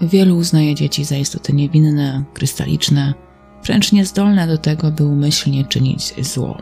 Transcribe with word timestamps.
Wielu 0.00 0.36
uznaje 0.36 0.74
dzieci 0.74 1.04
za 1.04 1.16
istoty 1.16 1.52
niewinne, 1.52 2.24
krystaliczne, 2.34 3.14
wręcz 3.64 3.92
niezdolne 3.92 4.46
do 4.46 4.58
tego, 4.58 4.90
by 4.90 5.04
umyślnie 5.04 5.64
czynić 5.64 6.14
zło. 6.26 6.58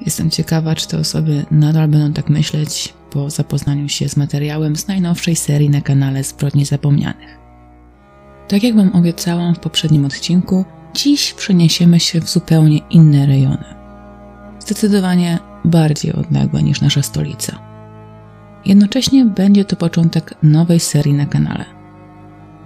Jestem 0.00 0.30
ciekawa, 0.30 0.74
czy 0.74 0.88
te 0.88 0.98
osoby 0.98 1.46
nadal 1.50 1.88
będą 1.88 2.12
tak 2.12 2.30
myśleć 2.30 2.94
po 3.10 3.30
zapoznaniu 3.30 3.88
się 3.88 4.08
z 4.08 4.16
materiałem 4.16 4.76
z 4.76 4.88
najnowszej 4.88 5.36
serii 5.36 5.70
na 5.70 5.80
kanale 5.80 6.24
Zbrodni 6.24 6.64
Zapomnianych. 6.64 7.38
Tak 8.48 8.62
jak 8.62 8.76
Wam 8.76 8.90
obiecałam 8.94 9.54
w 9.54 9.58
poprzednim 9.58 10.04
odcinku, 10.04 10.64
dziś 10.94 11.34
przeniesiemy 11.34 12.00
się 12.00 12.20
w 12.20 12.28
zupełnie 12.28 12.78
inne 12.90 13.26
rejony. 13.26 13.64
Zdecydowanie 14.58 15.38
bardziej 15.64 16.12
odległe 16.12 16.62
niż 16.62 16.80
nasza 16.80 17.02
stolica. 17.02 17.58
Jednocześnie 18.66 19.24
będzie 19.24 19.64
to 19.64 19.76
początek 19.76 20.34
nowej 20.42 20.80
serii 20.80 21.14
na 21.14 21.26
kanale. 21.26 21.75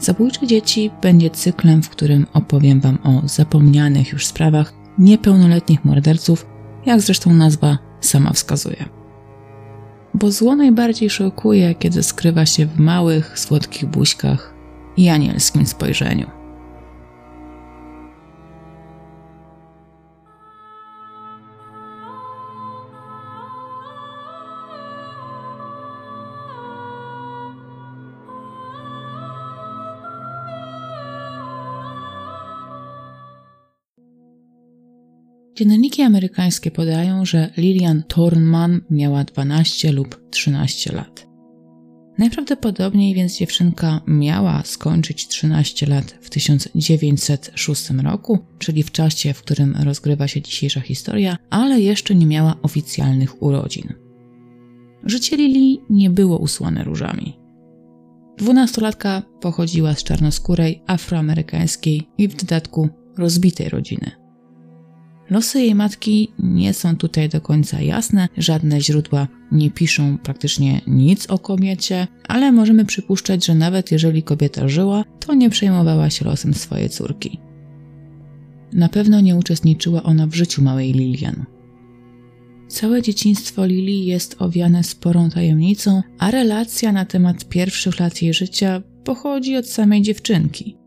Zabójcze 0.01 0.47
dzieci 0.47 0.91
będzie 1.03 1.31
cyklem, 1.31 1.83
w 1.83 1.89
którym 1.89 2.27
opowiem 2.33 2.81
Wam 2.81 2.99
o 3.05 3.29
zapomnianych 3.29 4.13
już 4.13 4.27
sprawach 4.27 4.73
niepełnoletnich 4.99 5.85
morderców, 5.85 6.47
jak 6.87 7.01
zresztą 7.01 7.35
nazwa 7.35 7.79
sama 8.01 8.33
wskazuje. 8.33 8.85
Bo 10.15 10.31
zło 10.31 10.57
najbardziej 10.57 11.11
szokuje, 11.11 11.75
kiedy 11.75 12.03
skrywa 12.03 12.47
się 12.47 12.67
w 12.67 12.79
małych, 12.79 13.39
słodkich 13.39 13.87
buźkach 13.87 14.55
i 14.97 15.09
anielskim 15.09 15.67
spojrzeniu. 15.67 16.40
Dzienniki 35.61 36.03
amerykańskie 36.03 36.71
podają, 36.71 37.25
że 37.25 37.51
Lilian 37.57 38.03
Thornman 38.03 38.81
miała 38.91 39.25
12 39.25 39.93
lub 39.93 40.31
13 40.31 40.93
lat. 40.93 41.27
Najprawdopodobniej 42.19 43.15
więc 43.15 43.37
dziewczynka 43.37 44.01
miała 44.07 44.63
skończyć 44.65 45.29
13 45.29 45.87
lat 45.87 46.19
w 46.21 46.31
1906 46.31 47.91
roku, 47.91 48.39
czyli 48.59 48.83
w 48.83 48.91
czasie, 48.91 49.33
w 49.33 49.43
którym 49.43 49.77
rozgrywa 49.83 50.29
się 50.29 50.43
dzisiejsza 50.43 50.81
historia, 50.81 51.37
ale 51.51 51.81
jeszcze 51.81 52.15
nie 52.15 52.27
miała 52.27 52.57
oficjalnych 52.63 53.43
urodzin. 53.43 53.95
Życie 55.05 55.37
Lili 55.37 55.81
nie 55.91 56.11
było 56.11 56.39
usłane 56.39 56.85
różami. 56.85 57.37
Dwunastolatka 58.39 59.23
pochodziła 59.41 59.95
z 59.95 60.05
czarnoskórej, 60.05 60.83
afroamerykańskiej 60.87 62.09
i 62.19 62.29
w 62.29 62.37
dodatku 62.37 62.89
rozbitej 63.19 63.69
rodziny. 63.69 64.20
Losy 65.31 65.61
jej 65.61 65.75
matki 65.75 66.33
nie 66.39 66.75
są 66.75 66.97
tutaj 66.97 67.29
do 67.29 67.41
końca 67.41 67.81
jasne, 67.81 68.29
żadne 68.37 68.81
źródła 68.81 69.29
nie 69.53 69.71
piszą 69.71 70.19
praktycznie 70.19 70.81
nic 70.87 71.27
o 71.27 71.39
kobiecie, 71.39 72.07
ale 72.29 72.53
możemy 72.53 72.85
przypuszczać, 72.85 73.47
że 73.47 73.55
nawet 73.55 73.93
jeżeli 73.93 74.23
kobieta 74.23 74.69
żyła, 74.69 75.05
to 75.21 75.35
nie 75.35 75.51
przejmowała 75.51 76.11
się 76.11 76.25
losem 76.25 76.55
swojej 76.55 76.91
córki. 76.91 77.39
Na 78.73 78.89
pewno 78.89 79.21
nie 79.21 79.37
uczestniczyła 79.37 80.03
ona 80.03 80.27
w 80.27 80.35
życiu 80.35 80.63
małej 80.63 80.93
Lilian. 80.93 81.45
Całe 82.69 83.03
dzieciństwo 83.03 83.67
Lili 83.67 84.07
jest 84.07 84.37
owiane 84.39 84.85
sporą 84.85 85.31
tajemnicą, 85.31 86.03
a 86.19 86.31
relacja 86.31 86.93
na 86.93 87.05
temat 87.05 87.49
pierwszych 87.49 88.01
lat 88.01 88.23
jej 88.23 88.35
życia 88.35 88.83
pochodzi 89.05 89.57
od 89.57 89.69
samej 89.69 90.03
dziewczynki. 90.03 90.80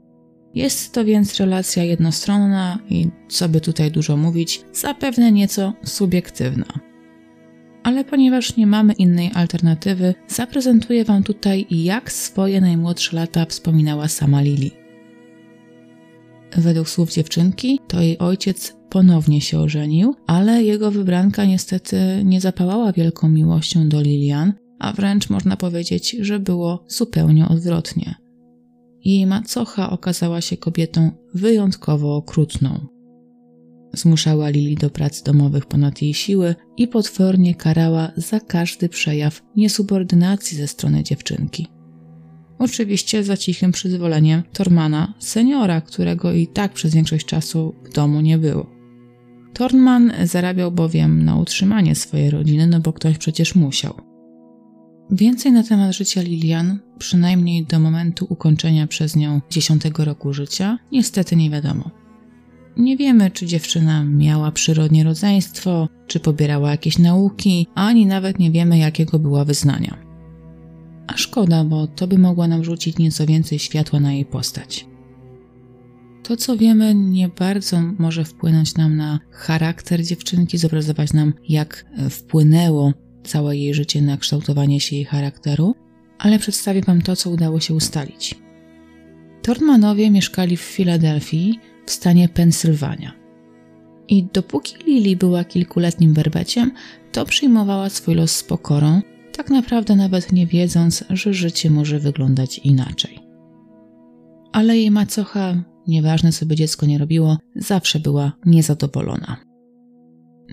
Jest 0.55 0.93
to 0.93 1.05
więc 1.05 1.39
relacja 1.39 1.83
jednostronna 1.83 2.79
i, 2.89 3.07
co 3.29 3.49
by 3.49 3.61
tutaj 3.61 3.91
dużo 3.91 4.17
mówić, 4.17 4.61
zapewne 4.73 5.31
nieco 5.31 5.73
subiektywna. 5.83 6.65
Ale 7.83 8.05
ponieważ 8.05 8.57
nie 8.57 8.67
mamy 8.67 8.93
innej 8.93 9.31
alternatywy, 9.33 10.13
zaprezentuję 10.27 11.05
Wam 11.05 11.23
tutaj, 11.23 11.65
jak 11.69 12.11
swoje 12.11 12.61
najmłodsze 12.61 13.15
lata 13.15 13.45
wspominała 13.45 14.07
sama 14.07 14.41
Lili. 14.41 14.71
Według 16.57 16.89
słów 16.89 17.11
dziewczynki, 17.11 17.79
to 17.87 18.01
jej 18.01 18.17
ojciec 18.17 18.75
ponownie 18.89 19.41
się 19.41 19.59
ożenił, 19.59 20.15
ale 20.27 20.63
jego 20.63 20.91
wybranka 20.91 21.45
niestety 21.45 21.97
nie 22.25 22.41
zapałała 22.41 22.91
wielką 22.91 23.29
miłością 23.29 23.89
do 23.89 24.01
Lilian, 24.01 24.53
a 24.79 24.93
wręcz 24.93 25.29
można 25.29 25.57
powiedzieć, 25.57 26.15
że 26.19 26.39
było 26.39 26.85
zupełnie 26.87 27.47
odwrotnie. 27.47 28.22
Jej 29.05 29.25
macocha 29.25 29.89
okazała 29.89 30.41
się 30.41 30.57
kobietą 30.57 31.11
wyjątkowo 31.33 32.15
okrutną. 32.15 32.87
Zmuszała 33.93 34.49
Lili 34.49 34.75
do 34.75 34.89
prac 34.89 35.21
domowych 35.21 35.65
ponad 35.65 36.01
jej 36.01 36.13
siły 36.13 36.55
i 36.77 36.87
potwornie 36.87 37.55
karała 37.55 38.11
za 38.15 38.39
każdy 38.39 38.89
przejaw 38.89 39.41
niesubordynacji 39.55 40.57
ze 40.57 40.67
strony 40.67 41.03
dziewczynki. 41.03 41.67
Oczywiście 42.59 43.23
za 43.23 43.37
cichym 43.37 43.71
przyzwoleniem 43.71 44.43
Tormana, 44.53 45.13
seniora, 45.19 45.81
którego 45.81 46.33
i 46.33 46.47
tak 46.47 46.73
przez 46.73 46.95
większość 46.95 47.25
czasu 47.25 47.75
w 47.83 47.93
domu 47.93 48.21
nie 48.21 48.37
było. 48.37 48.73
Tornman 49.53 50.13
zarabiał 50.23 50.71
bowiem 50.71 51.25
na 51.25 51.35
utrzymanie 51.35 51.95
swojej 51.95 52.29
rodziny, 52.29 52.67
no 52.67 52.79
bo 52.79 52.93
ktoś 52.93 53.17
przecież 53.17 53.55
musiał. 53.55 54.12
Więcej 55.15 55.51
na 55.51 55.63
temat 55.63 55.95
życia 55.95 56.21
Lilian, 56.21 56.79
przynajmniej 56.97 57.65
do 57.65 57.79
momentu 57.79 58.25
ukończenia 58.29 58.87
przez 58.87 59.15
nią 59.15 59.41
dziesiątego 59.49 60.05
roku 60.05 60.33
życia, 60.33 60.79
niestety 60.91 61.35
nie 61.35 61.49
wiadomo. 61.49 61.91
Nie 62.77 62.97
wiemy, 62.97 63.31
czy 63.31 63.45
dziewczyna 63.45 64.03
miała 64.03 64.51
przyrodnie 64.51 65.03
rodzeństwo, 65.03 65.89
czy 66.07 66.19
pobierała 66.19 66.71
jakieś 66.71 66.99
nauki, 66.99 67.67
ani 67.75 68.05
nawet 68.05 68.39
nie 68.39 68.51
wiemy, 68.51 68.77
jakiego 68.77 69.19
była 69.19 69.45
wyznania. 69.45 69.97
A 71.07 71.17
szkoda, 71.17 71.63
bo 71.63 71.87
to 71.87 72.07
by 72.07 72.17
mogła 72.17 72.47
nam 72.47 72.63
rzucić 72.63 72.97
nieco 72.97 73.25
więcej 73.25 73.59
światła 73.59 73.99
na 73.99 74.13
jej 74.13 74.25
postać. 74.25 74.87
To, 76.23 76.37
co 76.37 76.57
wiemy, 76.57 76.95
nie 76.95 77.29
bardzo 77.29 77.81
może 77.99 78.25
wpłynąć 78.25 78.75
nam 78.75 78.97
na 78.97 79.19
charakter 79.31 80.03
dziewczynki, 80.03 80.57
zobrazować 80.57 81.13
nam, 81.13 81.33
jak 81.49 81.85
wpłynęło 82.09 82.93
całe 83.23 83.57
jej 83.57 83.73
życie 83.73 84.01
na 84.01 84.17
kształtowanie 84.17 84.79
się 84.79 84.95
jej 84.95 85.05
charakteru, 85.05 85.75
ale 86.17 86.39
przedstawię 86.39 86.81
Wam 86.81 87.01
to, 87.01 87.15
co 87.15 87.29
udało 87.29 87.59
się 87.59 87.73
ustalić. 87.73 88.35
Tornmanowie 89.41 90.11
mieszkali 90.11 90.57
w 90.57 90.61
Filadelfii 90.61 91.59
w 91.85 91.91
stanie 91.91 92.29
Pensylwania. 92.29 93.13
I 94.07 94.23
dopóki 94.33 94.75
Lili 94.85 95.15
była 95.15 95.43
kilkuletnim 95.43 96.13
berbeciem, 96.13 96.71
to 97.11 97.25
przyjmowała 97.25 97.89
swój 97.89 98.15
los 98.15 98.31
z 98.31 98.43
pokorą, 98.43 99.01
tak 99.37 99.49
naprawdę 99.49 99.95
nawet 99.95 100.31
nie 100.31 100.47
wiedząc, 100.47 101.03
że 101.09 101.33
życie 101.33 101.69
może 101.69 101.99
wyglądać 101.99 102.57
inaczej. 102.57 103.19
Ale 104.51 104.77
jej 104.77 104.91
macocha, 104.91 105.63
nieważne 105.87 106.31
co 106.31 106.45
by 106.45 106.55
dziecko 106.55 106.85
nie 106.85 106.97
robiło, 106.97 107.37
zawsze 107.55 107.99
była 107.99 108.31
niezadowolona. 108.45 109.52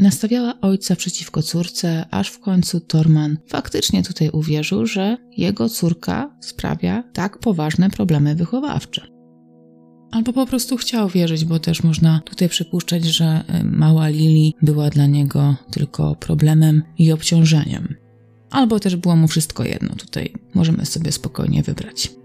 Nastawiała 0.01 0.61
ojca 0.61 0.97
przeciwko 0.97 1.43
córce, 1.43 2.07
aż 2.11 2.29
w 2.31 2.41
końcu 2.41 2.81
Torman 2.81 3.39
faktycznie 3.47 4.03
tutaj 4.03 4.31
uwierzył, 4.31 4.87
że 4.87 5.17
jego 5.37 5.69
córka 5.69 6.37
sprawia 6.41 7.05
tak 7.13 7.39
poważne 7.39 7.91
problemy 7.91 8.35
wychowawcze. 8.35 9.07
Albo 10.11 10.33
po 10.33 10.47
prostu 10.47 10.77
chciał 10.77 11.09
wierzyć, 11.09 11.45
bo 11.45 11.59
też 11.59 11.83
można 11.83 12.21
tutaj 12.25 12.49
przypuszczać, 12.49 13.05
że 13.05 13.45
y, 13.61 13.65
mała 13.65 14.09
Lili 14.09 14.55
była 14.63 14.91
dla 14.91 15.07
niego 15.07 15.57
tylko 15.71 16.17
problemem 16.17 16.83
i 16.99 17.13
obciążeniem. 17.13 17.95
Albo 18.51 18.81
też 18.81 18.97
było 18.97 19.17
mu 19.17 19.29
wszystko 19.29 19.65
jedno, 19.65 19.95
tutaj 19.97 20.33
możemy 20.55 20.87
sobie 20.87 21.13
spokojnie 21.13 21.63
wybrać. 21.63 22.20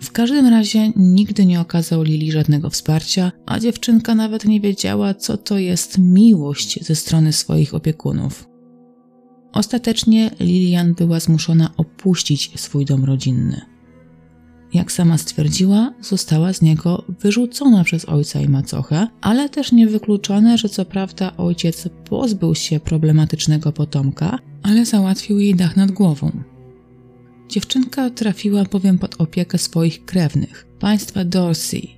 W 0.00 0.12
każdym 0.12 0.46
razie 0.46 0.92
nigdy 0.96 1.46
nie 1.46 1.60
okazał 1.60 2.02
Lili 2.02 2.32
żadnego 2.32 2.70
wsparcia, 2.70 3.32
a 3.46 3.60
dziewczynka 3.60 4.14
nawet 4.14 4.44
nie 4.44 4.60
wiedziała, 4.60 5.14
co 5.14 5.36
to 5.36 5.58
jest 5.58 5.98
miłość 5.98 6.84
ze 6.84 6.94
strony 6.94 7.32
swoich 7.32 7.74
opiekunów. 7.74 8.48
Ostatecznie 9.52 10.30
Lilian 10.40 10.94
była 10.94 11.20
zmuszona 11.20 11.70
opuścić 11.76 12.60
swój 12.60 12.84
dom 12.84 13.04
rodzinny. 13.04 13.60
Jak 14.74 14.92
sama 14.92 15.18
stwierdziła, 15.18 15.94
została 16.00 16.52
z 16.52 16.62
niego 16.62 17.04
wyrzucona 17.20 17.84
przez 17.84 18.04
ojca 18.04 18.40
i 18.40 18.48
macochę, 18.48 19.06
ale 19.20 19.48
też 19.48 19.72
niewykluczone, 19.72 20.58
że 20.58 20.68
co 20.68 20.84
prawda 20.84 21.36
ojciec 21.36 21.88
pozbył 22.08 22.54
się 22.54 22.80
problematycznego 22.80 23.72
potomka, 23.72 24.38
ale 24.62 24.86
załatwił 24.86 25.38
jej 25.38 25.54
dach 25.54 25.76
nad 25.76 25.90
głową. 25.90 26.42
Dziewczynka 27.50 28.10
trafiła 28.10 28.64
bowiem 28.64 28.98
pod 28.98 29.20
opiekę 29.20 29.58
swoich 29.58 30.04
krewnych, 30.04 30.66
państwa 30.80 31.24
Dorsey. 31.24 31.88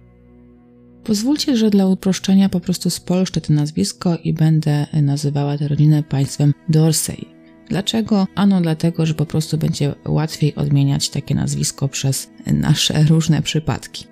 Pozwólcie, 1.05 1.57
że 1.57 1.71
dla 1.71 1.87
uproszczenia 1.87 2.49
po 2.49 2.61
prostu 2.61 2.91
spolszczę 2.91 3.41
to 3.41 3.53
nazwisko 3.53 4.17
i 4.25 4.33
będę 4.33 4.87
nazywała 5.03 5.59
tę 5.59 5.69
rodzinę 5.69 6.03
państwem 6.03 6.55
Dorsey. 6.69 7.25
Dlaczego? 7.69 8.27
Ano 8.35 8.61
dlatego, 8.61 9.07
że 9.07 9.15
po 9.15 9.27
prostu 9.27 9.59
będzie 9.59 9.95
łatwiej 10.09 10.55
odmieniać 10.55 11.09
takie 11.09 11.35
nazwisko 11.35 11.89
przez 11.89 12.31
nasze 12.47 13.03
różne 13.03 13.43
przypadki. 13.43 14.05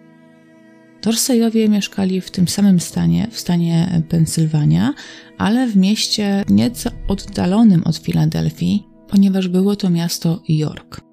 Dorseyowie 1.02 1.68
mieszkali 1.68 2.20
w 2.20 2.30
tym 2.30 2.48
samym 2.48 2.80
stanie, 2.80 3.28
w 3.30 3.40
stanie 3.40 4.02
Pensylwania, 4.08 4.94
ale 5.38 5.66
w 5.66 5.76
mieście 5.76 6.44
nieco 6.48 6.90
oddalonym 7.08 7.82
od 7.84 7.96
Filadelfii, 7.96 8.86
ponieważ 9.08 9.48
było 9.48 9.76
to 9.76 9.90
miasto 9.90 10.42
York. 10.48 11.09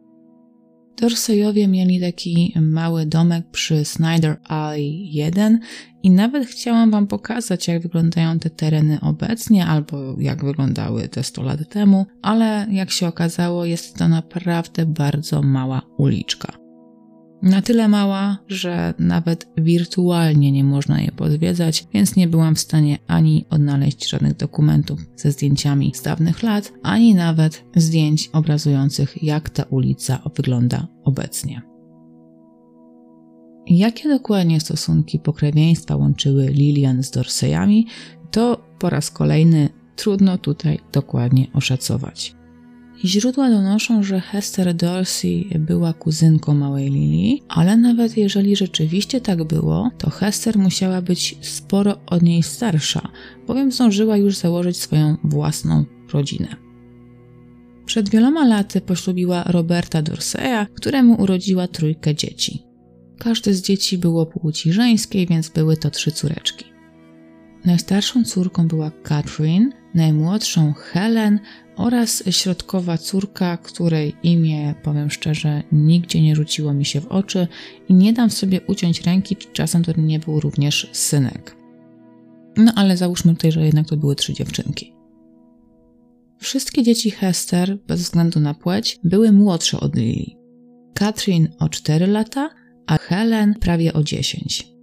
Dorseyowie 1.02 1.68
mieli 1.68 2.02
taki 2.02 2.54
mały 2.62 3.06
domek 3.06 3.52
przy 3.52 3.86
Snyder 3.86 4.38
Alley 4.44 5.10
1 5.12 5.60
i 6.04 6.12
nawet 6.12 6.48
chciałam 6.48 6.92
Wam 6.92 7.08
pokazać, 7.08 7.68
jak 7.68 7.82
wyglądają 7.82 8.40
te 8.40 8.50
tereny 8.50 9.00
obecnie, 9.02 9.66
albo 9.66 10.16
jak 10.20 10.46
wyglądały 10.46 11.10
te 11.10 11.24
100 11.24 11.44
lat 11.44 11.70
temu, 11.70 12.06
ale 12.22 12.68
jak 12.72 12.92
się 12.92 13.08
okazało, 13.08 13.66
jest 13.66 13.98
to 13.98 14.08
naprawdę 14.08 14.86
bardzo 14.86 15.42
mała 15.42 15.82
uliczka. 15.98 16.67
Na 17.42 17.62
tyle 17.62 17.88
mała, 17.88 18.38
że 18.48 18.94
nawet 19.00 19.48
wirtualnie 19.58 20.52
nie 20.52 20.64
można 20.64 21.02
je 21.02 21.12
podwiedzać, 21.12 21.88
więc 21.94 22.16
nie 22.16 22.28
byłam 22.28 22.56
w 22.56 22.60
stanie 22.60 22.98
ani 23.08 23.46
odnaleźć 23.50 24.10
żadnych 24.10 24.36
dokumentów 24.36 25.00
ze 25.16 25.32
zdjęciami 25.32 25.92
z 25.96 26.02
dawnych 26.02 26.44
lat, 26.44 26.74
ani 26.84 27.16
nawet 27.16 27.66
zdjęć 27.76 28.30
obrazujących, 28.34 29.24
jak 29.24 29.50
ta 29.50 29.64
ulica 29.64 30.22
wygląda 30.36 30.88
obecnie. 31.04 31.62
Jakie 33.68 34.10
dokładnie 34.10 34.60
stosunki 34.60 35.20
pokrewieństwa 35.20 35.96
łączyły 35.96 36.48
Lilian 36.48 37.04
z 37.04 37.12
Dorseyami, 37.12 37.88
to 38.32 38.64
po 38.80 38.90
raz 38.90 39.12
kolejny 39.12 39.70
trudno 39.96 40.38
tutaj 40.38 40.80
dokładnie 40.92 41.48
oszacować. 41.54 42.37
Źródła 43.06 43.50
donoszą, 43.50 44.04
że 44.04 44.22
Hester 44.22 44.74
Dorsey 44.74 45.50
była 45.60 45.94
kuzynką 45.94 46.54
małej 46.54 46.90
Lily, 46.92 47.40
ale 47.50 47.78
nawet 47.78 48.18
jeżeli 48.18 48.56
rzeczywiście 48.56 49.22
tak 49.22 49.44
było, 49.44 49.92
to 49.98 50.10
Hester 50.10 50.58
musiała 50.58 51.02
być 51.02 51.38
sporo 51.42 51.98
od 52.06 52.22
niej 52.22 52.44
starsza, 52.44 53.10
bowiem 53.48 53.72
zdążyła 53.72 54.18
już 54.18 54.36
założyć 54.36 54.78
swoją 54.78 55.18
własną 55.24 55.86
rodzinę. 56.14 56.56
Przed 57.86 58.10
wieloma 58.10 58.46
laty 58.46 58.82
poślubiła 58.82 59.44
Roberta 59.44 60.02
Dorseya, 60.02 60.66
któremu 60.74 61.22
urodziła 61.22 61.68
trójkę 61.68 62.16
dzieci. 62.16 62.64
Każde 63.20 63.54
z 63.54 63.62
dzieci 63.62 63.98
było 63.98 64.26
płci 64.26 64.74
żeńskiej, 64.74 65.28
więc 65.28 65.50
były 65.50 65.78
to 65.78 65.90
trzy 65.90 66.12
córeczki. 66.12 66.66
Najstarszą 67.66 68.24
córką 68.24 68.68
była 68.68 68.92
Catherine, 69.04 69.72
najmłodszą 69.94 70.74
Helen 70.74 71.40
oraz 71.76 72.24
środkowa 72.30 72.98
córka, 72.98 73.58
której 73.58 74.16
imię, 74.24 74.76
powiem 74.84 75.10
szczerze, 75.10 75.64
nigdzie 75.72 76.22
nie 76.22 76.36
rzuciło 76.36 76.74
mi 76.74 76.86
się 76.86 77.02
w 77.02 77.08
oczy 77.08 77.48
i 77.90 77.94
nie 77.94 78.14
dam 78.14 78.30
sobie 78.30 78.62
uciąć 78.62 79.02
ręki, 79.02 79.36
czy 79.36 79.48
czasem 79.54 79.84
to 79.84 79.92
nie 79.98 80.20
był 80.20 80.40
również 80.40 80.90
synek. 80.92 81.56
No 82.58 82.72
ale 82.76 82.98
załóżmy 82.98 83.36
tutaj, 83.36 83.52
że 83.52 83.66
jednak 83.66 83.88
to 83.88 83.98
były 83.98 84.16
trzy 84.16 84.34
dziewczynki. 84.34 84.94
Wszystkie 86.40 86.84
dzieci 86.84 87.12
Hester, 87.12 87.78
bez 87.88 88.02
względu 88.02 88.40
na 88.40 88.54
płeć, 88.54 89.00
były 89.04 89.32
młodsze 89.32 89.80
od 89.80 89.96
Lily. 89.96 90.26
Katrin 90.94 91.48
o 91.60 91.70
4 91.70 92.08
lata, 92.08 92.50
a 92.88 92.98
Helen 92.98 93.56
prawie 93.60 93.94
o 93.94 94.04
10. 94.04 94.77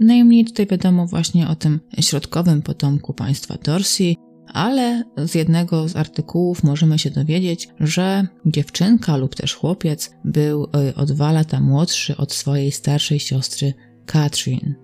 Najmniej 0.00 0.44
tutaj 0.44 0.66
wiadomo 0.66 1.06
właśnie 1.06 1.48
o 1.48 1.54
tym 1.54 1.80
środkowym 2.00 2.62
potomku 2.62 3.14
państwa 3.14 3.54
Dorsey, 3.64 4.16
ale 4.46 5.04
z 5.16 5.34
jednego 5.34 5.88
z 5.88 5.96
artykułów 5.96 6.64
możemy 6.64 6.98
się 6.98 7.10
dowiedzieć, 7.10 7.68
że 7.80 8.26
dziewczynka 8.46 9.16
lub 9.16 9.34
też 9.34 9.54
chłopiec 9.54 10.10
był 10.24 10.64
y, 10.64 10.94
o 10.94 11.06
dwa 11.06 11.32
lata 11.32 11.60
młodszy 11.60 12.16
od 12.16 12.32
swojej 12.32 12.72
starszej 12.72 13.20
siostry 13.20 13.74
Katrin. 14.06 14.74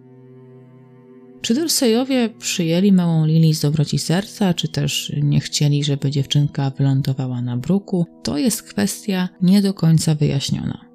Czy 1.43 1.55
Dorseyowie 1.55 2.29
przyjęli 2.39 2.93
małą 2.93 3.27
Lili 3.27 3.55
z 3.55 3.61
dobroci 3.61 3.99
serca, 3.99 4.55
czy 4.55 4.69
też 4.69 5.13
nie 5.23 5.41
chcieli, 5.41 5.85
żeby 5.85 6.11
dziewczynka 6.11 6.71
wylądowała 6.71 7.43
na 7.43 7.57
bruku, 7.57 8.07
to 8.23 8.39
jest 8.39 8.63
kwestia 8.63 9.29
nie 9.41 9.63
do 9.63 9.75
końca 9.75 10.15
wyjaśniona. 10.15 10.92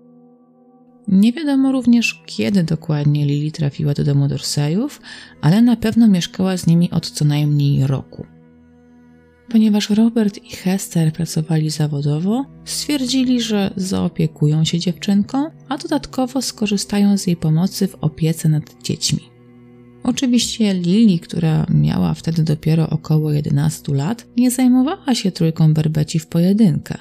Nie 1.07 1.33
wiadomo 1.33 1.71
również, 1.71 2.24
kiedy 2.25 2.63
dokładnie 2.63 3.25
Lili 3.25 3.51
trafiła 3.51 3.94
do 3.94 4.04
domu 4.04 4.27
Dorseyów, 4.27 5.01
ale 5.42 5.62
na 5.62 5.75
pewno 5.75 6.07
mieszkała 6.07 6.57
z 6.57 6.68
nimi 6.68 6.92
od 6.92 7.12
co 7.12 7.25
najmniej 7.25 7.88
roku. 7.88 8.25
Ponieważ 9.50 9.89
Robert 9.89 10.44
i 10.44 10.56
Hester 10.56 11.13
pracowali 11.13 11.69
zawodowo, 11.69 12.45
stwierdzili, 12.65 13.42
że 13.42 13.74
zaopiekują 13.75 14.63
się 14.63 14.80
dziewczynką, 14.80 15.50
a 15.69 15.77
dodatkowo 15.77 16.42
skorzystają 16.42 17.18
z 17.18 17.27
jej 17.27 17.36
pomocy 17.36 17.88
w 17.88 17.95
opiece 17.95 18.50
nad 18.50 18.83
dziećmi. 18.83 19.19
Oczywiście 20.04 20.74
Lili, 20.74 21.19
która 21.19 21.65
miała 21.69 22.13
wtedy 22.13 22.44
dopiero 22.44 22.89
około 22.89 23.31
11 23.31 23.94
lat, 23.94 24.27
nie 24.38 24.51
zajmowała 24.51 25.15
się 25.15 25.31
trójką 25.31 25.74
berbeci 25.74 26.19
w 26.19 26.27
pojedynkę. 26.27 26.98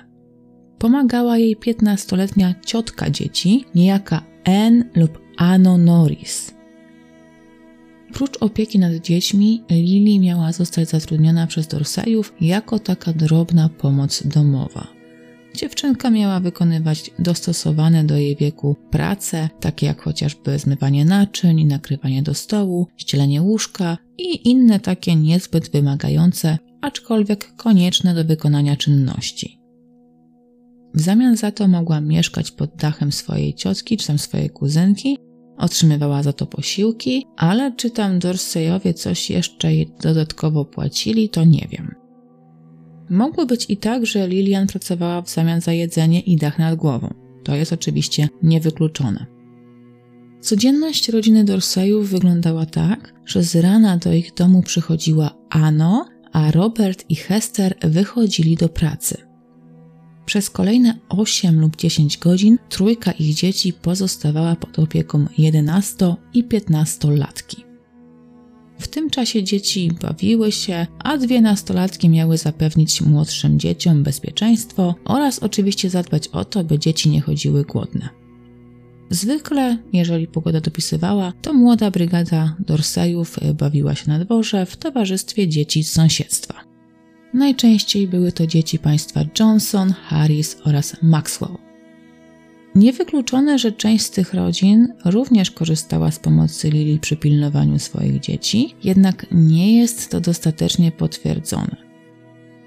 Pomagała 0.78 1.38
jej 1.38 1.56
15-letnia 1.56 2.54
ciotka 2.66 3.10
dzieci, 3.10 3.64
niejaka 3.74 4.22
Anne 4.44 4.84
lub 4.94 5.18
Anno 5.36 5.78
Norris. 5.78 6.54
Prócz 8.12 8.36
opieki 8.40 8.78
nad 8.78 8.94
dziećmi, 8.94 9.62
Lili 9.70 10.20
miała 10.20 10.52
zostać 10.52 10.88
zatrudniona 10.88 11.46
przez 11.46 11.68
Dorseyów 11.68 12.32
jako 12.40 12.78
taka 12.78 13.12
drobna 13.12 13.68
pomoc 13.68 14.22
domowa. 14.26 14.86
Dziewczynka 15.54 16.10
miała 16.10 16.40
wykonywać 16.40 17.10
dostosowane 17.18 18.04
do 18.04 18.16
jej 18.16 18.36
wieku 18.36 18.76
prace, 18.90 19.48
takie 19.60 19.86
jak 19.86 20.02
chociażby 20.02 20.58
zmywanie 20.58 21.04
naczyń, 21.04 21.64
nakrywanie 21.64 22.22
do 22.22 22.34
stołu, 22.34 22.86
ścielenie 22.96 23.42
łóżka 23.42 23.98
i 24.18 24.50
inne 24.50 24.80
takie 24.80 25.16
niezbyt 25.16 25.70
wymagające, 25.70 26.58
aczkolwiek 26.80 27.56
konieczne 27.56 28.14
do 28.14 28.24
wykonania 28.24 28.76
czynności. 28.76 29.65
W 30.94 31.00
zamian 31.00 31.36
za 31.36 31.50
to 31.50 31.68
mogła 31.68 32.00
mieszkać 32.00 32.50
pod 32.50 32.76
dachem 32.76 33.12
swojej 33.12 33.54
ciotki 33.54 33.96
czy 33.96 34.06
tam 34.06 34.18
swojej 34.18 34.50
kuzynki, 34.50 35.18
otrzymywała 35.58 36.22
za 36.22 36.32
to 36.32 36.46
posiłki, 36.46 37.26
ale 37.36 37.72
czy 37.72 37.90
tam 37.90 38.18
Dorseyowie 38.18 38.94
coś 38.94 39.30
jeszcze 39.30 39.68
dodatkowo 40.02 40.64
płacili, 40.64 41.28
to 41.28 41.44
nie 41.44 41.68
wiem. 41.70 41.94
Mogło 43.10 43.46
być 43.46 43.66
i 43.68 43.76
tak, 43.76 44.06
że 44.06 44.28
Lilian 44.28 44.66
pracowała 44.66 45.22
w 45.22 45.30
zamian 45.30 45.60
za 45.60 45.72
jedzenie 45.72 46.20
i 46.20 46.36
dach 46.36 46.58
nad 46.58 46.74
głową. 46.74 47.14
To 47.44 47.54
jest 47.54 47.72
oczywiście 47.72 48.28
niewykluczone. 48.42 49.26
Codzienność 50.40 51.08
rodziny 51.08 51.44
Dorseyów 51.44 52.10
wyglądała 52.10 52.66
tak, 52.66 53.14
że 53.24 53.42
z 53.42 53.56
rana 53.56 53.96
do 53.96 54.12
ich 54.12 54.34
domu 54.34 54.62
przychodziła 54.62 55.30
Ano, 55.50 56.06
a 56.32 56.50
Robert 56.50 57.04
i 57.08 57.14
Hester 57.14 57.74
wychodzili 57.80 58.56
do 58.56 58.68
pracy. 58.68 59.25
Przez 60.26 60.50
kolejne 60.50 60.98
8 61.08 61.60
lub 61.60 61.76
10 61.76 62.18
godzin 62.18 62.58
trójka 62.68 63.12
ich 63.12 63.34
dzieci 63.34 63.72
pozostawała 63.72 64.56
pod 64.56 64.78
opieką 64.78 65.26
11 65.38 66.14
i 66.34 66.44
15 66.44 67.10
latki. 67.10 67.64
W 68.78 68.88
tym 68.88 69.10
czasie 69.10 69.42
dzieci 69.42 69.90
bawiły 70.02 70.52
się, 70.52 70.86
a 70.98 71.16
dwie 71.16 71.40
nastolatki 71.40 72.08
miały 72.08 72.38
zapewnić 72.38 73.00
młodszym 73.00 73.58
dzieciom 73.58 74.02
bezpieczeństwo 74.02 74.94
oraz 75.04 75.38
oczywiście 75.38 75.90
zadbać 75.90 76.28
o 76.28 76.44
to, 76.44 76.64
by 76.64 76.78
dzieci 76.78 77.10
nie 77.10 77.20
chodziły 77.20 77.64
głodne. 77.64 78.08
Zwykle, 79.10 79.78
jeżeli 79.92 80.26
pogoda 80.26 80.60
dopisywała, 80.60 81.32
to 81.42 81.54
młoda 81.54 81.90
brygada 81.90 82.56
Dorseyów 82.58 83.38
bawiła 83.54 83.94
się 83.94 84.08
na 84.08 84.24
dworze 84.24 84.66
w 84.66 84.76
towarzystwie 84.76 85.48
dzieci 85.48 85.84
z 85.84 85.92
sąsiedztwa. 85.92 86.75
Najczęściej 87.36 88.08
były 88.08 88.32
to 88.32 88.46
dzieci 88.46 88.78
państwa 88.78 89.20
Johnson, 89.40 89.92
Harris 89.92 90.56
oraz 90.64 90.96
Maxwell. 91.02 91.56
Niewykluczone, 92.74 93.58
że 93.58 93.72
część 93.72 94.04
z 94.04 94.10
tych 94.10 94.34
rodzin 94.34 94.88
również 95.04 95.50
korzystała 95.50 96.10
z 96.10 96.18
pomocy 96.18 96.70
Lili 96.70 96.98
przy 96.98 97.16
pilnowaniu 97.16 97.78
swoich 97.78 98.20
dzieci, 98.20 98.74
jednak 98.84 99.26
nie 99.32 99.78
jest 99.78 100.10
to 100.10 100.20
dostatecznie 100.20 100.92
potwierdzone. 100.92 101.76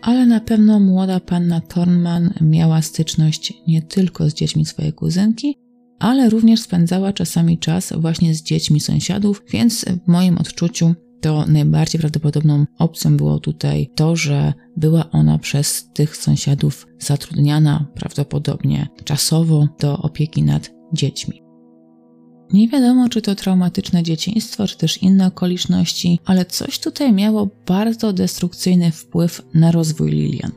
Ale 0.01 0.25
na 0.25 0.39
pewno 0.39 0.79
młoda 0.79 1.19
panna 1.19 1.61
Thornman 1.61 2.33
miała 2.41 2.81
styczność 2.81 3.53
nie 3.67 3.81
tylko 3.81 4.29
z 4.29 4.33
dziećmi 4.33 4.65
swojej 4.65 4.93
kuzynki, 4.93 5.55
ale 5.99 6.29
również 6.29 6.61
spędzała 6.61 7.13
czasami 7.13 7.57
czas 7.57 7.93
właśnie 7.97 8.35
z 8.35 8.43
dziećmi 8.43 8.79
sąsiadów, 8.79 9.43
więc 9.51 9.85
w 9.85 10.07
moim 10.07 10.37
odczuciu 10.37 10.95
to 11.21 11.45
najbardziej 11.47 11.99
prawdopodobną 11.99 12.65
opcją 12.79 13.17
było 13.17 13.39
tutaj 13.39 13.89
to, 13.95 14.15
że 14.15 14.53
była 14.77 15.11
ona 15.11 15.37
przez 15.37 15.89
tych 15.93 16.17
sąsiadów 16.17 16.87
zatrudniana 16.99 17.85
prawdopodobnie 17.95 18.87
czasowo 19.03 19.67
do 19.79 19.97
opieki 19.97 20.43
nad 20.43 20.71
dziećmi. 20.93 21.41
Nie 22.53 22.67
wiadomo, 22.67 23.09
czy 23.09 23.21
to 23.21 23.35
traumatyczne 23.35 24.03
dzieciństwo, 24.03 24.67
czy 24.67 24.77
też 24.77 25.03
inne 25.03 25.27
okoliczności, 25.27 26.19
ale 26.25 26.45
coś 26.45 26.79
tutaj 26.79 27.13
miało 27.13 27.49
bardzo 27.67 28.13
destrukcyjny 28.13 28.91
wpływ 28.91 29.41
na 29.53 29.71
rozwój 29.71 30.11
Lilian. 30.11 30.51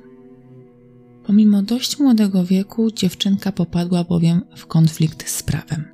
Pomimo 1.26 1.62
dość 1.62 1.98
młodego 1.98 2.44
wieku, 2.44 2.90
dziewczynka 2.90 3.52
popadła 3.52 4.04
bowiem 4.04 4.42
w 4.56 4.66
konflikt 4.66 5.28
z 5.28 5.42
prawem. 5.42 5.91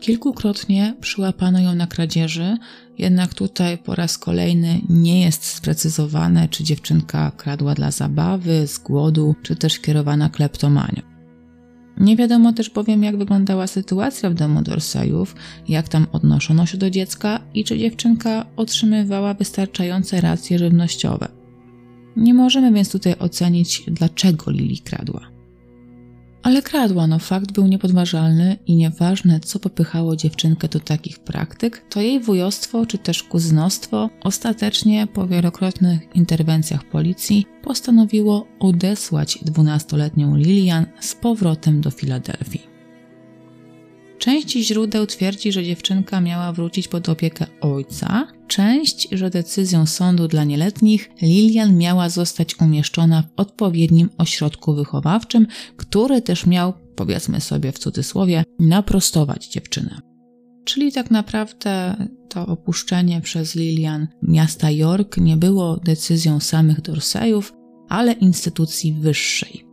Kilkukrotnie 0.00 0.94
przyłapano 1.00 1.60
ją 1.60 1.74
na 1.74 1.86
kradzieży, 1.86 2.56
jednak 2.98 3.34
tutaj 3.34 3.78
po 3.78 3.94
raz 3.94 4.18
kolejny 4.18 4.80
nie 4.88 5.20
jest 5.20 5.44
sprecyzowane, 5.44 6.48
czy 6.48 6.64
dziewczynka 6.64 7.30
kradła 7.30 7.74
dla 7.74 7.90
zabawy, 7.90 8.66
z 8.66 8.78
głodu, 8.78 9.34
czy 9.42 9.56
też 9.56 9.78
kierowana 9.78 10.28
kleptomanią. 10.28 11.02
Nie 11.96 12.16
wiadomo 12.16 12.52
też 12.52 12.70
bowiem, 12.70 13.02
jak 13.04 13.16
wyglądała 13.16 13.66
sytuacja 13.66 14.30
w 14.30 14.34
domu 14.34 14.62
Dorsajów, 14.62 15.34
jak 15.68 15.88
tam 15.88 16.06
odnoszono 16.12 16.66
się 16.66 16.78
do 16.78 16.90
dziecka 16.90 17.40
i 17.54 17.64
czy 17.64 17.78
dziewczynka 17.78 18.46
otrzymywała 18.56 19.34
wystarczające 19.34 20.20
racje 20.20 20.58
żywnościowe. 20.58 21.28
Nie 22.16 22.34
możemy 22.34 22.72
więc 22.72 22.92
tutaj 22.92 23.14
ocenić, 23.18 23.82
dlaczego 23.86 24.50
Lili 24.50 24.78
kradła. 24.78 25.35
Ale 26.46 26.62
kradła, 26.62 27.06
no 27.06 27.18
fakt 27.18 27.52
był 27.52 27.66
niepodważalny 27.66 28.56
i 28.66 28.76
nieważne, 28.76 29.40
co 29.40 29.60
popychało 29.60 30.16
dziewczynkę 30.16 30.68
do 30.68 30.80
takich 30.80 31.18
praktyk, 31.18 31.84
to 31.90 32.00
jej 32.00 32.20
wujostwo 32.20 32.86
czy 32.86 32.98
też 32.98 33.22
kuzynostwo 33.22 34.10
ostatecznie 34.22 35.06
po 35.06 35.26
wielokrotnych 35.26 36.00
interwencjach 36.14 36.84
policji 36.84 37.46
postanowiło 37.62 38.46
odesłać 38.60 39.38
dwunastoletnią 39.42 40.36
Lilian 40.36 40.86
z 41.00 41.14
powrotem 41.14 41.80
do 41.80 41.90
Filadelfii. 41.90 42.65
Część 44.26 44.52
źródeł 44.52 45.06
twierdzi, 45.06 45.52
że 45.52 45.64
dziewczynka 45.64 46.20
miała 46.20 46.52
wrócić 46.52 46.88
pod 46.88 47.08
opiekę 47.08 47.46
ojca, 47.60 48.26
część, 48.48 49.08
że 49.12 49.30
decyzją 49.30 49.86
sądu 49.86 50.28
dla 50.28 50.44
nieletnich 50.44 51.10
Lilian 51.22 51.76
miała 51.76 52.08
zostać 52.08 52.60
umieszczona 52.60 53.22
w 53.22 53.40
odpowiednim 53.40 54.10
ośrodku 54.18 54.74
wychowawczym, 54.74 55.46
który 55.76 56.22
też 56.22 56.46
miał, 56.46 56.72
powiedzmy 56.96 57.40
sobie 57.40 57.72
w 57.72 57.78
cudzysłowie, 57.78 58.44
naprostować 58.60 59.48
dziewczynę. 59.48 60.00
Czyli 60.64 60.92
tak 60.92 61.10
naprawdę 61.10 61.96
to 62.28 62.46
opuszczenie 62.46 63.20
przez 63.20 63.54
Lilian 63.54 64.08
miasta 64.22 64.70
York 64.70 65.16
nie 65.16 65.36
było 65.36 65.76
decyzją 65.76 66.40
samych 66.40 66.80
Dorseyów, 66.80 67.52
ale 67.88 68.12
instytucji 68.12 68.92
wyższej. 68.92 69.65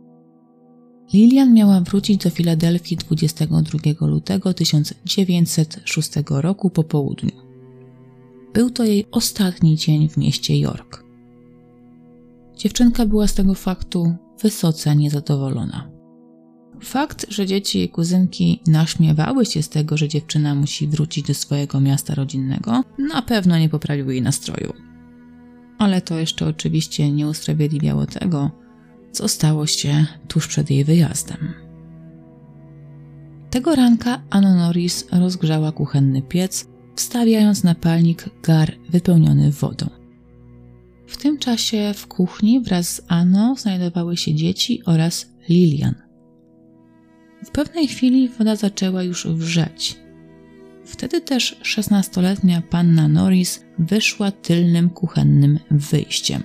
Lilian 1.12 1.54
miała 1.54 1.80
wrócić 1.80 2.24
do 2.24 2.30
Filadelfii 2.30 2.96
22 2.96 4.06
lutego 4.06 4.54
1906 4.54 6.10
roku 6.28 6.70
po 6.70 6.84
południu. 6.84 7.32
Był 8.54 8.70
to 8.70 8.84
jej 8.84 9.06
ostatni 9.10 9.76
dzień 9.76 10.08
w 10.08 10.16
mieście 10.16 10.58
York. 10.58 11.04
Dziewczynka 12.56 13.06
była 13.06 13.26
z 13.26 13.34
tego 13.34 13.54
faktu 13.54 14.14
wysoce 14.42 14.96
niezadowolona. 14.96 15.90
Fakt, 16.82 17.26
że 17.28 17.46
dzieci 17.46 17.78
jej 17.78 17.88
kuzynki 17.88 18.60
naśmiewały 18.66 19.46
się 19.46 19.62
z 19.62 19.68
tego, 19.68 19.96
że 19.96 20.08
dziewczyna 20.08 20.54
musi 20.54 20.88
wrócić 20.88 21.26
do 21.26 21.34
swojego 21.34 21.80
miasta 21.80 22.14
rodzinnego, 22.14 22.84
na 22.98 23.22
pewno 23.22 23.58
nie 23.58 23.68
poprawił 23.68 24.10
jej 24.10 24.22
nastroju. 24.22 24.72
Ale 25.78 26.00
to 26.00 26.18
jeszcze 26.18 26.46
oczywiście 26.46 27.12
nie 27.12 27.28
usprawiedliwiało 27.28 28.06
tego, 28.06 28.50
co 29.14 29.28
stało 29.28 29.66
się 29.66 30.06
tuż 30.28 30.48
przed 30.48 30.70
jej 30.70 30.84
wyjazdem. 30.84 31.54
Tego 33.50 33.74
ranka 33.74 34.22
Anna 34.30 34.54
Norris 34.54 35.06
rozgrzała 35.12 35.72
kuchenny 35.72 36.22
piec, 36.22 36.68
wstawiając 36.96 37.64
na 37.64 37.74
palnik 37.74 38.30
gar 38.42 38.72
wypełniony 38.90 39.50
wodą. 39.50 39.86
W 41.06 41.16
tym 41.16 41.38
czasie 41.38 41.92
w 41.96 42.06
kuchni 42.06 42.60
wraz 42.60 42.94
z 42.94 43.02
Anną 43.08 43.56
znajdowały 43.56 44.16
się 44.16 44.34
dzieci 44.34 44.82
oraz 44.86 45.30
Lilian. 45.48 45.94
W 47.44 47.50
pewnej 47.50 47.88
chwili 47.88 48.28
woda 48.28 48.56
zaczęła 48.56 49.02
już 49.02 49.26
wrzeć. 49.26 49.96
Wtedy 50.84 51.20
też 51.20 51.56
szesnastoletnia 51.62 52.62
panna 52.62 53.08
Norris 53.08 53.64
wyszła 53.78 54.30
tylnym 54.30 54.90
kuchennym 54.90 55.58
wyjściem. 55.70 56.42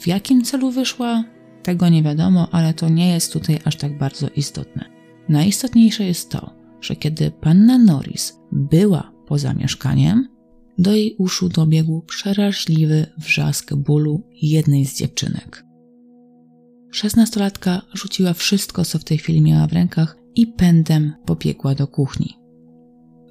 W 0.00 0.06
jakim 0.06 0.44
celu 0.44 0.70
wyszła, 0.70 1.24
tego 1.62 1.88
nie 1.88 2.02
wiadomo, 2.02 2.48
ale 2.52 2.74
to 2.74 2.88
nie 2.88 3.08
jest 3.08 3.32
tutaj 3.32 3.58
aż 3.64 3.76
tak 3.76 3.98
bardzo 3.98 4.28
istotne. 4.28 4.84
Najistotniejsze 5.28 6.04
jest 6.04 6.30
to, 6.30 6.54
że 6.80 6.96
kiedy 6.96 7.30
panna 7.30 7.78
Norris 7.78 8.38
była 8.52 9.12
poza 9.26 9.54
mieszkaniem, 9.54 10.28
do 10.78 10.94
jej 10.94 11.16
uszu 11.18 11.48
dobiegł 11.48 12.02
przeraźliwy 12.02 13.06
wrzask 13.18 13.74
bólu 13.74 14.22
jednej 14.42 14.86
z 14.86 14.96
dziewczynek. 14.96 15.64
Szesnastolatka 16.90 17.82
rzuciła 17.94 18.32
wszystko, 18.32 18.84
co 18.84 18.98
w 18.98 19.04
tej 19.04 19.18
chwili 19.18 19.40
miała 19.40 19.66
w 19.66 19.72
rękach 19.72 20.16
i 20.34 20.46
pędem 20.46 21.12
pobiegła 21.26 21.74
do 21.74 21.86
kuchni. 21.86 22.41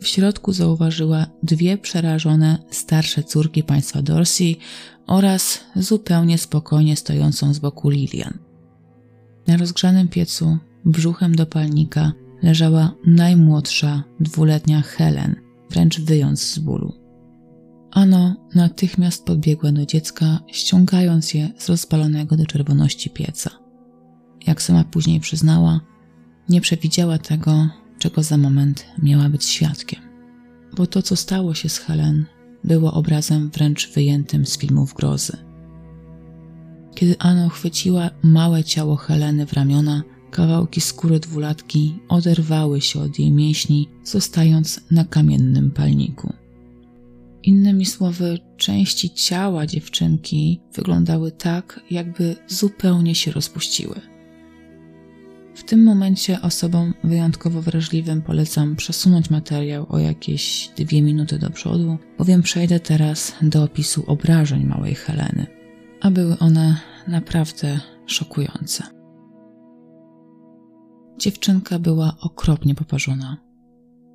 W 0.01 0.07
środku 0.07 0.53
zauważyła 0.53 1.27
dwie 1.43 1.77
przerażone 1.77 2.57
starsze 2.69 3.23
córki 3.23 3.63
państwa 3.63 4.01
Dorsey 4.01 4.55
oraz 5.07 5.59
zupełnie 5.75 6.37
spokojnie 6.37 6.97
stojącą 6.97 7.53
z 7.53 7.59
boku 7.59 7.89
Lilian. 7.89 8.37
Na 9.47 9.57
rozgrzanym 9.57 10.07
piecu, 10.07 10.57
brzuchem 10.85 11.35
do 11.35 11.45
palnika, 11.45 12.11
leżała 12.43 12.93
najmłodsza, 13.05 14.03
dwuletnia 14.19 14.81
Helen, 14.81 15.35
wręcz 15.69 15.99
wyjąc 15.99 16.41
z 16.41 16.59
bólu. 16.59 16.93
Ano 17.91 18.35
natychmiast 18.55 19.25
podbiegła 19.25 19.71
do 19.71 19.85
dziecka, 19.85 20.39
ściągając 20.47 21.33
je 21.33 21.49
z 21.57 21.69
rozpalonego 21.69 22.37
do 22.37 22.45
czerwoności 22.45 23.09
pieca. 23.09 23.49
Jak 24.47 24.61
sama 24.61 24.83
później 24.83 25.19
przyznała, 25.19 25.79
nie 26.49 26.61
przewidziała 26.61 27.17
tego, 27.17 27.69
czego 28.01 28.23
za 28.23 28.37
moment 28.37 28.85
miała 29.03 29.29
być 29.29 29.45
świadkiem. 29.45 29.99
Bo 30.77 30.87
to, 30.87 31.01
co 31.01 31.15
stało 31.15 31.53
się 31.53 31.69
z 31.69 31.77
Helen, 31.77 32.25
było 32.63 32.93
obrazem 32.93 33.49
wręcz 33.49 33.93
wyjętym 33.93 34.45
z 34.45 34.57
filmów 34.57 34.93
grozy. 34.93 35.37
Kiedy 36.95 37.15
Anna 37.19 37.49
chwyciła 37.49 38.09
małe 38.23 38.63
ciało 38.63 38.95
Heleny 38.95 39.45
w 39.45 39.53
ramiona, 39.53 40.03
kawałki 40.31 40.81
skóry 40.81 41.19
dwulatki 41.19 41.99
oderwały 42.09 42.81
się 42.81 42.99
od 42.99 43.19
jej 43.19 43.31
mięśni, 43.31 43.89
zostając 44.03 44.81
na 44.91 45.05
kamiennym 45.05 45.71
palniku. 45.71 46.33
Innymi 47.43 47.85
słowy, 47.85 48.39
części 48.57 49.09
ciała 49.09 49.65
dziewczynki 49.65 50.61
wyglądały 50.73 51.31
tak, 51.31 51.79
jakby 51.91 52.35
zupełnie 52.47 53.15
się 53.15 53.31
rozpuściły. 53.31 54.10
W 55.61 55.63
tym 55.63 55.83
momencie 55.83 56.41
osobom 56.41 56.93
wyjątkowo 57.03 57.61
wrażliwym 57.61 58.21
polecam 58.21 58.75
przesunąć 58.75 59.29
materiał 59.29 59.85
o 59.89 59.99
jakieś 59.99 60.71
dwie 60.77 61.01
minuty 61.01 61.39
do 61.39 61.49
przodu, 61.49 61.97
bowiem 62.17 62.41
przejdę 62.41 62.79
teraz 62.79 63.33
do 63.41 63.63
opisu 63.63 64.03
obrażeń 64.07 64.65
małej 64.65 64.95
Heleny, 64.95 65.47
a 66.01 66.11
były 66.11 66.39
one 66.39 66.77
naprawdę 67.07 67.79
szokujące. 68.05 68.83
Dziewczynka 71.19 71.79
była 71.79 72.17
okropnie 72.21 72.75
poparzona. 72.75 73.37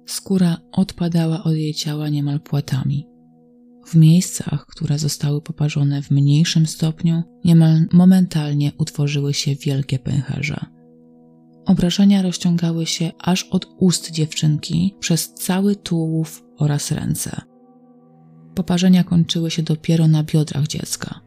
Skóra 0.06 0.56
odpadała 0.72 1.44
od 1.44 1.54
jej 1.54 1.74
ciała 1.74 2.08
niemal 2.08 2.40
płatami. 2.40 3.06
W 3.86 3.94
miejscach, 3.94 4.66
które 4.66 4.98
zostały 4.98 5.42
poparzone 5.42 6.02
w 6.02 6.10
mniejszym 6.10 6.66
stopniu, 6.66 7.22
niemal 7.44 7.86
momentalnie 7.92 8.72
utworzyły 8.78 9.34
się 9.34 9.54
wielkie 9.54 9.98
pęcherze. 9.98 10.75
Obrażenia 11.66 12.22
rozciągały 12.22 12.86
się 12.86 13.12
aż 13.18 13.42
od 13.44 13.66
ust 13.78 14.10
dziewczynki 14.10 14.94
przez 15.00 15.34
cały 15.34 15.76
tułów 15.76 16.44
oraz 16.58 16.90
ręce. 16.90 17.40
Poparzenia 18.54 19.04
kończyły 19.04 19.50
się 19.50 19.62
dopiero 19.62 20.08
na 20.08 20.22
biodrach 20.22 20.66
dziecka. 20.66 21.20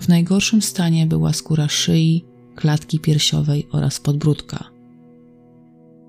W 0.00 0.08
najgorszym 0.08 0.62
stanie 0.62 1.06
była 1.06 1.32
skóra 1.32 1.68
szyi, 1.68 2.24
klatki 2.54 3.00
piersiowej 3.00 3.68
oraz 3.72 4.00
podbródka. 4.00 4.64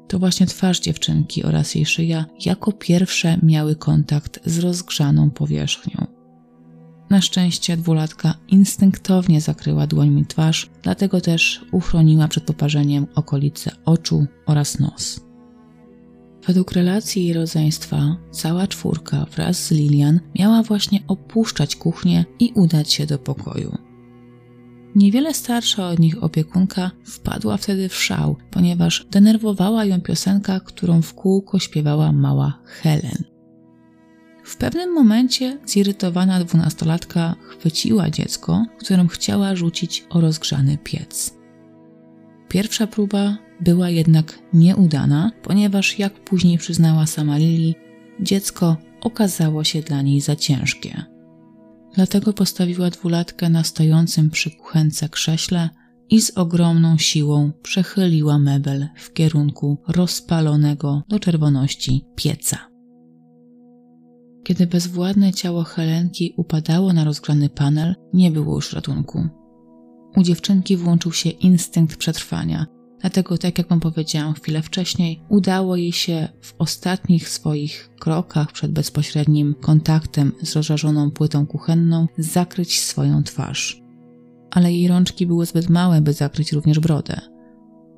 To 0.08 0.20
właśnie 0.20 0.46
twarz 0.46 0.80
dziewczynki 0.80 1.44
oraz 1.44 1.76
jej 1.76 1.86
szyja 1.86 2.26
jako 2.46 2.72
pierwsze 2.72 3.38
miały 3.44 3.76
kontakt 3.76 4.40
z 4.46 4.60
rozgrzaną 4.60 5.30
powierzchnią. 5.32 6.17
Na 7.10 7.22
szczęście 7.22 7.78
dwulatka 7.78 8.34
instynktownie 8.48 9.42
zakryła 9.42 9.88
dłońmi 9.88 10.26
twarz, 10.26 10.70
dlatego 10.82 11.22
też 11.22 11.66
uchroniła 11.72 12.28
przed 12.28 12.44
poparzeniem 12.44 13.08
okolice 13.16 13.72
oczu 13.86 14.26
oraz 14.46 14.80
nos. 14.80 15.28
Według 16.48 16.72
relacji 16.72 17.26
jej 17.26 17.34
rodzeństwa, 17.34 18.18
cała 18.32 18.68
czwórka 18.68 19.26
wraz 19.36 19.66
z 19.66 19.72
Lilian 19.72 20.20
miała 20.40 20.64
właśnie 20.64 21.00
opuszczać 21.08 21.76
kuchnię 21.76 22.26
i 22.40 22.52
udać 22.56 22.94
się 22.94 23.06
do 23.06 23.20
pokoju. 23.20 23.78
Niewiele 24.96 25.34
starsza 25.34 25.90
od 25.90 26.00
nich 26.00 26.24
opiekunka 26.24 26.92
wpadła 27.04 27.58
wtedy 27.58 27.90
w 27.90 27.96
szał, 27.96 28.36
ponieważ 28.52 29.06
denerwowała 29.12 29.86
ją 29.86 30.02
piosenka, 30.02 30.60
którą 30.60 31.02
w 31.02 31.14
kółko 31.14 31.60
śpiewała 31.60 32.12
mała 32.12 32.60
Helen. 32.66 33.37
W 34.48 34.58
pewnym 34.58 34.94
momencie 34.94 35.58
zirytowana 35.66 36.44
dwunastolatka 36.44 37.36
chwyciła 37.42 38.10
dziecko, 38.10 38.66
którym 38.80 39.08
chciała 39.08 39.56
rzucić 39.56 40.06
o 40.10 40.22
rozgrzany 40.22 40.78
piec. 40.84 41.34
Pierwsza 42.50 42.88
próba 42.88 43.38
była 43.60 43.90
jednak 43.90 44.40
nieudana, 44.54 45.32
ponieważ 45.44 46.00
jak 46.00 46.14
później 46.14 46.58
przyznała 46.58 47.06
sama 47.06 47.38
Lili, 47.38 47.76
dziecko 48.20 48.78
okazało 49.02 49.64
się 49.64 49.82
dla 49.82 50.02
niej 50.02 50.22
za 50.22 50.36
ciężkie. 50.36 51.04
Dlatego 51.96 52.34
postawiła 52.34 52.90
dwulatkę 52.90 53.50
na 53.50 53.64
stojącym 53.64 54.30
przy 54.30 54.52
kuchence 54.52 55.10
krześle 55.10 55.70
i 56.10 56.22
z 56.22 56.38
ogromną 56.38 56.98
siłą 56.98 57.52
przechyliła 57.64 58.40
mebel 58.40 58.88
w 58.96 59.14
kierunku 59.14 59.78
rozpalonego 59.88 61.04
do 61.10 61.20
czerwoności 61.20 62.06
pieca. 62.16 62.77
Kiedy 64.48 64.68
bezwładne 64.68 65.34
ciało 65.34 65.64
Helenki 65.64 66.34
upadało 66.38 66.94
na 66.94 67.04
rozgrany 67.04 67.50
panel, 67.50 67.96
nie 68.14 68.32
było 68.32 68.56
już 68.56 68.74
ratunku. 68.74 69.28
U 70.16 70.24
dziewczynki 70.24 70.78
włączył 70.78 71.12
się 71.12 71.30
instynkt 71.30 71.98
przetrwania, 71.98 72.66
dlatego, 73.02 73.38
tak 73.38 73.58
jak 73.58 73.68
wam 73.68 73.80
powiedziałam 73.80 74.34
chwilę 74.34 74.62
wcześniej, 74.62 75.22
udało 75.30 75.76
jej 75.76 75.92
się 75.92 76.28
w 76.42 76.54
ostatnich 76.58 77.30
swoich 77.30 77.90
krokach 78.00 78.52
przed 78.52 78.72
bezpośrednim 78.72 79.56
kontaktem 79.62 80.32
z 80.42 80.56
rozżarzoną 80.56 81.12
płytą 81.12 81.46
kuchenną 81.46 82.08
zakryć 82.18 82.80
swoją 82.80 83.24
twarz. 83.24 83.82
Ale 84.52 84.74
jej 84.74 84.88
rączki 84.88 85.28
były 85.28 85.46
zbyt 85.46 85.70
małe, 85.70 86.02
by 86.02 86.14
zakryć 86.14 86.52
również 86.52 86.80
brodę. 86.80 87.22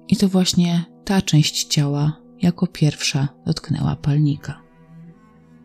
I 0.08 0.18
to 0.18 0.28
właśnie 0.28 0.86
ta 1.06 1.22
część 1.22 1.64
ciała 1.64 2.22
jako 2.42 2.68
pierwsza 2.68 3.28
dotknęła 3.46 3.96
palnika. 3.96 4.69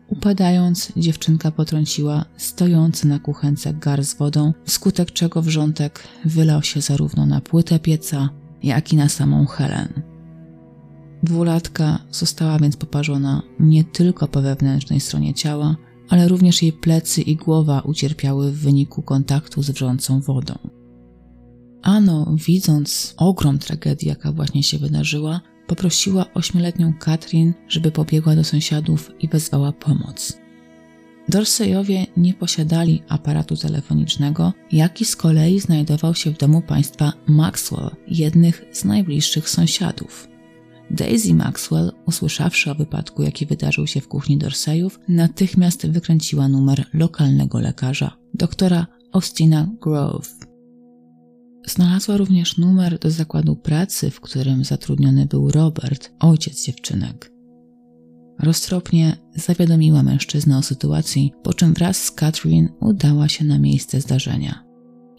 Upadając, 0.09 0.91
dziewczynka 0.97 1.51
potrąciła 1.51 2.25
stojący 2.37 3.07
na 3.07 3.19
kuchence 3.19 3.73
gar 3.73 4.03
z 4.03 4.15
wodą, 4.15 4.53
wskutek 4.65 5.11
czego 5.11 5.41
wrzątek 5.41 6.03
wylał 6.25 6.63
się 6.63 6.81
zarówno 6.81 7.25
na 7.25 7.41
płytę 7.41 7.79
pieca, 7.79 8.29
jak 8.63 8.93
i 8.93 8.95
na 8.95 9.09
samą 9.09 9.45
Helen. 9.45 10.01
Dwulatka 11.23 11.99
została 12.11 12.59
więc 12.59 12.77
poparzona 12.77 13.41
nie 13.59 13.83
tylko 13.83 14.27
po 14.27 14.41
wewnętrznej 14.41 14.99
stronie 14.99 15.33
ciała, 15.33 15.75
ale 16.09 16.27
również 16.27 16.61
jej 16.61 16.73
plecy 16.73 17.21
i 17.21 17.35
głowa 17.35 17.81
ucierpiały 17.81 18.51
w 18.51 18.59
wyniku 18.59 19.01
kontaktu 19.01 19.63
z 19.63 19.69
wrzącą 19.69 20.21
wodą. 20.21 20.55
Ano, 21.81 22.35
widząc 22.47 23.13
ogrom 23.17 23.59
tragedii, 23.59 24.07
jaka 24.07 24.31
właśnie 24.31 24.63
się 24.63 24.77
wydarzyła, 24.77 25.41
poprosiła 25.67 26.25
ośmioletnią 26.33 26.93
Katrin, 26.93 27.53
żeby 27.67 27.91
pobiegła 27.91 28.35
do 28.35 28.43
sąsiadów 28.43 29.11
i 29.19 29.27
wezwała 29.27 29.71
pomoc. 29.71 30.37
Dorseyowie 31.29 32.07
nie 32.17 32.33
posiadali 32.33 33.03
aparatu 33.09 33.57
telefonicznego, 33.57 34.53
jaki 34.71 35.05
z 35.05 35.15
kolei 35.15 35.59
znajdował 35.59 36.15
się 36.15 36.31
w 36.31 36.37
domu 36.37 36.61
państwa 36.61 37.13
Maxwell, 37.27 37.89
jednych 38.07 38.65
z 38.71 38.85
najbliższych 38.85 39.49
sąsiadów. 39.49 40.27
Daisy 40.91 41.33
Maxwell, 41.33 41.91
usłyszawszy 42.05 42.71
o 42.71 42.75
wypadku, 42.75 43.23
jaki 43.23 43.45
wydarzył 43.45 43.87
się 43.87 44.01
w 44.01 44.07
kuchni 44.07 44.37
Dorseyów, 44.37 44.99
natychmiast 45.07 45.87
wykręciła 45.87 46.47
numer 46.47 46.85
lokalnego 46.93 47.59
lekarza, 47.59 48.17
doktora 48.33 48.87
Austina 49.11 49.69
Grove. 49.81 50.44
Znalazła 51.67 52.17
również 52.17 52.57
numer 52.57 52.99
do 52.99 53.11
zakładu 53.11 53.55
pracy, 53.55 54.11
w 54.11 54.21
którym 54.21 54.63
zatrudniony 54.63 55.25
był 55.25 55.51
Robert, 55.51 56.11
ojciec 56.19 56.65
dziewczynek. 56.65 57.31
Roztropnie 58.39 59.17
zawiadomiła 59.35 60.03
mężczyznę 60.03 60.57
o 60.57 60.61
sytuacji, 60.61 61.33
po 61.43 61.53
czym 61.53 61.73
wraz 61.73 62.03
z 62.03 62.11
Catherine 62.11 62.69
udała 62.79 63.29
się 63.29 63.45
na 63.45 63.59
miejsce 63.59 64.01
zdarzenia. 64.01 64.63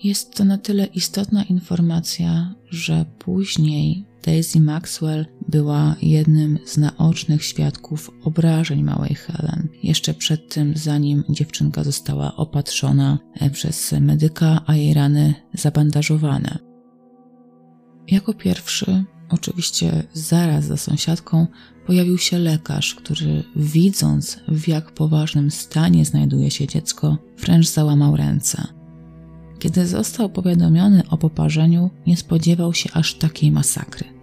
Jest 0.03 0.35
to 0.35 0.45
na 0.45 0.59
tyle 0.59 0.87
istotna 0.87 1.45
informacja, 1.45 2.55
że 2.71 3.05
później 3.19 4.05
Daisy 4.26 4.61
Maxwell 4.61 5.26
była 5.49 5.97
jednym 6.02 6.59
z 6.64 6.76
naocznych 6.76 7.45
świadków 7.45 8.11
obrażeń 8.25 8.83
małej 8.83 9.14
Helen. 9.14 9.68
Jeszcze 9.83 10.14
przed 10.14 10.55
tym, 10.55 10.72
zanim 10.77 11.24
dziewczynka 11.29 11.85
została 11.85 12.37
opatrzona 12.37 13.18
przez 13.53 13.92
medyka, 13.92 14.61
a 14.66 14.77
jej 14.77 14.94
rany 14.94 15.35
zabandażowane. 15.55 16.59
Jako 18.09 18.35
pierwszy, 18.35 19.05
oczywiście 19.29 20.03
zaraz 20.12 20.64
za 20.64 20.77
sąsiadką, 20.77 21.46
pojawił 21.87 22.18
się 22.18 22.38
lekarz, 22.38 22.94
który 22.94 23.44
widząc 23.57 24.38
w 24.48 24.68
jak 24.68 24.94
poważnym 24.94 25.51
stanie 25.51 26.05
znajduje 26.05 26.51
się 26.51 26.66
dziecko, 26.66 27.18
wręcz 27.38 27.68
załamał 27.68 28.16
ręce. 28.16 28.62
Kiedy 29.59 29.87
został 29.87 30.29
powiadomiony 30.29 31.03
o 31.11 31.18
poparzeniu, 31.18 31.90
nie 32.07 32.16
spodziewał 32.16 32.74
się 32.74 32.90
aż 32.92 33.14
takiej 33.14 33.53
masakry. 33.53 34.15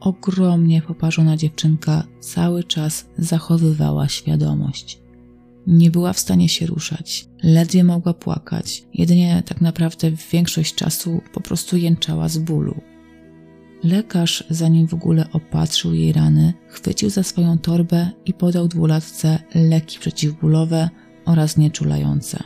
Ogromnie 0.00 0.82
poparzona 0.82 1.36
dziewczynka 1.36 2.04
cały 2.20 2.64
czas 2.64 3.06
zachowywała 3.18 4.08
świadomość. 4.08 5.00
Nie 5.66 5.90
była 5.90 6.12
w 6.12 6.18
stanie 6.18 6.48
się 6.48 6.66
ruszać, 6.66 7.28
ledwie 7.42 7.84
mogła 7.84 8.14
płakać, 8.14 8.84
jedynie 8.94 9.42
tak 9.46 9.60
naprawdę 9.60 10.10
większość 10.32 10.74
czasu 10.74 11.20
po 11.32 11.40
prostu 11.40 11.76
jęczała 11.76 12.28
z 12.28 12.38
bólu. 12.38 12.80
Lekarz, 13.84 14.44
zanim 14.50 14.88
w 14.88 14.94
ogóle 14.94 15.26
opatrzył 15.32 15.94
jej 15.94 16.12
rany, 16.12 16.54
chwycił 16.68 17.10
za 17.10 17.22
swoją 17.22 17.58
torbę 17.58 18.10
i 18.26 18.34
podał 18.34 18.68
dwulatce 18.68 19.38
leki 19.54 19.98
przeciwbólowe 19.98 20.90
oraz 21.24 21.56
nieczulające, 21.56 22.42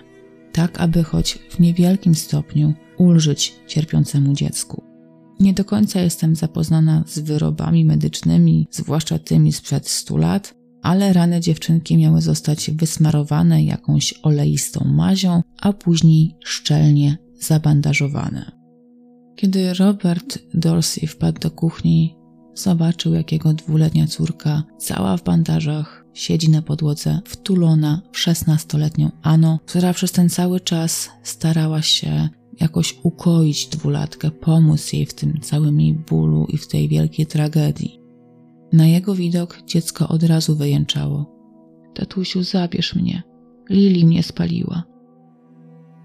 tak 0.52 0.80
aby 0.80 1.04
choć 1.04 1.38
w 1.50 1.58
niewielkim 1.58 2.14
stopniu 2.14 2.74
ulżyć 2.98 3.54
cierpiącemu 3.66 4.32
dziecku. 4.32 4.93
Nie 5.40 5.52
do 5.52 5.64
końca 5.64 6.00
jestem 6.00 6.36
zapoznana 6.36 7.04
z 7.06 7.18
wyrobami 7.18 7.84
medycznymi, 7.84 8.68
zwłaszcza 8.70 9.18
tymi 9.18 9.52
sprzed 9.52 9.88
100 9.88 10.16
lat, 10.16 10.54
ale 10.82 11.12
rany 11.12 11.40
dziewczynki 11.40 11.96
miały 11.96 12.20
zostać 12.20 12.70
wysmarowane 12.70 13.64
jakąś 13.64 14.14
oleistą 14.22 14.84
mazią, 14.84 15.42
a 15.60 15.72
później 15.72 16.36
szczelnie 16.44 17.18
zabandażowane. 17.40 18.52
Kiedy 19.36 19.74
Robert 19.74 20.38
Dorsey 20.54 21.06
wpadł 21.06 21.40
do 21.40 21.50
kuchni, 21.50 22.16
zobaczył, 22.54 23.14
jak 23.14 23.32
jego 23.32 23.52
dwuletnia 23.52 24.06
córka, 24.06 24.62
cała 24.78 25.16
w 25.16 25.24
bandażach, 25.24 26.04
siedzi 26.14 26.50
na 26.50 26.62
podłodze, 26.62 27.20
wtulona 27.24 28.02
w 28.12 28.18
szesnastoletnią 28.18 29.10
Ano, 29.22 29.58
która 29.66 29.92
przez 29.92 30.12
ten 30.12 30.30
cały 30.30 30.60
czas 30.60 31.10
starała 31.22 31.82
się 31.82 32.28
jakoś 32.60 32.98
ukoić 33.02 33.66
dwulatkę, 33.66 34.30
pomóc 34.30 34.92
jej 34.92 35.06
w 35.06 35.14
tym 35.14 35.40
całym 35.40 35.80
jej 35.80 35.94
bólu 35.94 36.46
i 36.48 36.56
w 36.56 36.68
tej 36.68 36.88
wielkiej 36.88 37.26
tragedii. 37.26 38.00
Na 38.72 38.86
jego 38.86 39.14
widok 39.14 39.62
dziecko 39.66 40.08
od 40.08 40.22
razu 40.22 40.56
wyjęczało. 40.56 41.34
Tatusiu, 41.94 42.42
zabierz 42.42 42.94
mnie. 42.94 43.22
Lili 43.70 44.06
mnie 44.06 44.22
spaliła. 44.22 44.82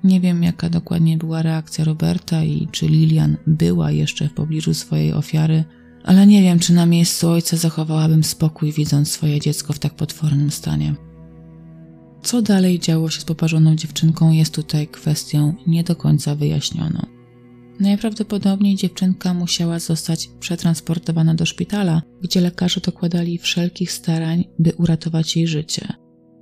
Nie 0.03 0.21
wiem, 0.21 0.43
jaka 0.43 0.69
dokładnie 0.69 1.17
była 1.17 1.41
reakcja 1.41 1.85
Roberta 1.85 2.43
i 2.43 2.67
czy 2.71 2.87
Lilian 2.87 3.37
była 3.47 3.91
jeszcze 3.91 4.29
w 4.29 4.33
pobliżu 4.33 4.73
swojej 4.73 5.13
ofiary, 5.13 5.63
ale 6.03 6.27
nie 6.27 6.41
wiem, 6.41 6.59
czy 6.59 6.73
na 6.73 6.85
miejscu 6.85 7.29
ojca 7.29 7.57
zachowałabym 7.57 8.23
spokój, 8.23 8.71
widząc 8.71 9.11
swoje 9.11 9.39
dziecko 9.39 9.73
w 9.73 9.79
tak 9.79 9.93
potwornym 9.93 10.51
stanie. 10.51 10.95
Co 12.23 12.41
dalej 12.41 12.79
działo 12.79 13.09
się 13.09 13.21
z 13.21 13.25
poparzoną 13.25 13.75
dziewczynką, 13.75 14.31
jest 14.31 14.55
tutaj 14.55 14.87
kwestią 14.87 15.53
nie 15.67 15.83
do 15.83 15.95
końca 15.95 16.35
wyjaśnioną. 16.35 17.05
Najprawdopodobniej 17.79 18.75
dziewczynka 18.75 19.33
musiała 19.33 19.79
zostać 19.79 20.29
przetransportowana 20.39 21.33
do 21.33 21.45
szpitala, 21.45 22.01
gdzie 22.21 22.41
lekarze 22.41 22.81
dokładali 22.81 23.37
wszelkich 23.37 23.91
starań, 23.91 24.43
by 24.59 24.73
uratować 24.77 25.37
jej 25.37 25.47
życie. 25.47 25.93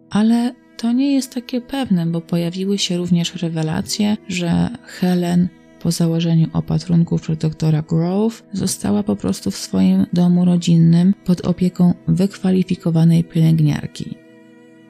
Ale 0.10 0.56
to 0.78 0.92
nie 0.92 1.13
jest 1.13 1.34
takie 1.34 1.62
pewne, 1.62 2.06
bo 2.06 2.22
pojawiły 2.22 2.78
się 2.78 2.98
również 2.98 3.36
rewelacje, 3.36 4.18
że 4.28 4.70
Helen 4.84 5.50
po 5.82 5.92
założeniu 5.92 6.48
opatrunków 6.54 7.22
przez 7.22 7.38
doktora 7.38 7.82
Grove 7.82 8.44
została 8.54 9.04
po 9.04 9.16
prostu 9.16 9.52
w 9.52 9.58
swoim 9.58 10.06
domu 10.13 10.46
rodzinnym 10.46 11.13
pod 11.26 11.42
opieką 11.42 11.94
wykwalifikowanej 12.08 13.24
pielęgniarki. 13.24 14.27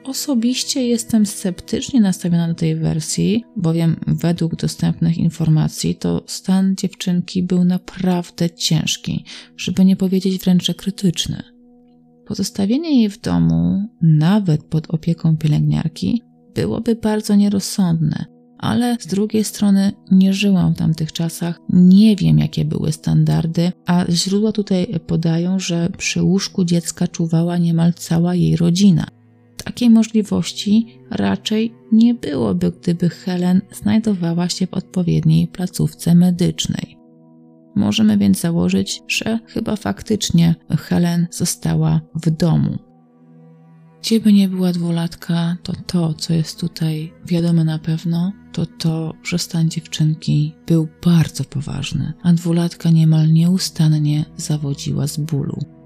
Osobiście 0.08 0.88
jestem 0.88 1.26
sceptycznie 1.26 2.02
nastawiona 2.02 2.48
do 2.48 2.54
tej 2.54 2.76
wersji, 2.76 3.44
bowiem 3.56 3.96
według 4.08 4.56
dostępnych 4.56 5.18
informacji 5.18 5.96
to 5.96 6.24
stan 6.28 6.76
dziewczynki 6.76 7.44
był 7.44 7.64
naprawdę 7.64 8.50
ciężki, 8.50 9.26
żeby 9.58 9.86
nie 9.86 9.96
powiedzieć 9.96 10.44
wręcz 10.44 10.72
krytyczny. 10.76 11.44
Pozostawienie 12.28 13.00
jej 13.00 13.10
w 13.10 13.22
domu, 13.22 13.88
nawet 14.02 14.64
pod 14.64 14.90
opieką 14.90 15.38
pielęgniarki, 15.38 16.22
byłoby 16.56 16.96
bardzo 16.96 17.36
nierozsądne, 17.36 18.26
ale 18.58 18.98
z 19.00 19.08
drugiej 19.08 19.44
strony 19.44 19.92
nie 20.12 20.34
żyłam 20.34 20.74
w 20.74 20.78
tamtych 20.78 21.12
czasach, 21.12 21.60
nie 21.70 22.16
wiem 22.16 22.40
jakie 22.40 22.66
były 22.66 22.92
standardy, 22.92 23.72
a 23.86 24.06
źródła 24.10 24.52
tutaj 24.52 24.88
podają, 25.08 25.60
że 25.60 25.90
przy 25.98 26.24
łóżku 26.24 26.66
dziecka 26.66 27.08
czuwała 27.08 27.58
niemal 27.58 27.94
cała 27.94 28.36
jej 28.36 28.56
rodzina. 28.56 29.17
Takiej 29.68 29.90
możliwości 29.90 31.00
raczej 31.12 31.74
nie 31.92 32.14
byłoby, 32.14 32.72
gdyby 32.72 33.10
Helen 33.10 33.62
znajdowała 33.72 34.50
się 34.50 34.68
w 34.68 34.74
odpowiedniej 34.74 35.48
placówce 35.48 36.16
medycznej. 36.16 36.98
Możemy 37.76 38.18
więc 38.18 38.40
założyć, 38.40 39.02
że 39.08 39.40
chyba 39.48 39.76
faktycznie 39.76 40.56
Helen 40.70 41.28
została 41.32 42.02
w 42.16 42.30
domu. 42.30 42.78
Gdzieby 44.02 44.34
nie 44.34 44.50
była 44.50 44.72
dwulatka, 44.72 45.58
to 45.64 45.74
to, 45.88 46.14
co 46.14 46.34
jest 46.34 46.60
tutaj 46.60 47.14
wiadome 47.26 47.64
na 47.64 47.80
pewno, 47.80 48.32
to 48.52 48.66
to, 48.66 49.14
że 49.24 49.40
stan 49.40 49.70
dziewczynki 49.70 50.54
był 50.68 50.88
bardzo 51.06 51.44
poważny, 51.44 52.14
a 52.24 52.34
dwulatka 52.34 52.90
niemal 52.90 53.34
nieustannie 53.34 54.26
zawodziła 54.38 55.08
z 55.08 55.18
bólu. 55.18 55.77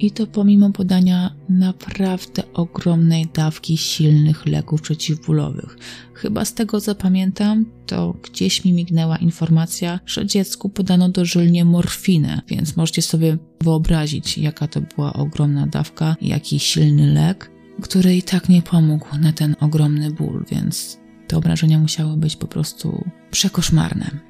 I 0.00 0.10
to 0.10 0.26
pomimo 0.26 0.70
podania 0.70 1.34
naprawdę 1.48 2.42
ogromnej 2.54 3.26
dawki 3.34 3.76
silnych 3.76 4.46
leków 4.46 4.82
przeciwbólowych. 4.82 5.76
Chyba 6.14 6.44
z 6.44 6.54
tego 6.54 6.80
co 6.80 6.94
pamiętam, 6.94 7.66
to 7.86 8.14
gdzieś 8.22 8.64
mi 8.64 8.72
mignęła 8.72 9.16
informacja, 9.16 10.00
że 10.06 10.26
dziecku 10.26 10.68
podano 10.68 11.08
dożylnie 11.08 11.64
morfinę, 11.64 12.42
więc 12.48 12.76
możecie 12.76 13.02
sobie 13.02 13.38
wyobrazić, 13.60 14.38
jaka 14.38 14.68
to 14.68 14.80
była 14.80 15.12
ogromna 15.12 15.66
dawka, 15.66 16.16
jaki 16.20 16.58
silny 16.58 17.12
lek, 17.12 17.50
który 17.82 18.16
i 18.16 18.22
tak 18.22 18.48
nie 18.48 18.62
pomógł 18.62 19.18
na 19.20 19.32
ten 19.32 19.56
ogromny 19.60 20.10
ból, 20.10 20.44
więc 20.50 20.98
te 21.26 21.36
obrażenia 21.36 21.78
musiały 21.78 22.16
być 22.16 22.36
po 22.36 22.46
prostu 22.46 23.04
przekoszmarne. 23.30 24.27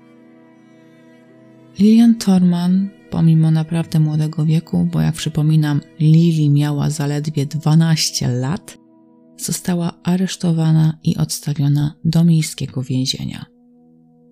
Lilian 1.78 2.14
Torman 2.14 2.90
pomimo 3.10 3.50
naprawdę 3.50 4.00
młodego 4.00 4.44
wieku, 4.44 4.88
bo 4.92 5.00
jak 5.00 5.14
przypominam, 5.14 5.80
Lili 6.00 6.50
miała 6.50 6.90
zaledwie 6.90 7.46
12 7.46 8.28
lat, 8.28 8.78
została 9.36 9.92
aresztowana 10.02 10.98
i 11.04 11.16
odstawiona 11.16 11.94
do 12.04 12.24
miejskiego 12.24 12.82
więzienia. 12.82 13.46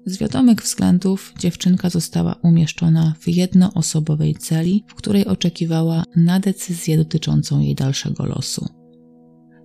Z 0.06 0.18
wiadomych 0.18 0.62
względów 0.62 1.35
dziewczynka 1.38 1.90
została 1.90 2.35
umieszczona 2.42 3.14
w 3.20 3.28
jednoosobowej 3.28 4.35
celi, 4.35 4.85
w 4.87 4.94
której 4.94 5.26
oczekiwała 5.26 6.04
na 6.16 6.40
decyzję 6.40 6.96
dotyczącą 6.96 7.61
jej 7.61 7.74
dalszego 7.74 8.26
losu. 8.26 8.68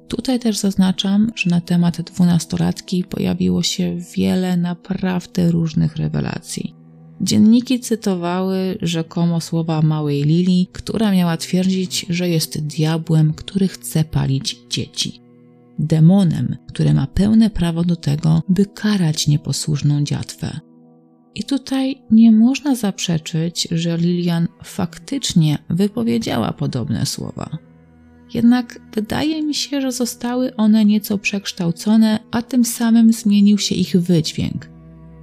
Tutaj 0.08 0.40
też 0.40 0.58
zaznaczam, 0.58 1.32
że 1.36 1.50
na 1.50 1.62
temat 1.62 2.02
dwunastolatki 2.02 3.04
pojawiło 3.04 3.64
się 3.64 3.98
wiele 4.16 4.58
naprawdę 4.58 5.52
różnych 5.52 5.96
rewelacji. 5.96 6.81
Dzienniki 7.22 7.80
cytowały 7.80 8.78
rzekomo 8.82 9.42
słowa 9.42 9.82
małej 9.82 10.24
Lili, 10.24 10.68
która 10.72 11.12
miała 11.12 11.38
twierdzić, 11.38 12.06
że 12.10 12.30
jest 12.30 12.68
diabłem, 12.68 13.34
który 13.34 13.68
chce 13.68 14.04
palić 14.04 14.58
dzieci. 14.70 15.22
Demonem, 15.80 16.56
który 16.68 16.94
ma 16.94 17.08
pełne 17.08 17.50
prawo 17.50 17.84
do 17.84 17.96
tego, 17.96 18.42
by 18.50 18.66
karać 18.66 19.28
nieposłuszną 19.28 20.04
dziatwę. 20.04 20.60
I 21.36 21.44
tutaj 21.44 22.02
nie 22.12 22.32
można 22.32 22.76
zaprzeczyć, 22.76 23.68
że 23.72 23.98
Lilian 23.98 24.48
faktycznie 24.64 25.58
wypowiedziała 25.70 26.54
podobne 26.54 27.06
słowa. 27.06 27.58
Jednak 28.34 28.80
wydaje 28.94 29.44
mi 29.44 29.54
się, 29.54 29.82
że 29.82 29.92
zostały 29.92 30.56
one 30.56 30.86
nieco 30.86 31.18
przekształcone, 31.18 32.20
a 32.32 32.42
tym 32.42 32.66
samym 32.66 33.14
zmienił 33.14 33.58
się 33.58 33.76
ich 33.76 33.98
wydźwięk. 34.02 34.70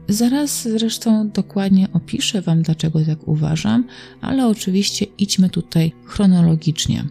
Zaraz 0.09 0.62
zresztą 0.62 1.31
dokładnie 1.31 1.88
opiszę 1.92 2.42
Wam, 2.42 2.62
dlaczego 2.62 3.05
tak 3.05 3.29
uważam, 3.29 3.85
ale 4.21 4.47
oczywiście 4.47 5.07
idźmy 5.18 5.51
tutaj 5.51 5.92
chronologicznie. 6.05 7.05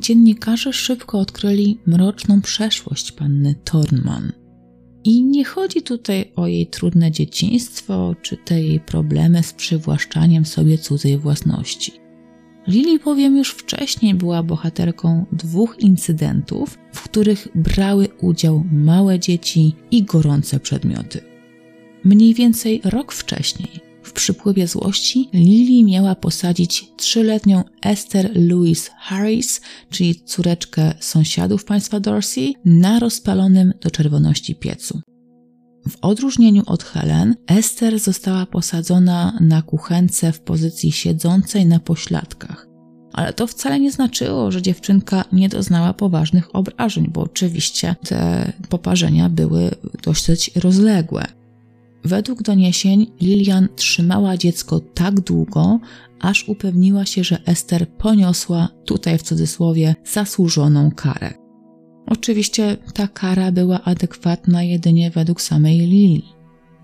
Dziennikarze 0.00 0.72
szybko 0.72 1.18
odkryli 1.18 1.78
mroczną 1.86 2.40
przeszłość 2.40 3.12
panny 3.12 3.54
Thornman. 3.64 4.32
I 5.04 5.24
nie 5.24 5.44
chodzi 5.44 5.82
tutaj 5.82 6.32
o 6.36 6.46
jej 6.46 6.66
trudne 6.66 7.10
dzieciństwo, 7.10 8.14
czy 8.22 8.36
te 8.36 8.62
jej 8.62 8.80
problemy 8.80 9.42
z 9.42 9.52
przywłaszczaniem 9.52 10.44
sobie 10.44 10.78
cudzej 10.78 11.18
własności. 11.18 11.92
Lili 12.66 12.98
bowiem 12.98 13.36
już 13.36 13.50
wcześniej 13.50 14.14
była 14.14 14.42
bohaterką 14.42 15.26
dwóch 15.32 15.76
incydentów, 15.78 16.78
w 16.92 17.02
których 17.02 17.48
brały 17.54 18.08
udział 18.20 18.64
małe 18.72 19.18
dzieci 19.18 19.74
i 19.90 20.04
gorące 20.04 20.60
przedmioty. 20.60 21.29
Mniej 22.04 22.34
więcej 22.34 22.80
rok 22.84 23.12
wcześniej, 23.12 23.80
w 24.02 24.12
przypływie 24.12 24.66
złości, 24.66 25.28
Lily 25.32 25.84
miała 25.84 26.14
posadzić 26.14 26.84
trzyletnią 26.96 27.64
Esther 27.82 28.30
Louise 28.34 28.90
Harris, 28.98 29.60
czyli 29.90 30.14
córeczkę 30.24 30.94
sąsiadów 31.00 31.64
państwa 31.64 32.00
Dorsey, 32.00 32.54
na 32.64 32.98
rozpalonym 32.98 33.72
do 33.80 33.90
czerwoności 33.90 34.54
piecu. 34.54 35.00
W 35.88 35.96
odróżnieniu 36.02 36.62
od 36.66 36.82
Helen, 36.82 37.34
Esther 37.46 37.98
została 37.98 38.46
posadzona 38.46 39.38
na 39.40 39.62
kuchence 39.62 40.32
w 40.32 40.40
pozycji 40.40 40.92
siedzącej 40.92 41.66
na 41.66 41.80
pośladkach. 41.80 42.66
Ale 43.12 43.32
to 43.32 43.46
wcale 43.46 43.80
nie 43.80 43.92
znaczyło, 43.92 44.50
że 44.50 44.62
dziewczynka 44.62 45.24
nie 45.32 45.48
doznała 45.48 45.94
poważnych 45.94 46.56
obrażeń, 46.56 47.10
bo 47.12 47.20
oczywiście 47.20 47.96
te 48.06 48.52
poparzenia 48.68 49.28
były 49.28 49.70
dosyć 50.02 50.50
rozległe. 50.56 51.39
Według 52.04 52.42
doniesień 52.42 53.06
Lilian 53.20 53.68
trzymała 53.76 54.36
dziecko 54.36 54.80
tak 54.80 55.20
długo, 55.20 55.80
aż 56.20 56.48
upewniła 56.48 57.06
się, 57.06 57.24
że 57.24 57.38
Ester 57.46 57.88
poniosła, 57.88 58.68
tutaj 58.84 59.18
w 59.18 59.22
cudzysłowie, 59.22 59.94
zasłużoną 60.04 60.90
karę. 60.90 61.30
Oczywiście 62.06 62.76
ta 62.94 63.08
kara 63.08 63.52
była 63.52 63.84
adekwatna 63.84 64.62
jedynie 64.62 65.10
według 65.10 65.40
samej 65.40 65.78
Lili. 65.78 66.22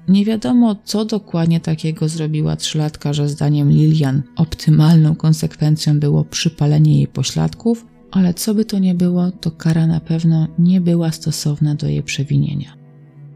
Nie 0.08 0.24
wiadomo, 0.24 0.76
co 0.84 1.04
dokładnie 1.04 1.60
takiego 1.60 2.08
zrobiła 2.08 2.56
trzylatka, 2.56 3.12
że 3.12 3.28
zdaniem 3.28 3.70
Lilian 3.70 4.22
optymalną 4.36 5.14
konsekwencją 5.14 6.00
było 6.00 6.24
przypalenie 6.24 6.96
jej 6.96 7.08
pośladków, 7.08 7.86
ale 8.10 8.34
co 8.34 8.54
by 8.54 8.64
to 8.64 8.78
nie 8.78 8.94
było, 8.94 9.30
to 9.30 9.50
kara 9.50 9.86
na 9.86 10.00
pewno 10.00 10.48
nie 10.58 10.80
była 10.80 11.12
stosowna 11.12 11.74
do 11.74 11.88
jej 11.88 12.02
przewinienia. 12.02 12.85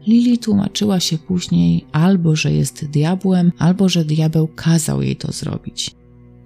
Lili 0.07 0.37
tłumaczyła 0.37 0.99
się 0.99 1.17
później 1.17 1.85
albo, 1.91 2.35
że 2.35 2.51
jest 2.51 2.85
diabłem, 2.85 3.51
albo, 3.57 3.89
że 3.89 4.05
diabeł 4.05 4.47
kazał 4.47 5.01
jej 5.01 5.15
to 5.15 5.31
zrobić. 5.31 5.91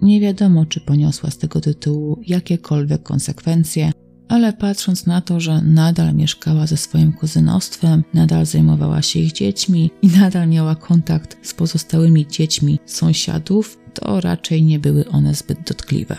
Nie 0.02 0.20
wiadomo, 0.20 0.66
czy 0.66 0.80
poniosła 0.80 1.30
z 1.30 1.38
tego 1.38 1.60
tytułu 1.60 2.20
jakiekolwiek 2.26 3.02
konsekwencje, 3.02 3.92
ale 4.28 4.52
patrząc 4.52 5.06
na 5.06 5.20
to, 5.20 5.40
że 5.40 5.62
nadal 5.62 6.14
mieszkała 6.14 6.66
ze 6.66 6.76
swoim 6.76 7.12
kuzynostwem, 7.12 8.04
nadal 8.14 8.46
zajmowała 8.46 9.02
się 9.02 9.18
ich 9.20 9.32
dziećmi 9.32 9.90
i 10.02 10.06
nadal 10.06 10.48
miała 10.48 10.74
kontakt 10.74 11.36
z 11.42 11.54
pozostałymi 11.54 12.26
dziećmi 12.26 12.78
sąsiadów, 12.86 13.78
to 13.94 14.20
raczej 14.20 14.62
nie 14.62 14.78
były 14.78 15.08
one 15.08 15.34
zbyt 15.34 15.58
dotkliwe. 15.68 16.16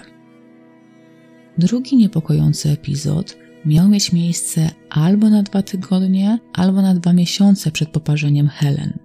Drugi 1.57 1.97
niepokojący 1.97 2.69
epizod 2.69 3.37
miał 3.67 3.89
mieć 3.89 4.13
miejsce 4.13 4.69
albo 4.89 5.29
na 5.29 5.43
dwa 5.43 5.61
tygodnie, 5.61 6.39
albo 6.53 6.81
na 6.81 6.93
dwa 6.93 7.13
miesiące 7.13 7.71
przed 7.71 7.89
poparzeniem 7.89 8.47
Helen. 8.47 8.99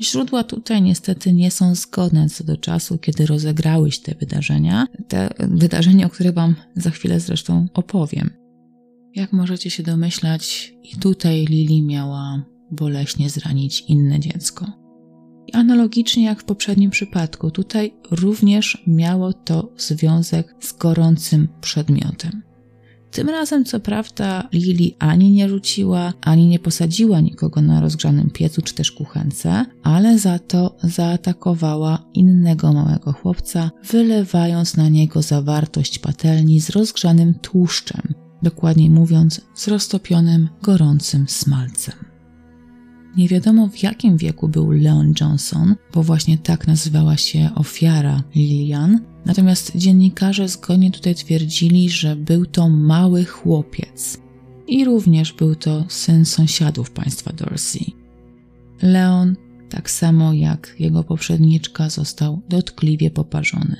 Źródła 0.00 0.44
tutaj 0.44 0.82
niestety 0.82 1.32
nie 1.32 1.50
są 1.50 1.74
zgodne 1.74 2.28
co 2.28 2.44
do 2.44 2.56
czasu, 2.56 2.98
kiedy 2.98 3.26
rozegrały 3.26 3.90
się 3.90 4.02
te 4.02 4.14
wydarzenia, 4.14 4.86
te 5.08 5.28
wydarzenia, 5.38 6.06
o 6.06 6.10
których 6.10 6.34
Wam 6.34 6.54
za 6.76 6.90
chwilę 6.90 7.20
zresztą 7.20 7.66
opowiem. 7.74 8.30
Jak 9.14 9.32
możecie 9.32 9.70
się 9.70 9.82
domyślać, 9.82 10.74
i 10.82 10.96
tutaj 10.96 11.44
Lili 11.44 11.82
miała 11.82 12.42
boleśnie 12.70 13.30
zranić 13.30 13.84
inne 13.88 14.20
dziecko. 14.20 14.66
I 15.46 15.52
analogicznie 15.52 16.24
jak 16.24 16.40
w 16.40 16.44
poprzednim 16.44 16.90
przypadku, 16.90 17.50
tutaj 17.50 17.94
również 18.10 18.82
miało 18.86 19.32
to 19.32 19.72
związek 19.76 20.54
z 20.60 20.72
gorącym 20.72 21.48
przedmiotem. 21.60 22.47
Tym 23.10 23.28
razem, 23.28 23.64
co 23.64 23.80
prawda, 23.80 24.48
Lili 24.52 24.96
ani 24.98 25.30
nie 25.30 25.48
rzuciła, 25.48 26.12
ani 26.20 26.46
nie 26.46 26.58
posadziła 26.58 27.20
nikogo 27.20 27.60
na 27.60 27.80
rozgrzanym 27.80 28.30
piecu 28.30 28.62
czy 28.62 28.74
też 28.74 28.92
kuchence, 28.92 29.64
ale 29.82 30.18
za 30.18 30.38
to 30.38 30.76
zaatakowała 30.82 32.04
innego 32.14 32.72
małego 32.72 33.12
chłopca, 33.12 33.70
wylewając 33.90 34.76
na 34.76 34.88
niego 34.88 35.22
zawartość 35.22 35.98
patelni 35.98 36.60
z 36.60 36.70
rozgrzanym 36.70 37.34
tłuszczem, 37.34 38.14
dokładniej 38.42 38.90
mówiąc, 38.90 39.40
z 39.54 39.68
roztopionym, 39.68 40.48
gorącym 40.62 41.28
smalcem. 41.28 42.07
Nie 43.16 43.28
wiadomo 43.28 43.68
w 43.68 43.82
jakim 43.82 44.16
wieku 44.16 44.48
był 44.48 44.70
Leon 44.70 45.12
Johnson, 45.20 45.74
bo 45.94 46.02
właśnie 46.02 46.38
tak 46.38 46.66
nazywała 46.66 47.16
się 47.16 47.50
ofiara 47.54 48.22
Lilian, 48.34 49.00
Natomiast 49.28 49.76
dziennikarze 49.76 50.48
zgodnie 50.48 50.90
tutaj 50.90 51.14
twierdzili, 51.14 51.90
że 51.90 52.16
był 52.16 52.46
to 52.46 52.68
mały 52.68 53.24
chłopiec 53.24 54.18
i 54.66 54.84
również 54.84 55.32
był 55.32 55.54
to 55.54 55.84
syn 55.88 56.24
sąsiadów 56.24 56.90
państwa 56.90 57.32
Dorsey. 57.32 57.92
Leon, 58.82 59.36
tak 59.70 59.90
samo 59.90 60.32
jak 60.32 60.74
jego 60.78 61.04
poprzedniczka, 61.04 61.90
został 61.90 62.40
dotkliwie 62.48 63.10
poparzony. 63.10 63.76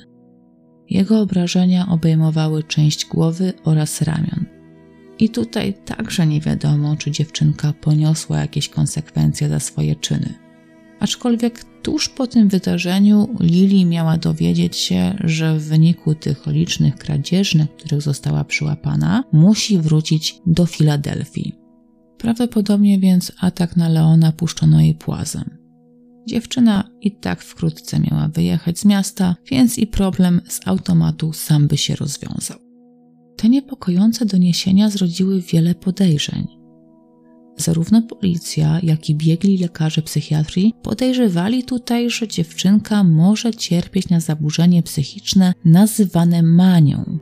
Jego 0.89 1.21
obrażenia 1.21 1.87
obejmowały 1.89 2.63
część 2.63 3.05
głowy 3.05 3.53
oraz 3.63 4.01
ramion. 4.01 4.58
I 5.19 5.29
tutaj 5.29 5.73
także 5.85 6.27
nie 6.27 6.41
wiadomo, 6.41 6.95
czy 6.95 7.11
dziewczynka 7.11 7.73
poniosła 7.73 8.39
jakieś 8.39 8.69
konsekwencje 8.69 9.49
za 9.49 9.59
swoje 9.59 9.95
czyny. 9.95 10.33
Aczkolwiek 10.99 11.63
tuż 11.81 12.09
po 12.09 12.27
tym 12.27 12.49
wydarzeniu 12.49 13.35
Lili 13.39 13.85
miała 13.85 14.17
dowiedzieć 14.17 14.77
się, 14.77 15.15
że 15.23 15.59
w 15.59 15.63
wyniku 15.63 16.15
tych 16.15 16.47
licznych 16.47 16.95
kradzieży, 16.95 17.57
na 17.57 17.67
których 17.67 18.01
została 18.01 18.43
przyłapana, 18.43 19.23
musi 19.31 19.77
wrócić 19.77 20.41
do 20.45 20.65
Filadelfii. 20.65 21.55
Prawdopodobnie 22.17 22.99
więc 22.99 23.31
atak 23.39 23.75
na 23.75 23.89
Leona 23.89 24.31
puszczono 24.31 24.81
jej 24.81 24.95
płazem. 24.95 25.57
Dziewczyna 26.27 26.89
i 27.01 27.11
tak 27.11 27.41
wkrótce 27.41 27.99
miała 27.99 28.27
wyjechać 28.27 28.79
z 28.79 28.85
miasta, 28.85 29.35
więc 29.51 29.77
i 29.77 29.87
problem 29.87 30.41
z 30.47 30.67
automatu 30.67 31.33
sam 31.33 31.67
by 31.67 31.77
się 31.77 31.95
rozwiązał. 31.95 32.68
Te 33.39 33.49
niepokojące 33.49 34.25
doniesienia 34.25 34.89
zrodziły 34.89 35.41
wiele 35.41 35.75
podejrzeń. 35.75 36.47
Zarówno 37.57 38.01
policja, 38.01 38.79
jak 38.83 39.09
i 39.09 39.15
biegli 39.15 39.57
lekarze 39.57 40.01
psychiatrii 40.01 40.73
podejrzewali 40.83 41.63
tutaj, 41.63 42.09
że 42.09 42.27
dziewczynka 42.27 43.03
może 43.03 43.53
cierpieć 43.53 44.09
na 44.09 44.19
zaburzenie 44.19 44.83
psychiczne 44.83 45.53
nazywane 45.65 46.43
manią. 46.43 47.19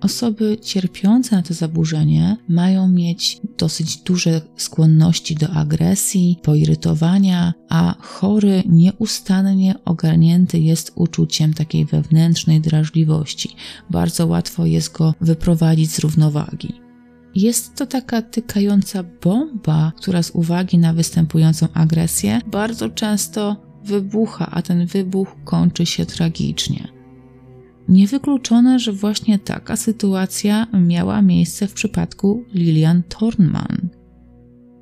Osoby 0.00 0.58
cierpiące 0.62 1.36
na 1.36 1.42
to 1.42 1.54
zaburzenie 1.54 2.36
mają 2.48 2.88
mieć 2.88 3.40
dosyć 3.58 3.96
duże 3.96 4.40
skłonności 4.56 5.34
do 5.34 5.50
agresji, 5.50 6.38
poirytowania, 6.42 7.54
a 7.68 7.94
chory 8.00 8.62
nieustannie 8.66 9.74
ogarnięty 9.84 10.58
jest 10.58 10.92
uczuciem 10.94 11.54
takiej 11.54 11.84
wewnętrznej 11.84 12.60
drażliwości. 12.60 13.56
Bardzo 13.90 14.26
łatwo 14.26 14.66
jest 14.66 14.92
go 14.92 15.14
wyprowadzić 15.20 15.90
z 15.90 15.98
równowagi. 15.98 16.74
Jest 17.34 17.74
to 17.74 17.86
taka 17.86 18.22
tykająca 18.22 19.02
bomba, 19.02 19.92
która 19.96 20.22
z 20.22 20.30
uwagi 20.30 20.78
na 20.78 20.92
występującą 20.92 21.66
agresję 21.74 22.40
bardzo 22.46 22.88
często 22.88 23.56
wybucha, 23.84 24.50
a 24.50 24.62
ten 24.62 24.86
wybuch 24.86 25.36
kończy 25.44 25.86
się 25.86 26.06
tragicznie. 26.06 26.99
Niewykluczone, 27.90 28.78
że 28.78 28.92
właśnie 28.92 29.38
taka 29.38 29.76
sytuacja 29.76 30.66
miała 30.72 31.22
miejsce 31.22 31.68
w 31.68 31.72
przypadku 31.72 32.44
Lilian 32.54 33.02
Thornman. 33.02 33.88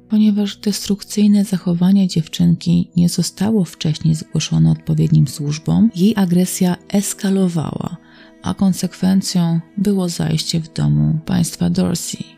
Ponieważ 0.09 0.57
destrukcyjne 0.57 1.45
zachowanie 1.45 2.09
dziewczynki 2.09 2.91
nie 2.97 3.09
zostało 3.09 3.65
wcześniej 3.65 4.15
zgłoszone 4.15 4.71
odpowiednim 4.71 5.29
służbom, 5.29 5.91
jej 5.97 6.13
agresja 6.17 6.77
eskalowała, 6.89 7.97
a 8.43 8.55
konsekwencją 8.55 9.61
było 9.77 10.09
zajście 10.09 10.61
w 10.61 10.73
domu 10.73 11.19
państwa 11.27 11.71
Dorsey. 11.71 12.38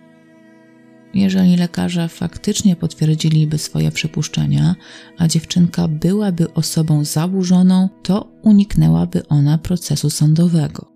Jeżeli 1.14 1.56
lekarze 1.56 2.08
faktycznie 2.08 2.76
potwierdziliby 2.76 3.58
swoje 3.58 3.90
przypuszczenia, 3.90 4.74
a 5.18 5.28
dziewczynka 5.28 5.88
byłaby 5.88 6.52
osobą 6.54 7.04
zaburzoną, 7.04 7.88
to 8.02 8.32
uniknęłaby 8.42 9.28
ona 9.28 9.58
procesu 9.58 10.10
sądowego. 10.10 10.92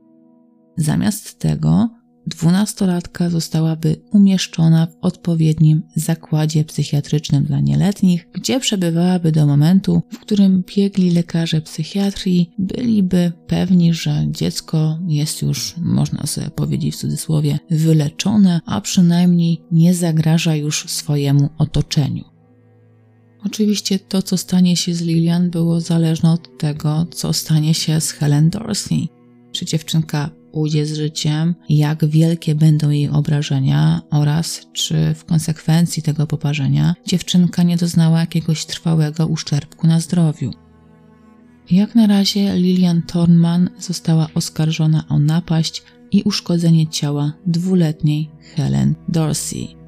Zamiast 0.77 1.39
tego 1.39 1.89
dwunastolatka 2.27 3.31
zostałaby 3.31 3.97
umieszczona 4.13 4.87
w 4.87 4.97
odpowiednim 5.01 5.83
zakładzie 5.97 6.65
psychiatrycznym 6.65 7.45
dla 7.45 7.61
nieletnich, 7.61 8.29
gdzie 8.33 8.61
przebywałaby 8.61 9.33
do 9.33 9.47
momentu, 9.47 10.03
w 10.11 10.19
którym 10.19 10.65
biegli 10.77 11.11
lekarze 11.11 11.61
psychiatrii 11.61 12.51
byliby 12.59 13.33
pewni, 13.47 13.95
że 13.95 14.27
dziecko 14.31 14.99
jest 15.07 15.43
już, 15.43 15.75
można 15.77 16.27
sobie 16.27 16.51
powiedzieć 16.51 16.95
w 16.95 16.99
cudzysłowie, 16.99 17.59
wyleczone, 17.71 18.61
a 18.67 18.81
przynajmniej 18.81 19.63
nie 19.73 19.95
zagraża 19.95 20.57
już 20.57 20.85
swojemu 20.89 21.49
otoczeniu. 21.59 22.25
Oczywiście 23.47 23.99
to, 23.99 24.23
co 24.23 24.37
stanie 24.37 24.77
się 24.77 24.95
z 24.95 25.03
Lilian, 25.03 25.51
było 25.51 25.81
zależne 25.81 26.33
od 26.33 26.59
tego, 26.59 27.07
co 27.11 27.33
stanie 27.33 27.75
się 27.75 28.01
z 28.01 28.11
Helen 28.11 28.51
Dorsey. 28.51 29.09
Czy 29.53 29.67
dziewczynka 29.67 30.31
ujdzie 30.55 30.87
z 30.87 30.95
życiem, 30.95 31.55
jak 31.69 32.05
wielkie 32.07 32.55
będą 32.55 32.91
jej 32.91 33.09
obrażenia 33.09 34.03
oraz 34.11 34.67
czy 34.73 35.15
w 35.15 35.25
konsekwencji 35.25 36.03
tego 36.03 36.27
poparzenia 36.27 36.95
dziewczynka 37.07 37.63
nie 37.63 37.77
doznała 37.77 38.21
jakiegoś 38.21 38.65
trwałego 38.65 39.27
uszczerbku 39.27 39.87
na 39.87 40.01
zdrowiu. 40.01 40.51
Jak 41.71 41.95
na 41.95 42.07
razie 42.07 42.57
Lilian 42.57 43.03
Thornman 43.03 43.71
została 43.79 44.29
oskarżona 44.35 45.05
o 45.09 45.19
napaść 45.19 45.83
i 46.13 46.23
uszkodzenie 46.23 46.87
ciała 46.87 47.33
dwuletniej 47.47 48.31
Helen 48.55 48.95
Dorsey. 49.09 49.84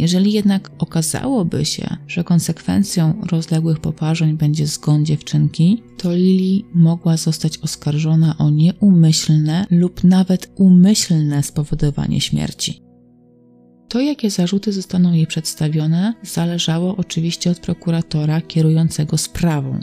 Jeżeli 0.00 0.32
jednak 0.32 0.70
okazałoby 0.78 1.64
się, 1.64 1.96
że 2.06 2.24
konsekwencją 2.24 3.20
rozległych 3.30 3.78
poparzeń 3.78 4.36
będzie 4.36 4.66
zgon 4.66 5.04
dziewczynki, 5.04 5.82
to 5.96 6.12
Lili 6.12 6.64
mogła 6.74 7.16
zostać 7.16 7.58
oskarżona 7.58 8.38
o 8.38 8.50
nieumyślne 8.50 9.66
lub 9.70 10.04
nawet 10.04 10.52
umyślne 10.54 11.42
spowodowanie 11.42 12.20
śmierci. 12.20 12.82
To, 13.88 14.00
jakie 14.00 14.30
zarzuty 14.30 14.72
zostaną 14.72 15.12
jej 15.12 15.26
przedstawione, 15.26 16.14
zależało 16.22 16.96
oczywiście 16.96 17.50
od 17.50 17.60
prokuratora 17.60 18.40
kierującego 18.40 19.18
sprawą. 19.18 19.80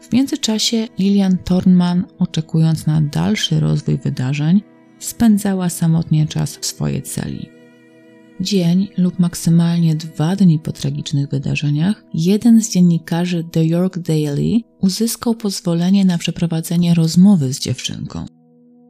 W 0.00 0.12
międzyczasie 0.12 0.88
Lilian 0.98 1.38
Thornman, 1.38 2.04
oczekując 2.18 2.86
na 2.86 3.00
dalszy 3.00 3.60
rozwój 3.60 3.98
wydarzeń, 3.98 4.62
spędzała 4.98 5.68
samotnie 5.68 6.26
czas 6.26 6.56
w 6.56 6.66
swojej 6.66 7.02
celi. 7.02 7.57
Dzień 8.40 8.88
lub 8.96 9.18
maksymalnie 9.18 9.94
dwa 9.94 10.36
dni 10.36 10.58
po 10.58 10.72
tragicznych 10.72 11.28
wydarzeniach, 11.28 12.04
jeden 12.14 12.62
z 12.62 12.70
dziennikarzy 12.70 13.44
The 13.52 13.64
York 13.64 13.98
Daily 13.98 14.60
uzyskał 14.80 15.34
pozwolenie 15.34 16.04
na 16.04 16.18
przeprowadzenie 16.18 16.94
rozmowy 16.94 17.52
z 17.52 17.60
dziewczynką. 17.60 18.37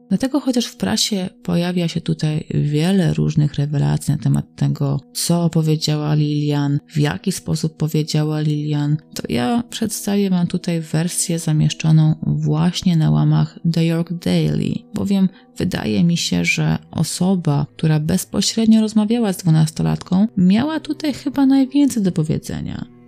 Dlatego 0.09 0.39
chociaż 0.39 0.65
w 0.65 0.77
prasie 0.77 1.29
pojawia 1.43 1.87
się 1.87 2.01
tutaj 2.01 2.47
wiele 2.53 3.13
różnych 3.13 3.53
rewelacji 3.53 4.11
na 4.11 4.17
temat 4.17 4.45
tego, 4.55 4.99
co 5.13 5.49
powiedziała 5.49 6.15
Lilian, 6.15 6.79
w 6.93 6.97
jaki 6.97 7.31
sposób 7.31 7.77
powiedziała 7.77 8.41
Lilian, 8.41 8.97
to 9.15 9.23
ja 9.29 9.63
przedstawię 9.69 10.29
Wam 10.29 10.47
tutaj 10.47 10.81
wersję 10.81 11.39
zamieszczoną 11.39 12.15
właśnie 12.27 12.97
na 12.97 13.11
łamach 13.11 13.59
The 13.73 13.85
York 13.85 14.13
Daily, 14.13 14.73
bowiem 14.93 15.29
wydaje 15.57 16.03
mi 16.03 16.17
się, 16.17 16.45
że 16.45 16.77
osoba, 16.91 17.65
która 17.77 17.99
bezpośrednio 17.99 18.81
rozmawiała 18.81 19.33
z 19.33 19.37
dwunastolatką, 19.37 20.27
miała 20.37 20.79
tutaj 20.79 21.13
chyba 21.13 21.45
najwięcej 21.45 22.03
do 22.03 22.11
powiedzenia 22.11 22.98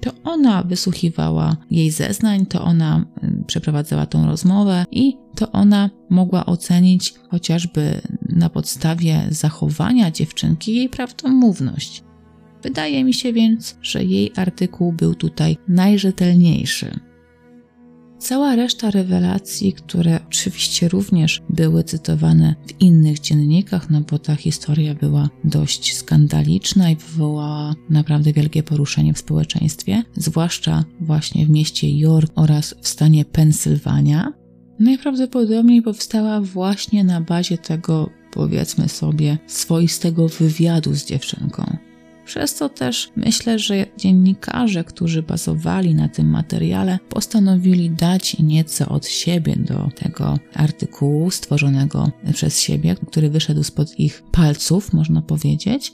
to 0.00 0.10
ona 0.24 0.62
wysłuchiwała 0.62 1.56
jej 1.70 1.90
zeznań, 1.90 2.46
to 2.46 2.62
ona 2.64 3.04
y, 3.24 3.44
przeprowadzała 3.46 4.06
tą 4.06 4.26
rozmowę 4.26 4.84
i 4.92 5.16
to 5.34 5.52
ona 5.52 5.90
mogła 6.10 6.46
ocenić 6.46 7.14
chociażby 7.30 8.00
na 8.28 8.48
podstawie 8.48 9.26
zachowania 9.30 10.10
dziewczynki 10.10 10.74
jej 10.74 10.88
prawdomówność. 10.88 12.02
Wydaje 12.62 13.04
mi 13.04 13.14
się 13.14 13.32
więc, 13.32 13.78
że 13.82 14.04
jej 14.04 14.32
artykuł 14.36 14.92
był 14.92 15.14
tutaj 15.14 15.56
najrzetelniejszy. 15.68 17.00
Cała 18.18 18.56
reszta 18.56 18.90
rewelacji, 18.90 19.72
które 19.72 20.20
oczywiście 20.26 20.88
również 20.88 21.42
były 21.50 21.84
cytowane 21.84 22.54
w 22.66 22.80
innych 22.80 23.18
dziennikach, 23.20 23.90
no 23.90 24.00
bo 24.00 24.18
ta 24.18 24.36
historia 24.36 24.94
była 24.94 25.30
dość 25.44 25.96
skandaliczna 25.96 26.90
i 26.90 26.96
wywołała 26.96 27.74
naprawdę 27.90 28.32
wielkie 28.32 28.62
poruszenie 28.62 29.14
w 29.14 29.18
społeczeństwie, 29.18 30.02
zwłaszcza 30.16 30.84
właśnie 31.00 31.46
w 31.46 31.50
mieście 31.50 31.98
York 31.98 32.32
oraz 32.34 32.74
w 32.82 32.88
stanie 32.88 33.24
Pensylwania, 33.24 34.32
najprawdopodobniej 34.80 35.82
powstała 35.82 36.40
właśnie 36.40 37.04
na 37.04 37.20
bazie 37.20 37.58
tego, 37.58 38.10
powiedzmy 38.32 38.88
sobie, 38.88 39.38
swoistego 39.46 40.28
wywiadu 40.28 40.94
z 40.94 41.04
dziewczynką. 41.04 41.87
Przez 42.28 42.54
to 42.54 42.68
też 42.68 43.10
myślę, 43.16 43.58
że 43.58 43.86
dziennikarze, 43.96 44.84
którzy 44.84 45.22
bazowali 45.22 45.94
na 45.94 46.08
tym 46.08 46.30
materiale, 46.30 46.98
postanowili 47.08 47.90
dać 47.90 48.38
nieco 48.38 48.88
od 48.88 49.06
siebie 49.06 49.56
do 49.56 49.88
tego 49.94 50.38
artykułu 50.54 51.30
stworzonego 51.30 52.10
przez 52.32 52.60
siebie, 52.60 52.96
który 53.06 53.30
wyszedł 53.30 53.62
spod 53.62 53.98
ich 54.00 54.22
palców, 54.32 54.92
można 54.92 55.22
powiedzieć. 55.22 55.92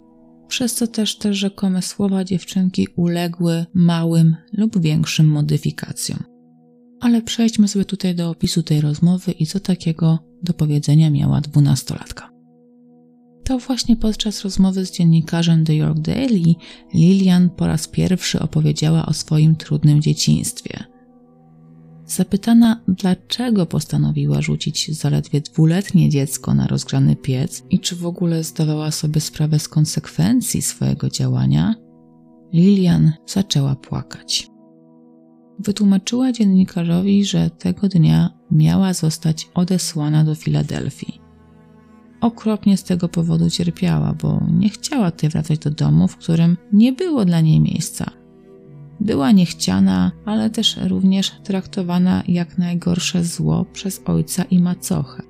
Przez 0.48 0.74
co 0.74 0.86
też 0.86 1.18
te 1.18 1.34
rzekome 1.34 1.82
słowa 1.82 2.24
dziewczynki 2.24 2.88
uległy 2.96 3.66
małym 3.74 4.36
lub 4.52 4.80
większym 4.80 5.26
modyfikacjom. 5.26 6.18
Ale 7.00 7.22
przejdźmy 7.22 7.68
sobie 7.68 7.84
tutaj 7.84 8.14
do 8.14 8.30
opisu 8.30 8.62
tej 8.62 8.80
rozmowy 8.80 9.32
i 9.32 9.46
co 9.46 9.60
takiego 9.60 10.18
do 10.42 10.54
powiedzenia 10.54 11.10
miała 11.10 11.40
dwunastolatka. 11.40 12.33
To 13.44 13.59
właśnie 13.59 13.96
podczas 13.96 14.42
rozmowy 14.42 14.87
z 14.87 14.92
dziennikarzem 14.92 15.64
The 15.64 15.74
York 15.74 15.98
Daily 15.98 16.54
Lilian 16.94 17.50
po 17.50 17.66
raz 17.66 17.88
pierwszy 17.88 18.40
opowiedziała 18.40 19.07
o 19.07 19.12
swoim 19.12 19.57
trudnym 19.57 20.02
dzieciństwie. 20.02 20.85
Zapytana, 22.07 22.80
dlaczego 22.88 23.66
postanowiła 23.66 24.42
rzucić 24.42 24.96
zaledwie 24.96 25.40
dwuletnie 25.40 26.09
dziecko 26.09 26.54
na 26.54 26.66
rozgrzany 26.66 27.16
piec 27.16 27.62
i 27.70 27.80
czy 27.80 27.96
w 27.96 28.07
ogóle 28.07 28.44
zdawała 28.44 28.90
sobie 28.90 29.20
sprawę 29.20 29.59
z 29.59 29.68
konsekwencji 29.68 30.62
swojego 30.62 31.09
działania, 31.09 31.74
Lilian 32.52 33.12
zaczęła 33.26 33.76
płakać. 33.76 34.48
Wytłumaczyła 35.59 36.33
dziennikarzowi, 36.33 37.24
że 37.24 37.50
tego 37.50 37.88
dnia 37.88 38.30
miała 38.50 38.92
zostać 38.92 39.48
odesłana 39.54 40.24
do 40.24 40.35
Filadelfii. 40.35 41.23
Okropnie 42.24 42.76
z 42.76 42.84
tego 42.84 43.08
powodu 43.08 43.50
cierpiała, 43.50 44.14
bo 44.22 44.40
nie 44.52 44.68
chciała 44.68 45.10
tutaj 45.10 45.30
wracać 45.30 45.58
do 45.58 45.70
domu, 45.70 46.08
w 46.08 46.16
którym 46.16 46.56
nie 46.72 46.92
było 46.92 47.24
dla 47.24 47.40
niej 47.40 47.60
miejsca. 47.60 48.10
Była 49.00 49.32
niechciana, 49.32 50.12
ale 50.24 50.50
też 50.50 50.76
również 50.88 51.30
traktowana 51.30 52.22
jak 52.28 52.58
najgorsze 52.58 53.24
zło 53.24 53.64
przez 53.72 54.02
ojca 54.04 54.44
i 54.44 54.60
macochę. 54.60 55.22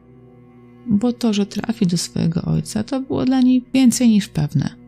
Bo 0.86 1.12
to, 1.12 1.32
że 1.32 1.46
trafi 1.46 1.86
do 1.86 1.98
swojego 1.98 2.42
ojca, 2.42 2.84
to 2.84 3.00
było 3.00 3.24
dla 3.24 3.40
niej 3.40 3.64
więcej 3.74 4.08
niż 4.08 4.28
pewne. 4.28 4.83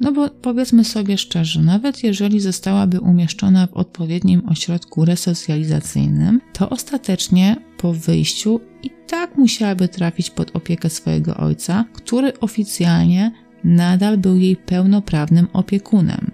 No 0.00 0.12
bo 0.12 0.30
powiedzmy 0.30 0.84
sobie 0.84 1.18
szczerze, 1.18 1.62
nawet 1.62 2.02
jeżeli 2.04 2.40
zostałaby 2.40 3.00
umieszczona 3.00 3.66
w 3.66 3.74
odpowiednim 3.74 4.48
ośrodku 4.48 5.04
resocjalizacyjnym, 5.04 6.40
to 6.52 6.70
ostatecznie 6.70 7.56
po 7.78 7.92
wyjściu 7.92 8.60
i 8.82 8.90
tak 9.06 9.38
musiałaby 9.38 9.88
trafić 9.88 10.30
pod 10.30 10.56
opiekę 10.56 10.90
swojego 10.90 11.36
ojca, 11.36 11.84
który 11.92 12.40
oficjalnie 12.40 13.32
nadal 13.64 14.18
był 14.18 14.36
jej 14.36 14.56
pełnoprawnym 14.56 15.48
opiekunem. 15.52 16.30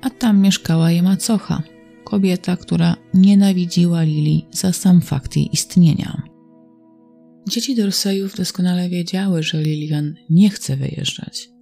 A 0.00 0.10
tam 0.10 0.40
mieszkała 0.40 0.90
jej 0.90 1.02
macocha, 1.02 1.62
kobieta, 2.04 2.56
która 2.56 2.96
nienawidziła 3.14 4.02
Lili 4.02 4.46
za 4.50 4.72
sam 4.72 5.00
fakt 5.00 5.36
jej 5.36 5.52
istnienia. 5.52 6.22
Dzieci 7.48 7.76
Dorseyów 7.76 8.36
doskonale 8.36 8.88
wiedziały, 8.88 9.42
że 9.42 9.62
Lilian 9.62 10.14
nie 10.30 10.50
chce 10.50 10.76
wyjeżdżać 10.76 11.53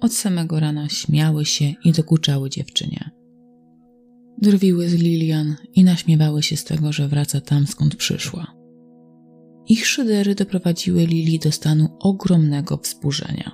od 0.00 0.14
samego 0.14 0.60
rana 0.60 0.88
śmiały 0.88 1.44
się 1.44 1.74
i 1.84 1.92
dokuczały 1.92 2.50
dziewczynie. 2.50 3.10
Drwiły 4.38 4.88
z 4.88 4.94
Lilian 4.94 5.56
i 5.74 5.84
naśmiewały 5.84 6.42
się 6.42 6.56
z 6.56 6.64
tego, 6.64 6.92
że 6.92 7.08
wraca 7.08 7.40
tam, 7.40 7.66
skąd 7.66 7.96
przyszła. 7.96 8.56
Ich 9.68 9.86
szydery 9.86 10.34
doprowadziły 10.34 11.06
Lili 11.06 11.38
do 11.38 11.52
stanu 11.52 11.88
ogromnego 12.00 12.76
wzburzenia. 12.76 13.52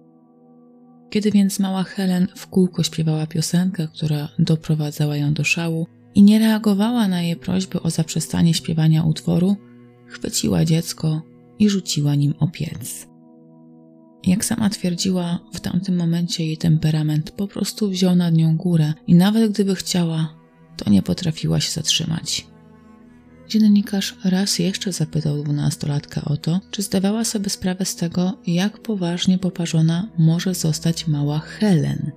Kiedy 1.10 1.30
więc 1.30 1.58
mała 1.58 1.82
Helen 1.82 2.26
w 2.36 2.46
kółko 2.46 2.82
śpiewała 2.82 3.26
piosenkę, 3.26 3.88
która 3.94 4.28
doprowadzała 4.38 5.16
ją 5.16 5.34
do 5.34 5.44
szału 5.44 5.86
i 6.14 6.22
nie 6.22 6.38
reagowała 6.38 7.08
na 7.08 7.22
jej 7.22 7.36
prośby 7.36 7.82
o 7.82 7.90
zaprzestanie 7.90 8.54
śpiewania 8.54 9.04
utworu, 9.04 9.56
chwyciła 10.06 10.64
dziecko 10.64 11.22
i 11.58 11.68
rzuciła 11.68 12.14
nim 12.14 12.34
o 12.38 12.48
piec. 12.48 13.11
Jak 14.26 14.44
sama 14.44 14.70
twierdziła, 14.70 15.38
w 15.52 15.60
tamtym 15.60 15.96
momencie 15.96 16.46
jej 16.46 16.56
temperament 16.56 17.30
po 17.30 17.48
prostu 17.48 17.90
wziął 17.90 18.16
nad 18.16 18.34
nią 18.34 18.56
górę 18.56 18.94
i 19.06 19.14
nawet 19.14 19.52
gdyby 19.52 19.74
chciała, 19.74 20.34
to 20.76 20.90
nie 20.90 21.02
potrafiła 21.02 21.60
się 21.60 21.70
zatrzymać. 21.70 22.46
Dziennikarz 23.48 24.16
raz 24.24 24.58
jeszcze 24.58 24.92
zapytał 24.92 25.42
dwunastolatka 25.42 26.24
o 26.24 26.36
to, 26.36 26.60
czy 26.70 26.82
zdawała 26.82 27.24
sobie 27.24 27.50
sprawę 27.50 27.84
z 27.84 27.96
tego, 27.96 28.38
jak 28.46 28.78
poważnie 28.78 29.38
poparzona 29.38 30.08
może 30.18 30.54
zostać 30.54 31.08
mała 31.08 31.38
Helen. 31.38 32.12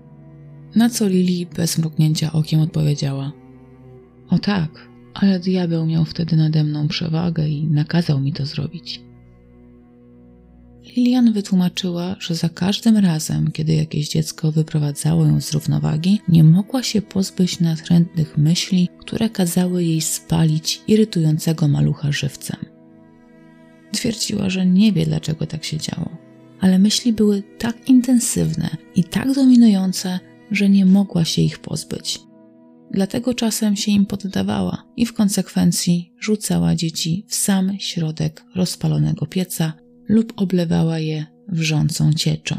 Na 0.76 0.90
co 0.90 1.08
Lili 1.08 1.46
bez 1.46 1.78
mrugnięcia 1.78 2.32
okiem 2.32 2.60
odpowiedziała: 2.60 3.32
O 4.30 4.40
tak, 4.40 4.90
ale 5.14 5.40
diabeł 5.40 5.86
miał 5.86 6.06
wtedy 6.06 6.36
nade 6.36 6.64
mną 6.64 6.88
przewagę 6.88 7.48
i 7.48 7.68
nakazał 7.68 8.20
mi 8.20 8.34
to 8.34 8.46
zrobić. 8.46 9.02
Lilian 10.86 11.34
wytłumaczyła, 11.34 12.16
że 12.20 12.36
za 12.36 12.50
każdym 12.50 12.98
razem, 12.98 13.52
kiedy 13.52 13.74
jakieś 13.74 14.10
dziecko 14.10 14.52
wyprowadzało 14.52 15.26
ją 15.26 15.42
z 15.42 15.54
równowagi, 15.54 16.22
nie 16.28 16.44
mogła 16.44 16.84
się 16.84 17.02
pozbyć 17.02 17.60
natrętnych 17.60 18.38
myśli, 18.38 18.90
które 19.00 19.30
kazały 19.30 19.84
jej 19.84 20.02
spalić 20.02 20.82
irytującego 20.88 21.68
malucha 21.68 22.12
żywcem. 22.12 22.58
Twierdziła, 23.92 24.50
że 24.50 24.66
nie 24.66 24.92
wie, 24.92 25.06
dlaczego 25.06 25.48
tak 25.48 25.64
się 25.64 25.78
działo, 25.78 26.18
ale 26.60 26.80
myśli 26.80 27.14
były 27.14 27.44
tak 27.58 27.90
intensywne 27.90 28.70
i 28.96 29.04
tak 29.04 29.34
dominujące, 29.34 30.20
że 30.52 30.70
nie 30.70 30.86
mogła 30.86 31.26
się 31.26 31.42
ich 31.42 31.60
pozbyć. 31.60 32.20
Dlatego 32.92 33.34
czasem 33.34 33.76
się 33.76 33.92
im 33.92 34.06
poddawała 34.06 34.84
i 34.98 35.06
w 35.06 35.14
konsekwencji 35.14 36.14
rzucała 36.20 36.76
dzieci 36.76 37.26
w 37.28 37.36
sam 37.36 37.80
środek 37.80 38.46
rozpalonego 38.56 39.26
pieca, 39.26 39.74
lub 40.08 40.34
oblewała 40.36 41.00
je 41.00 41.26
wrzącą 41.48 42.14
cieczą. 42.14 42.56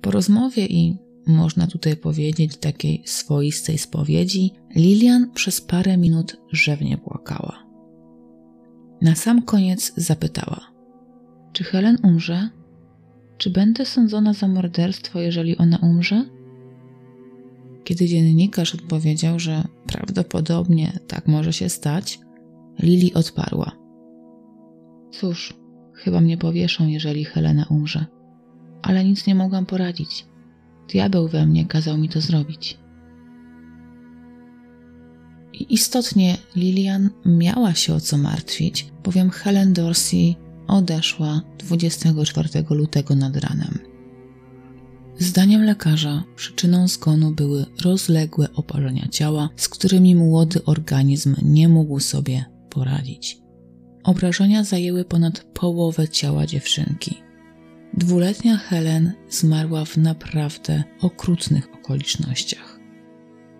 Po 0.00 0.10
rozmowie 0.10 0.66
i 0.66 0.98
można 1.26 1.66
tutaj 1.66 1.96
powiedzieć 1.96 2.56
takiej 2.56 3.02
swoistej 3.06 3.78
spowiedzi, 3.78 4.52
Lilian 4.74 5.30
przez 5.34 5.60
parę 5.60 5.96
minut 5.96 6.36
rzewnie 6.52 6.98
płakała. 6.98 7.68
Na 9.02 9.14
sam 9.14 9.42
koniec 9.42 9.92
zapytała: 9.96 10.60
Czy 11.52 11.64
Helen 11.64 11.98
umrze? 12.02 12.48
Czy 13.38 13.50
będę 13.50 13.86
sądzona 13.86 14.32
za 14.32 14.48
morderstwo, 14.48 15.20
jeżeli 15.20 15.56
ona 15.56 15.78
umrze? 15.82 16.24
Kiedy 17.84 18.06
dziennikarz 18.06 18.74
odpowiedział, 18.74 19.38
że 19.38 19.64
prawdopodobnie 19.86 20.92
tak 21.06 21.26
może 21.26 21.52
się 21.52 21.68
stać, 21.68 22.20
Lili 22.78 23.14
odparła: 23.14 23.72
Cóż, 25.12 25.57
Chyba 25.98 26.20
mnie 26.20 26.36
powieszą, 26.36 26.86
jeżeli 26.86 27.24
Helena 27.24 27.66
umrze. 27.70 28.06
Ale 28.82 29.04
nic 29.04 29.26
nie 29.26 29.34
mogłam 29.34 29.66
poradzić. 29.66 30.26
Diabeł 30.88 31.28
we 31.28 31.46
mnie 31.46 31.66
kazał 31.66 31.98
mi 31.98 32.08
to 32.08 32.20
zrobić. 32.20 32.78
I 35.52 35.74
istotnie 35.74 36.36
Lilian 36.56 37.10
miała 37.26 37.74
się 37.74 37.94
o 37.94 38.00
co 38.00 38.18
martwić, 38.18 38.86
bowiem 39.04 39.30
Helen 39.30 39.72
Dorsey 39.72 40.34
odeszła 40.66 41.40
24 41.58 42.48
lutego 42.70 43.14
nad 43.14 43.36
ranem. 43.36 43.78
Zdaniem 45.18 45.64
lekarza 45.64 46.24
przyczyną 46.36 46.88
zgonu 46.88 47.30
były 47.30 47.66
rozległe 47.84 48.48
oparzenia 48.54 49.08
ciała, 49.10 49.48
z 49.56 49.68
którymi 49.68 50.14
młody 50.14 50.64
organizm 50.64 51.36
nie 51.42 51.68
mógł 51.68 52.00
sobie 52.00 52.44
poradzić. 52.70 53.47
Obrażenia 54.08 54.64
zajęły 54.64 55.04
ponad 55.04 55.40
połowę 55.40 56.08
ciała 56.08 56.46
dziewczynki. 56.46 57.16
Dwuletnia 57.94 58.56
Helen 58.56 59.12
zmarła 59.30 59.84
w 59.84 59.96
naprawdę 59.96 60.84
okrutnych 61.00 61.68
okolicznościach. 61.74 62.80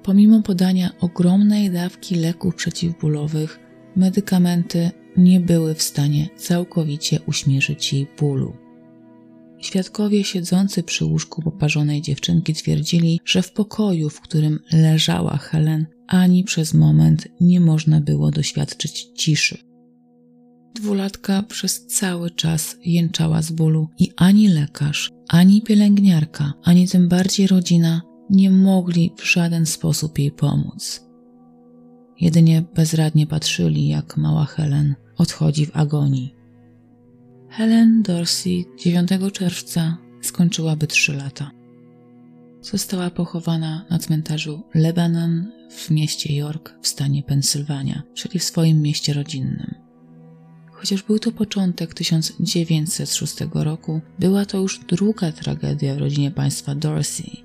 Pomimo 0.02 0.42
podania 0.42 0.90
ogromnej 1.00 1.70
dawki 1.70 2.14
leków 2.14 2.54
przeciwbólowych, 2.54 3.58
medykamenty 3.96 4.90
nie 5.16 5.40
były 5.40 5.74
w 5.74 5.82
stanie 5.82 6.28
całkowicie 6.36 7.20
uśmierzyć 7.26 7.92
jej 7.92 8.06
bólu. 8.18 8.56
Świadkowie 9.58 10.24
siedzący 10.24 10.82
przy 10.82 11.04
łóżku 11.04 11.42
poparzonej 11.42 12.02
dziewczynki 12.02 12.54
twierdzili, 12.54 13.20
że 13.24 13.42
w 13.42 13.52
pokoju, 13.52 14.10
w 14.10 14.20
którym 14.20 14.58
leżała 14.72 15.36
Helen, 15.36 15.86
ani 16.06 16.44
przez 16.44 16.74
moment 16.74 17.28
nie 17.40 17.60
można 17.60 18.00
było 18.00 18.30
doświadczyć 18.30 19.06
ciszy. 19.14 19.67
Dwulatka 20.74 21.42
przez 21.42 21.86
cały 21.86 22.30
czas 22.30 22.76
jęczała 22.84 23.42
z 23.42 23.52
bólu 23.52 23.88
i 23.98 24.12
ani 24.16 24.48
lekarz, 24.48 25.10
ani 25.28 25.62
pielęgniarka, 25.62 26.52
ani 26.62 26.88
tym 26.88 27.08
bardziej 27.08 27.46
rodzina 27.46 28.02
nie 28.30 28.50
mogli 28.50 29.12
w 29.16 29.24
żaden 29.32 29.66
sposób 29.66 30.18
jej 30.18 30.32
pomóc. 30.32 31.08
Jedynie 32.20 32.64
bezradnie 32.74 33.26
patrzyli, 33.26 33.88
jak 33.88 34.16
mała 34.16 34.44
Helen 34.44 34.94
odchodzi 35.16 35.66
w 35.66 35.76
agonii. 35.76 36.34
Helen 37.48 38.02
Dorsey 38.02 38.64
9 38.78 39.10
czerwca 39.32 39.96
skończyłaby 40.22 40.86
trzy 40.86 41.14
lata. 41.14 41.50
Została 42.60 43.10
pochowana 43.10 43.84
na 43.90 43.98
cmentarzu 43.98 44.62
Lebanon 44.74 45.46
w 45.70 45.90
mieście 45.90 46.36
York 46.36 46.78
w 46.82 46.88
stanie 46.88 47.22
Pensylwania, 47.22 48.02
czyli 48.14 48.38
w 48.38 48.44
swoim 48.44 48.82
mieście 48.82 49.12
rodzinnym. 49.12 49.87
Chociaż 50.78 51.02
był 51.02 51.18
to 51.18 51.32
początek 51.32 51.94
1906 51.94 53.34
roku, 53.54 54.00
była 54.18 54.46
to 54.46 54.58
już 54.58 54.78
druga 54.78 55.32
tragedia 55.32 55.94
w 55.94 55.98
rodzinie 55.98 56.30
państwa 56.30 56.74
Dorsey. 56.74 57.44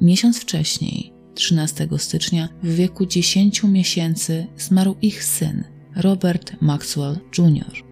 Miesiąc 0.00 0.40
wcześniej, 0.40 1.12
13 1.34 1.88
stycznia, 1.96 2.48
w 2.62 2.74
wieku 2.74 3.06
10 3.06 3.62
miesięcy 3.62 4.46
zmarł 4.56 4.96
ich 5.02 5.24
syn, 5.24 5.64
Robert 5.96 6.52
Maxwell 6.60 7.18
Jr. 7.38 7.85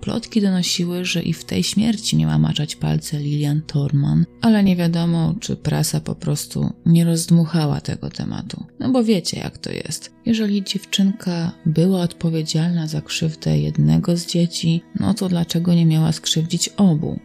Plotki 0.00 0.40
donosiły, 0.40 1.04
że 1.04 1.22
i 1.22 1.32
w 1.32 1.44
tej 1.44 1.62
śmierci 1.62 2.16
miała 2.16 2.38
maczać 2.38 2.76
palce 2.76 3.18
Lilian 3.18 3.62
Torman, 3.62 4.26
ale 4.40 4.64
nie 4.64 4.76
wiadomo, 4.76 5.34
czy 5.40 5.56
prasa 5.56 6.00
po 6.00 6.14
prostu 6.14 6.72
nie 6.86 7.04
rozdmuchała 7.04 7.80
tego 7.80 8.10
tematu. 8.10 8.64
No 8.80 8.90
bo 8.90 9.04
wiecie, 9.04 9.38
jak 9.38 9.58
to 9.58 9.72
jest. 9.72 10.12
Jeżeli 10.26 10.64
dziewczynka 10.64 11.52
była 11.66 12.00
odpowiedzialna 12.00 12.86
za 12.86 13.00
krzywdę 13.00 13.58
jednego 13.58 14.16
z 14.16 14.26
dzieci, 14.26 14.82
no 15.00 15.14
to 15.14 15.28
dlaczego 15.28 15.74
nie 15.74 15.86
miała 15.86 16.12
skrzywdzić 16.12 16.68
obu? 16.68 17.20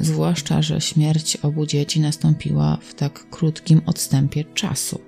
Zwłaszcza, 0.00 0.62
że 0.62 0.80
śmierć 0.80 1.36
obu 1.36 1.66
dzieci 1.66 2.00
nastąpiła 2.00 2.78
w 2.80 2.94
tak 2.94 3.30
krótkim 3.30 3.80
odstępie 3.86 4.44
czasu. 4.44 5.00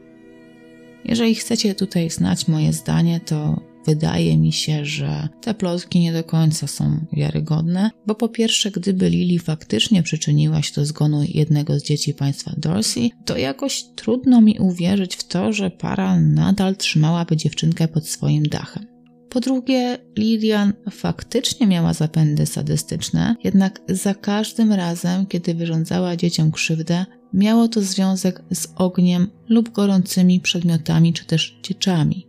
Jeżeli 1.04 1.34
chcecie 1.34 1.74
tutaj 1.74 2.10
znać 2.10 2.48
moje 2.48 2.72
zdanie, 2.72 3.20
to 3.20 3.60
wydaje 3.86 4.38
mi 4.38 4.52
się, 4.52 4.84
że 4.84 5.28
te 5.40 5.54
plotki 5.54 6.00
nie 6.00 6.12
do 6.12 6.24
końca 6.24 6.66
są 6.66 7.06
wiarygodne, 7.12 7.90
bo 8.06 8.14
po 8.14 8.28
pierwsze, 8.28 8.70
gdyby 8.70 9.10
Lily 9.10 9.38
faktycznie 9.38 10.02
przyczyniła 10.02 10.62
się 10.62 10.74
do 10.74 10.86
zgonu 10.86 11.24
jednego 11.28 11.78
z 11.78 11.82
dzieci 11.82 12.14
państwa 12.14 12.52
Dorsey, 12.56 13.10
to 13.24 13.36
jakoś 13.36 13.84
trudno 13.96 14.40
mi 14.40 14.58
uwierzyć 14.58 15.16
w 15.16 15.24
to, 15.24 15.52
że 15.52 15.70
para 15.70 16.20
nadal 16.20 16.76
trzymałaby 16.76 17.36
dziewczynkę 17.36 17.88
pod 17.88 18.08
swoim 18.08 18.42
dachem. 18.42 18.86
Po 19.34 19.40
drugie, 19.40 19.98
Lilian 20.18 20.72
faktycznie 20.90 21.66
miała 21.66 21.92
zapędy 21.92 22.46
sadystyczne, 22.46 23.36
jednak 23.44 23.80
za 23.88 24.14
każdym 24.14 24.72
razem, 24.72 25.26
kiedy 25.26 25.54
wyrządzała 25.54 26.16
dzieciom 26.16 26.52
krzywdę, 26.52 27.06
miało 27.32 27.68
to 27.68 27.80
związek 27.82 28.42
z 28.54 28.68
ogniem 28.76 29.30
lub 29.48 29.72
gorącymi 29.72 30.40
przedmiotami 30.40 31.12
czy 31.12 31.24
też 31.24 31.58
dzieciami. 31.62 32.26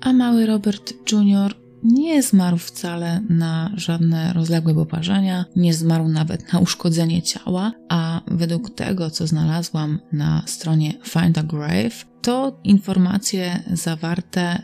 A 0.00 0.12
mały 0.12 0.46
Robert 0.46 0.92
Jr. 1.12 1.54
nie 1.82 2.22
zmarł 2.22 2.56
wcale 2.56 3.20
na 3.28 3.70
żadne 3.74 4.32
rozległe 4.32 4.74
poparzenia, 4.74 5.44
nie 5.56 5.74
zmarł 5.74 6.08
nawet 6.08 6.52
na 6.52 6.58
uszkodzenie 6.58 7.22
ciała, 7.22 7.72
a 7.88 8.20
według 8.26 8.74
tego, 8.74 9.10
co 9.10 9.26
znalazłam 9.26 9.98
na 10.12 10.42
stronie 10.46 10.94
Find 11.04 11.38
a 11.38 11.42
Grave, 11.42 12.06
to 12.22 12.60
informacje 12.64 13.62
zawarte 13.72 14.56
y, 14.56 14.60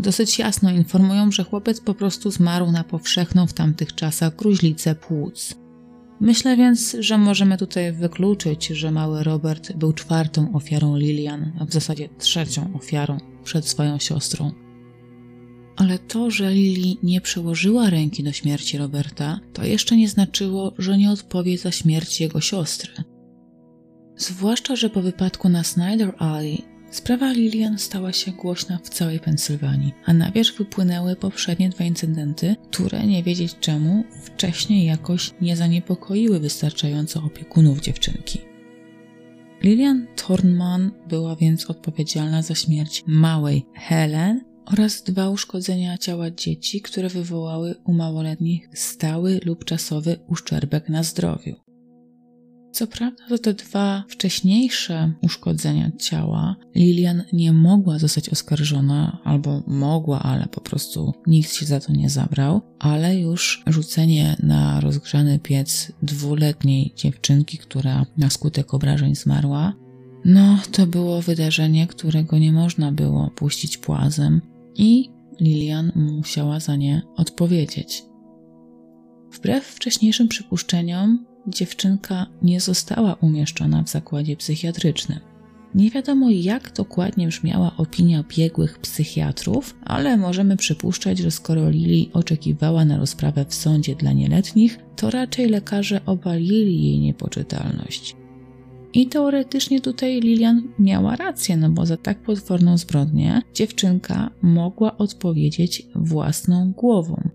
dosyć 0.00 0.38
jasno 0.38 0.70
informują, 0.70 1.32
że 1.32 1.44
chłopiec 1.44 1.80
po 1.80 1.94
prostu 1.94 2.30
zmarł 2.30 2.70
na 2.70 2.84
powszechną 2.84 3.46
w 3.46 3.52
tamtych 3.52 3.94
czasach 3.94 4.36
gruźlicę 4.36 4.94
płuc. 4.94 5.54
Myślę 6.20 6.56
więc, 6.56 6.96
że 7.00 7.18
możemy 7.18 7.58
tutaj 7.58 7.92
wykluczyć, 7.92 8.66
że 8.66 8.90
mały 8.90 9.22
Robert 9.22 9.72
był 9.72 9.92
czwartą 9.92 10.52
ofiarą 10.52 10.96
Lilian, 10.96 11.52
a 11.60 11.64
w 11.64 11.72
zasadzie 11.72 12.08
trzecią 12.18 12.74
ofiarą 12.74 13.18
przed 13.44 13.68
swoją 13.68 13.98
siostrą. 13.98 14.52
Ale 15.80 15.98
to, 15.98 16.30
że 16.30 16.50
Lili 16.50 16.98
nie 17.02 17.20
przełożyła 17.20 17.90
ręki 17.90 18.22
do 18.22 18.32
śmierci 18.32 18.78
Roberta, 18.78 19.40
to 19.52 19.64
jeszcze 19.64 19.96
nie 19.96 20.08
znaczyło, 20.08 20.74
że 20.78 20.98
nie 20.98 21.10
odpowie 21.10 21.58
za 21.58 21.72
śmierć 21.72 22.20
jego 22.20 22.40
siostry. 22.40 22.92
Zwłaszcza, 24.16 24.76
że 24.76 24.90
po 24.90 25.02
wypadku 25.02 25.48
na 25.48 25.64
Snyder 25.64 26.14
Alley 26.18 26.62
Sprawa 26.90 27.32
Lilian 27.32 27.78
stała 27.78 28.12
się 28.12 28.32
głośna 28.32 28.78
w 28.84 28.88
całej 28.88 29.20
Pensylwanii, 29.20 29.92
a 30.04 30.12
na 30.12 30.30
wierzch 30.30 30.58
wypłynęły 30.58 31.16
poprzednie 31.16 31.70
dwa 31.70 31.84
incydenty, 31.84 32.56
które 32.70 33.06
nie 33.06 33.22
wiedzieć 33.22 33.56
czemu 33.60 34.04
wcześniej 34.22 34.86
jakoś 34.86 35.30
nie 35.40 35.56
zaniepokoiły 35.56 36.40
wystarczająco 36.40 37.22
opiekunów 37.22 37.80
dziewczynki. 37.80 38.38
Lilian 39.62 40.06
Thornman 40.16 40.90
była 41.08 41.36
więc 41.36 41.70
odpowiedzialna 41.70 42.42
za 42.42 42.54
śmierć 42.54 43.04
małej 43.06 43.66
Helen 43.74 44.49
oraz 44.72 45.02
dwa 45.02 45.30
uszkodzenia 45.30 45.98
ciała 45.98 46.30
dzieci, 46.30 46.80
które 46.80 47.08
wywołały 47.08 47.74
u 47.84 47.92
małoletnich 47.92 48.68
stały 48.74 49.40
lub 49.44 49.64
czasowy 49.64 50.16
uszczerbek 50.28 50.88
na 50.88 51.02
zdrowiu. 51.02 51.54
Co 52.72 52.86
prawda, 52.86 53.24
to 53.28 53.38
te 53.38 53.54
dwa 53.54 54.04
wcześniejsze 54.08 55.12
uszkodzenia 55.22 55.90
ciała 55.98 56.56
Lilian 56.74 57.22
nie 57.32 57.52
mogła 57.52 57.98
zostać 57.98 58.28
oskarżona, 58.28 59.18
albo 59.24 59.62
mogła, 59.66 60.22
ale 60.22 60.46
po 60.46 60.60
prostu 60.60 61.12
nikt 61.26 61.52
się 61.52 61.66
za 61.66 61.80
to 61.80 61.92
nie 61.92 62.10
zabrał, 62.10 62.60
ale 62.78 63.16
już 63.16 63.62
rzucenie 63.66 64.36
na 64.42 64.80
rozgrzany 64.80 65.38
piec 65.38 65.92
dwuletniej 66.02 66.92
dziewczynki, 66.96 67.58
która 67.58 68.06
na 68.16 68.30
skutek 68.30 68.74
obrażeń 68.74 69.14
zmarła, 69.14 69.74
no 70.24 70.58
to 70.72 70.86
było 70.86 71.22
wydarzenie, 71.22 71.86
którego 71.86 72.38
nie 72.38 72.52
można 72.52 72.92
było 72.92 73.30
puścić 73.30 73.78
płazem 73.78 74.40
i 74.76 75.10
Lilian 75.40 75.92
musiała 75.94 76.60
za 76.60 76.76
nie 76.76 77.02
odpowiedzieć. 77.16 78.04
Wbrew 79.32 79.64
wcześniejszym 79.64 80.28
przypuszczeniom, 80.28 81.26
dziewczynka 81.46 82.26
nie 82.42 82.60
została 82.60 83.14
umieszczona 83.14 83.82
w 83.82 83.88
zakładzie 83.88 84.36
psychiatrycznym. 84.36 85.18
Nie 85.74 85.90
wiadomo, 85.90 86.30
jak 86.30 86.72
dokładnie 86.72 87.28
brzmiała 87.28 87.76
opinia 87.76 88.24
biegłych 88.28 88.78
psychiatrów, 88.78 89.76
ale 89.84 90.16
możemy 90.16 90.56
przypuszczać, 90.56 91.18
że 91.18 91.30
skoro 91.30 91.70
Lili 91.70 92.10
oczekiwała 92.12 92.84
na 92.84 92.96
rozprawę 92.96 93.44
w 93.48 93.54
sądzie 93.54 93.96
dla 93.96 94.12
nieletnich, 94.12 94.78
to 94.96 95.10
raczej 95.10 95.48
lekarze 95.48 96.00
obalili 96.06 96.84
jej 96.84 97.00
niepoczytalność. 97.00 98.16
I 98.92 99.06
teoretycznie 99.06 99.80
tutaj 99.80 100.20
Lilian 100.20 100.62
miała 100.78 101.16
rację, 101.16 101.56
no 101.56 101.70
bo 101.70 101.86
za 101.86 101.96
tak 101.96 102.22
potworną 102.22 102.78
zbrodnię 102.78 103.42
dziewczynka 103.54 104.30
mogła 104.42 104.96
odpowiedzieć 104.98 105.86
własną 105.94 106.72
głową. 106.72 107.28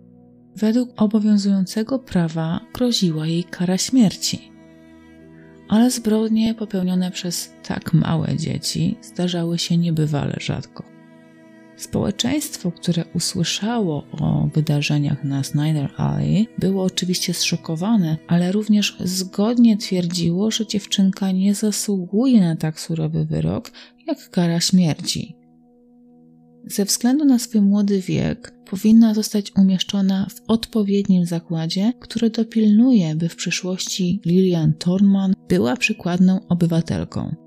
Według 0.56 1.02
obowiązującego 1.02 2.00
prawa 2.00 2.60
groziła 2.74 3.28
jej 3.28 3.44
kara 3.44 3.78
śmierci. 3.78 4.52
Ale 5.70 5.92
zbrodnie 5.92 6.54
popełnione 6.54 7.12
przez 7.12 7.54
tak 7.68 7.94
małe 7.94 8.38
dzieci 8.38 8.98
zdarzały 9.02 9.58
się 9.60 9.78
niebywale 9.78 10.36
rzadko. 10.40 10.95
Społeczeństwo, 11.78 12.72
które 12.72 13.06
usłyszało 13.14 14.04
o 14.12 14.50
wydarzeniach 14.54 15.24
na 15.24 15.44
Snyder 15.44 15.90
Alley, 15.98 16.48
było 16.60 16.84
oczywiście 16.84 17.34
zszokowane, 17.34 18.18
ale 18.28 18.52
również 18.52 18.98
zgodnie 19.00 19.78
twierdziło, 19.78 20.52
że 20.52 20.68
dziewczynka 20.68 21.32
nie 21.32 21.56
zasługuje 21.56 22.42
na 22.42 22.56
tak 22.56 22.80
surowy 22.80 23.26
wyrok 23.26 23.72
jak 24.08 24.30
kara 24.30 24.60
śmierci. 24.60 25.36
Ze 26.68 26.86
względu 26.86 27.26
na 27.26 27.40
swój 27.40 27.62
młody 27.62 28.02
wiek, 28.02 28.54
powinna 28.70 29.14
zostać 29.14 29.52
umieszczona 29.58 30.28
w 30.30 30.42
odpowiednim 30.48 31.26
zakładzie, 31.26 31.94
który 32.00 32.30
dopilnuje, 32.30 33.16
by 33.16 33.30
w 33.30 33.36
przyszłości 33.36 34.22
Lilian 34.26 34.74
Thornman 34.74 35.34
była 35.50 35.76
przykładną 35.78 36.48
obywatelką. 36.48 37.45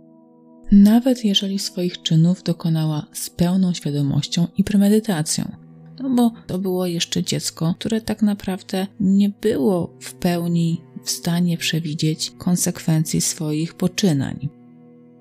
Nawet 0.72 1.24
jeżeli 1.24 1.58
swoich 1.58 2.02
czynów 2.02 2.42
dokonała 2.42 3.06
z 3.12 3.30
pełną 3.30 3.72
świadomością 3.72 4.46
i 4.58 4.64
premedytacją. 4.64 5.52
No 6.00 6.10
bo 6.10 6.32
to 6.46 6.58
było 6.58 6.86
jeszcze 6.86 7.22
dziecko, 7.22 7.74
które 7.78 8.00
tak 8.00 8.22
naprawdę 8.22 8.86
nie 9.00 9.28
było 9.28 9.96
w 10.00 10.14
pełni 10.14 10.80
w 11.04 11.10
stanie 11.10 11.58
przewidzieć 11.58 12.32
konsekwencji 12.38 13.20
swoich 13.20 13.74
poczynań. 13.74 14.48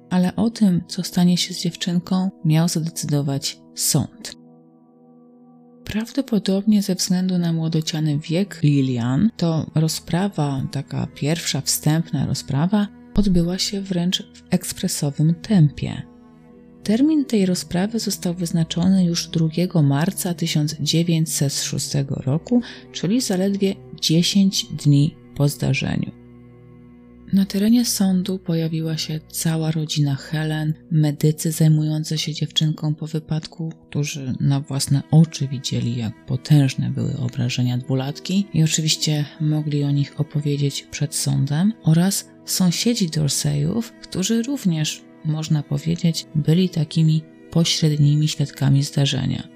Ale 0.09 0.35
o 0.35 0.49
tym, 0.49 0.81
co 0.87 1.03
stanie 1.03 1.37
się 1.37 1.53
z 1.53 1.61
dziewczynką, 1.61 2.29
miał 2.45 2.67
zadecydować 2.67 3.59
sąd. 3.75 4.37
Prawdopodobnie 5.83 6.81
ze 6.81 6.95
względu 6.95 7.37
na 7.37 7.53
młodociany 7.53 8.19
wiek 8.19 8.59
Lilian, 8.63 9.29
to 9.37 9.71
rozprawa, 9.75 10.67
taka 10.71 11.07
pierwsza 11.15 11.61
wstępna 11.61 12.25
rozprawa, 12.25 12.87
odbyła 13.17 13.57
się 13.57 13.81
wręcz 13.81 14.23
w 14.33 14.43
ekspresowym 14.49 15.35
tempie. 15.35 16.01
Termin 16.83 17.25
tej 17.25 17.45
rozprawy 17.45 17.99
został 17.99 18.33
wyznaczony 18.33 19.05
już 19.05 19.27
2 19.27 19.81
marca 19.81 20.33
1906 20.33 21.89
roku, 22.09 22.61
czyli 22.91 23.21
zaledwie 23.21 23.75
10 24.01 24.65
dni 24.65 25.15
po 25.35 25.49
zdarzeniu. 25.49 26.11
Na 27.33 27.45
terenie 27.45 27.85
sądu 27.85 28.39
pojawiła 28.39 28.97
się 28.97 29.19
cała 29.29 29.71
rodzina 29.71 30.15
Helen, 30.15 30.73
medycy 30.91 31.51
zajmujący 31.51 32.17
się 32.17 32.33
dziewczynką 32.33 32.95
po 32.95 33.07
wypadku, 33.07 33.73
którzy 33.89 34.33
na 34.39 34.59
własne 34.59 35.01
oczy 35.11 35.47
widzieli, 35.47 35.97
jak 35.97 36.25
potężne 36.25 36.89
były 36.89 37.17
obrażenia 37.17 37.77
dwulatki 37.77 38.45
i 38.53 38.63
oczywiście 38.63 39.25
mogli 39.41 39.83
o 39.83 39.91
nich 39.91 40.19
opowiedzieć 40.19 40.87
przed 40.91 41.15
sądem, 41.15 41.73
oraz 41.83 42.29
sąsiedzi 42.47 43.09
Dorseyów, 43.09 43.93
którzy 44.01 44.43
również, 44.43 45.01
można 45.25 45.63
powiedzieć, 45.63 46.25
byli 46.35 46.69
takimi 46.69 47.21
pośrednimi 47.51 48.27
świadkami 48.27 48.83
zdarzenia. 48.83 49.47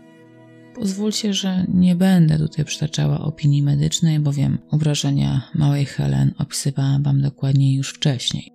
Pozwólcie, 0.76 1.34
że 1.34 1.66
nie 1.74 1.96
będę 1.96 2.38
tutaj 2.38 2.66
przytaczała 2.66 3.20
opinii 3.20 3.64
medycznej, 3.64 4.20
bowiem 4.20 4.58
obrażenia 4.70 5.52
małej 5.56 5.86
Helen 5.86 6.32
opisywałam 6.38 7.04
Wam 7.04 7.22
dokładnie 7.22 7.76
już 7.76 7.89
wcześniej. 7.89 8.52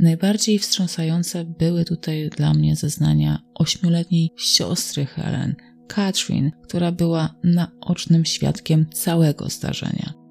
Najbardziej 0.00 0.58
wstrząsające 0.58 1.44
były 1.44 1.84
tutaj 1.84 2.30
dla 2.36 2.54
mnie 2.54 2.76
zeznania 2.76 3.38
ośmioletniej 3.54 4.30
siostry 4.36 5.06
Helen, 5.06 5.54
Catherine, 5.88 6.50
która 6.62 6.92
była 6.92 7.34
naocznym 7.44 8.24
świadkiem 8.24 8.86
całego 8.92 9.48
zdarzenia. 9.48 10.25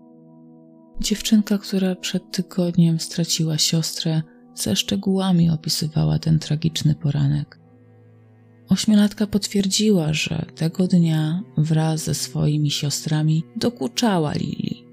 Dziewczynka, 1.01 1.57
która 1.57 1.95
przed 1.95 2.31
tygodniem 2.31 2.99
straciła 2.99 3.57
siostrę, 3.57 4.21
ze 4.55 4.75
szczegółami 4.75 5.49
opisywała 5.49 6.19
ten 6.19 6.39
tragiczny 6.39 6.95
poranek. 6.95 7.59
Ośmiolatka 8.69 9.27
potwierdziła, 9.27 10.13
że 10.13 10.45
tego 10.55 10.87
dnia 10.87 11.43
wraz 11.57 12.03
ze 12.03 12.13
swoimi 12.13 12.71
siostrami 12.71 13.43
dokuczała 13.55 14.33
Lili. 14.33 14.85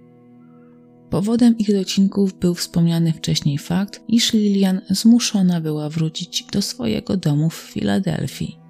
Powodem 1.10 1.58
ich 1.58 1.72
docinków 1.72 2.38
był 2.38 2.54
wspomniany 2.54 3.12
wcześniej 3.12 3.58
fakt, 3.58 4.00
iż 4.08 4.32
Lilian 4.32 4.80
zmuszona 4.90 5.60
była 5.60 5.88
wrócić 5.88 6.44
do 6.52 6.62
swojego 6.62 7.16
domu 7.16 7.50
w 7.50 7.54
Filadelfii. 7.54 8.61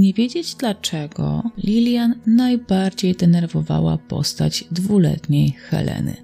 Nie 0.00 0.14
wiedzieć 0.14 0.54
dlaczego, 0.54 1.42
Lilian 1.56 2.14
najbardziej 2.26 3.14
denerwowała 3.14 3.98
postać 3.98 4.64
dwuletniej 4.70 5.50
Heleny. 5.50 6.16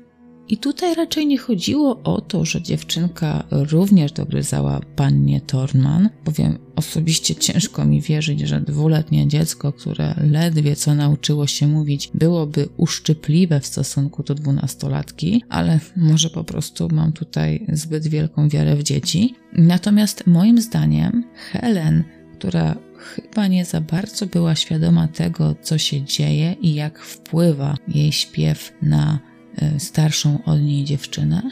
I 0.48 0.56
tutaj 0.56 0.94
raczej 0.94 1.26
nie 1.26 1.38
chodziło 1.38 2.02
o 2.02 2.20
to, 2.20 2.44
że 2.44 2.62
dziewczynka 2.62 3.44
również 3.50 4.12
dogryzała 4.12 4.80
pannie 4.96 5.40
Thornman, 5.40 6.10
bowiem 6.24 6.58
osobiście 6.76 7.34
ciężko 7.34 7.84
mi 7.84 8.00
wierzyć, 8.00 8.40
że 8.40 8.60
dwuletnie 8.60 9.28
dziecko, 9.28 9.72
które 9.72 10.14
ledwie 10.30 10.76
co 10.76 10.94
nauczyło 10.94 11.46
się 11.46 11.66
mówić, 11.66 12.10
byłoby 12.14 12.68
uszczypliwe 12.76 13.60
w 13.60 13.66
stosunku 13.66 14.22
do 14.22 14.34
dwunastolatki, 14.34 15.42
ale 15.48 15.80
może 15.96 16.30
po 16.30 16.44
prostu 16.44 16.88
mam 16.92 17.12
tutaj 17.12 17.66
zbyt 17.72 18.06
wielką 18.06 18.48
wiarę 18.48 18.76
w 18.76 18.82
dzieci. 18.82 19.34
Natomiast 19.52 20.26
moim 20.26 20.60
zdaniem 20.60 21.24
Helen, 21.50 22.04
która 22.38 22.85
chyba 23.06 23.46
nie 23.46 23.64
za 23.64 23.80
bardzo 23.80 24.26
była 24.26 24.54
świadoma 24.54 25.08
tego, 25.08 25.54
co 25.62 25.78
się 25.78 26.02
dzieje 26.02 26.56
i 26.60 26.74
jak 26.74 26.98
wpływa 26.98 27.74
jej 27.88 28.12
śpiew 28.12 28.72
na 28.82 29.18
e, 29.56 29.80
starszą 29.80 30.44
od 30.44 30.60
niej 30.60 30.84
dziewczynę, 30.84 31.42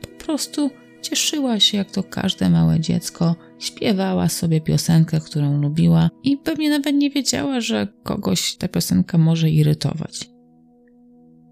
po 0.00 0.24
prostu 0.24 0.70
cieszyła 1.02 1.60
się, 1.60 1.78
jak 1.78 1.90
to 1.90 2.02
każde 2.02 2.50
małe 2.50 2.80
dziecko, 2.80 3.36
śpiewała 3.58 4.28
sobie 4.28 4.60
piosenkę, 4.60 5.20
którą 5.20 5.60
lubiła 5.60 6.10
i 6.22 6.36
pewnie 6.36 6.70
nawet 6.70 6.94
nie 6.94 7.10
wiedziała, 7.10 7.60
że 7.60 7.88
kogoś 8.02 8.56
ta 8.56 8.68
piosenka 8.68 9.18
może 9.18 9.50
irytować. 9.50 10.30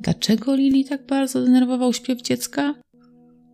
Dlaczego 0.00 0.54
Lili 0.54 0.84
tak 0.84 1.06
bardzo 1.06 1.44
denerwował 1.44 1.92
śpiew 1.92 2.22
dziecka? 2.22 2.74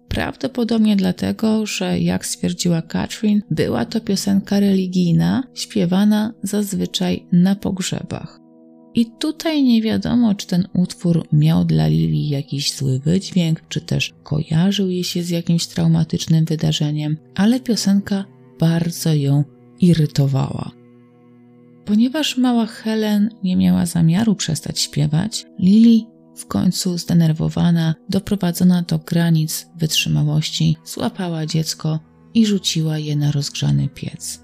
Prawdopodobnie 0.08 0.96
dlatego, 0.96 1.66
że 1.66 2.00
jak 2.00 2.26
stwierdziła 2.26 2.82
Catherine, 2.82 3.40
była 3.50 3.84
to 3.84 4.00
piosenka 4.00 4.60
religijna, 4.60 5.42
śpiewana 5.54 6.34
zazwyczaj 6.42 7.26
na 7.32 7.54
pogrzebach. 7.54 8.38
I 8.94 9.06
tutaj 9.18 9.62
nie 9.62 9.82
wiadomo, 9.82 10.34
czy 10.34 10.46
ten 10.46 10.68
utwór 10.74 11.26
miał 11.32 11.64
dla 11.64 11.86
Lili 11.86 12.28
jakiś 12.28 12.72
zły 12.72 12.98
wydźwięk, 12.98 13.62
czy 13.68 13.80
też 13.80 14.14
kojarzył 14.22 14.88
jej 14.88 15.04
się 15.04 15.22
z 15.22 15.30
jakimś 15.30 15.66
traumatycznym 15.66 16.44
wydarzeniem, 16.44 17.16
ale 17.34 17.60
piosenka 17.60 18.24
bardzo 18.60 19.14
ją 19.14 19.44
irytowała. 19.80 20.70
Ponieważ 21.84 22.36
mała 22.36 22.66
Helen 22.66 23.30
nie 23.42 23.56
miała 23.56 23.86
zamiaru 23.86 24.34
przestać 24.34 24.80
śpiewać, 24.80 25.46
Lili 25.58 26.06
w 26.38 26.46
końcu 26.46 26.98
zdenerwowana, 26.98 27.94
doprowadzona 28.08 28.82
do 28.82 28.98
granic 28.98 29.66
wytrzymałości, 29.76 30.76
złapała 30.84 31.46
dziecko 31.46 32.00
i 32.34 32.46
rzuciła 32.46 32.98
je 32.98 33.16
na 33.16 33.32
rozgrzany 33.32 33.88
piec. 33.88 34.40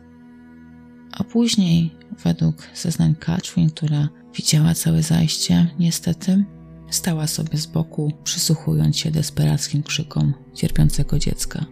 A 1.13 1.25
później, 1.25 1.91
według 2.25 2.69
zeznań 2.75 3.15
Catherine, 3.15 3.71
która 3.71 4.09
widziała 4.37 4.75
całe 4.75 5.03
zajście, 5.03 5.75
niestety, 5.79 6.45
stała 6.91 7.27
sobie 7.27 7.59
z 7.59 7.67
boku, 7.67 8.13
przysłuchując 8.25 8.97
się 8.97 9.11
desperackim 9.11 9.83
krzykom 9.83 10.35
cierpiącego 10.55 11.19
dziecka. 11.19 11.67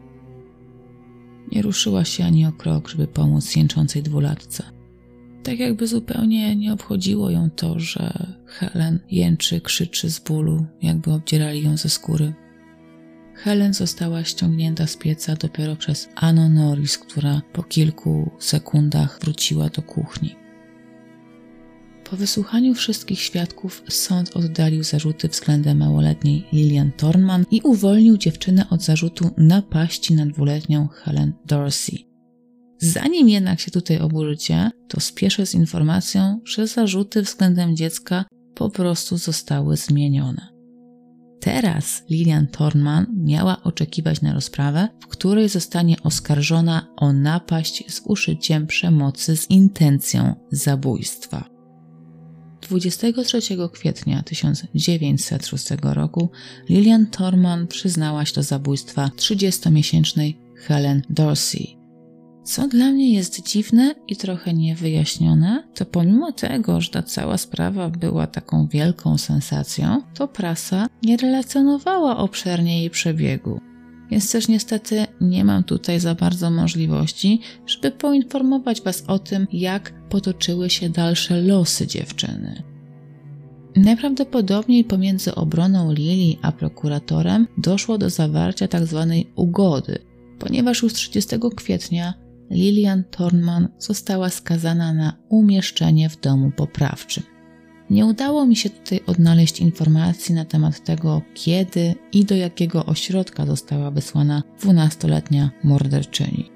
Nie 1.53 1.62
ruszyła 1.62 2.05
się 2.05 2.25
ani 2.25 2.47
o 2.47 2.53
krok, 2.53 2.89
żeby 2.89 3.07
pomóc 3.07 3.57
jęczącej 3.57 4.03
dwulatce. 4.03 4.82
Tak 5.43 5.59
jakby 5.59 5.86
zupełnie 5.86 6.57
nie 6.57 6.72
obchodziło 6.72 7.30
ją 7.30 7.51
to, 7.51 7.78
że 7.78 8.34
Helen 8.47 8.99
jęczy, 9.11 9.61
krzyczy 9.61 10.11
z 10.11 10.18
bólu, 10.18 10.66
jakby 10.82 11.12
obdzierali 11.12 11.62
ją 11.62 11.76
ze 11.76 11.88
skóry. 11.88 12.34
Helen 13.34 13.74
została 13.74 14.24
ściągnięta 14.24 14.86
z 14.86 14.97
pieca 14.97 15.36
dopiero 15.36 15.76
przez 15.76 16.09
Anno 16.14 16.49
Norris, 16.49 16.99
która 16.99 17.43
po 17.53 17.62
kilku 17.62 18.30
sekundach 18.38 19.18
wróciła 19.20 19.68
do 19.68 19.82
kuchni. 19.82 20.36
Po 22.11 22.16
wysłuchaniu 22.16 22.74
wszystkich 22.74 23.20
świadków 23.20 23.82
sąd 23.88 24.36
oddalił 24.36 24.82
zarzuty 24.82 25.28
względem 25.28 25.78
małoletniej 25.78 26.45
Lilian 26.53 26.93
Thornman 26.93 27.45
i 27.51 27.61
uwolnił 27.64 28.18
dziewczynę 28.18 28.66
od 28.70 28.82
zarzutu 28.82 29.30
napaści 29.36 30.14
na 30.14 30.26
dwuletnią 30.26 30.88
Helen 30.88 31.32
Dorsey. 31.47 32.12
Zanim 32.83 33.28
jednak 33.28 33.61
się 33.61 33.70
tutaj 33.70 33.99
oburzycie, 33.99 34.70
to 34.89 35.01
spieszę 35.01 35.47
z 35.47 35.55
informacją, 35.55 36.41
że 36.45 36.66
zarzuty 36.66 37.22
względem 37.22 37.76
dziecka 37.76 38.24
po 38.55 38.70
prostu 38.70 39.18
zostały 39.18 39.76
zmienione. 39.76 40.49
Teraz 41.41 42.03
Lilian 42.11 42.47
Thornman 42.47 43.07
miała 43.16 43.62
oczekiwać 43.62 44.20
na 44.22 44.35
rozprawę, 44.35 44.89
w 45.01 45.07
której 45.07 45.49
zostanie 45.49 45.97
oskarżona 46.03 46.87
o 46.97 47.12
napaść 47.12 47.93
z 47.93 48.03
użyciem 48.05 48.66
przemocy 48.66 49.37
z 49.37 49.51
intencją 49.51 50.35
zabójstwa. 50.53 51.45
23 52.61 53.41
kwietnia 53.72 54.22
1906 54.22 55.68
roku 55.83 56.30
Lilian 56.68 57.07
Thornman 57.07 57.66
przyznała 57.66 58.24
się 58.24 58.35
do 58.35 58.43
zabójstwa 58.43 59.11
30-miesięcznej 59.16 60.35
Helen 60.57 61.03
Dorsey. 61.11 61.82
Co 62.45 62.68
dla 62.68 62.90
mnie 62.90 63.14
jest 63.14 63.43
dziwne 63.47 63.95
i 64.09 64.16
trochę 64.16 64.55
niewyjaśnione, 64.55 65.64
to 65.74 65.86
pomimo 65.86 66.32
tego, 66.32 66.80
że 66.80 66.90
ta 66.90 67.03
cała 67.03 67.38
sprawa 67.38 67.90
była 67.90 68.26
taką 68.26 68.66
wielką 68.66 69.18
sensacją, 69.18 70.03
to 70.14 70.28
prasa 70.28 70.88
nie 71.03 71.16
relacjonowała 71.16 72.16
obszernie 72.16 72.80
jej 72.80 72.90
przebiegu. 72.90 73.61
Więc 74.11 74.32
też 74.32 74.49
niestety 74.49 75.07
nie 75.20 75.45
mam 75.45 75.64
tutaj 75.64 76.01
za 76.01 76.14
bardzo 76.14 76.51
możliwości, 76.51 77.40
żeby 77.66 77.90
poinformować 77.90 78.82
Was 78.82 79.05
o 79.07 79.18
tym, 79.18 79.47
jak 79.53 80.09
potoczyły 80.09 80.70
się 80.70 80.88
dalsze 80.88 81.43
losy 81.43 81.86
dziewczyny. 81.86 82.62
Najprawdopodobniej 83.76 84.84
pomiędzy 84.84 85.34
obroną 85.34 85.93
Lili 85.93 86.38
a 86.43 86.53
prokuratorem 86.53 87.47
doszło 87.59 87.99
do 87.99 88.11
zawarcia 88.11 88.68
tzw. 88.68 89.07
Tak 89.09 89.38
ugody, 89.38 89.99
ponieważ 90.38 90.82
już 90.82 90.93
30 90.93 91.36
kwietnia 91.57 92.14
Lilian 92.53 93.05
Thornman 93.05 93.68
została 93.78 94.28
skazana 94.28 94.94
na 94.94 95.16
umieszczenie 95.28 96.09
w 96.09 96.20
domu 96.20 96.50
poprawczym. 96.57 97.22
Nie 97.90 98.07
udało 98.07 98.46
mi 98.46 98.57
się 98.57 98.70
tutaj 98.70 99.00
odnaleźć 99.07 99.61
informacji 99.61 100.34
na 100.34 100.44
temat 100.44 100.84
tego, 100.84 101.22
kiedy 101.34 101.94
i 102.12 102.24
do 102.24 102.36
jakiego 102.36 102.86
ośrodka 102.86 103.46
została 103.46 103.90
wysłana 103.90 104.42
dwunastoletnia 104.61 105.50
morderczyni. 105.64 106.50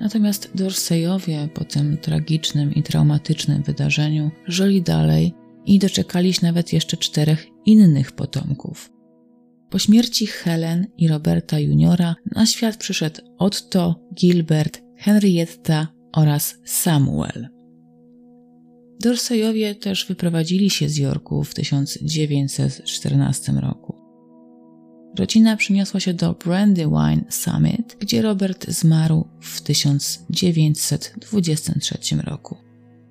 Natomiast 0.00 0.50
Dorseyowie 0.54 1.48
po 1.54 1.64
tym 1.64 1.98
tragicznym 1.98 2.74
i 2.74 2.82
traumatycznym 2.82 3.62
wydarzeniu 3.62 4.30
żyli 4.46 4.82
dalej 4.82 5.34
i 5.66 5.78
doczekali 5.78 6.32
się 6.32 6.46
nawet 6.46 6.72
jeszcze 6.72 6.96
czterech 6.96 7.46
innych 7.66 8.12
potomków. 8.12 8.99
Po 9.70 9.78
śmierci 9.78 10.26
Helen 10.26 10.86
i 10.98 11.08
Roberta 11.08 11.58
Juniora 11.58 12.14
na 12.34 12.46
świat 12.46 12.76
przyszedł 12.76 13.20
Otto, 13.38 14.00
Gilbert, 14.14 14.82
Henrietta 14.96 15.88
oraz 16.12 16.56
Samuel. 16.64 17.48
Dorseyowie 19.00 19.74
też 19.74 20.06
wyprowadzili 20.06 20.70
się 20.70 20.88
z 20.88 20.96
Yorku 20.96 21.44
w 21.44 21.54
1914 21.54 23.52
roku. 23.52 23.94
Rodzina 25.18 25.56
przeniosła 25.56 26.00
się 26.00 26.14
do 26.14 26.32
Brandywine 26.32 27.24
Summit, 27.28 27.96
gdzie 28.00 28.22
Robert 28.22 28.70
zmarł 28.70 29.28
w 29.40 29.60
1923 29.60 32.16
roku 32.16 32.69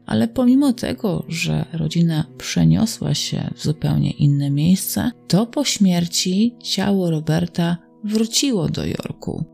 ale 0.10 0.28
pomimo 0.28 0.74
tego, 0.74 1.26
że 1.28 1.66
rodzina 1.74 2.26
przeniosła 2.38 3.14
się 3.14 3.50
w 3.56 3.64
zupełnie 3.64 4.12
inne 4.12 4.50
miejsce, 4.50 5.12
to 5.28 5.46
po 5.46 5.66
śmierci 5.66 6.56
ciało 6.64 7.12
Roberta 7.12 7.78
wróciło 8.04 8.70
do 8.70 8.86
Jorku. 8.86 9.46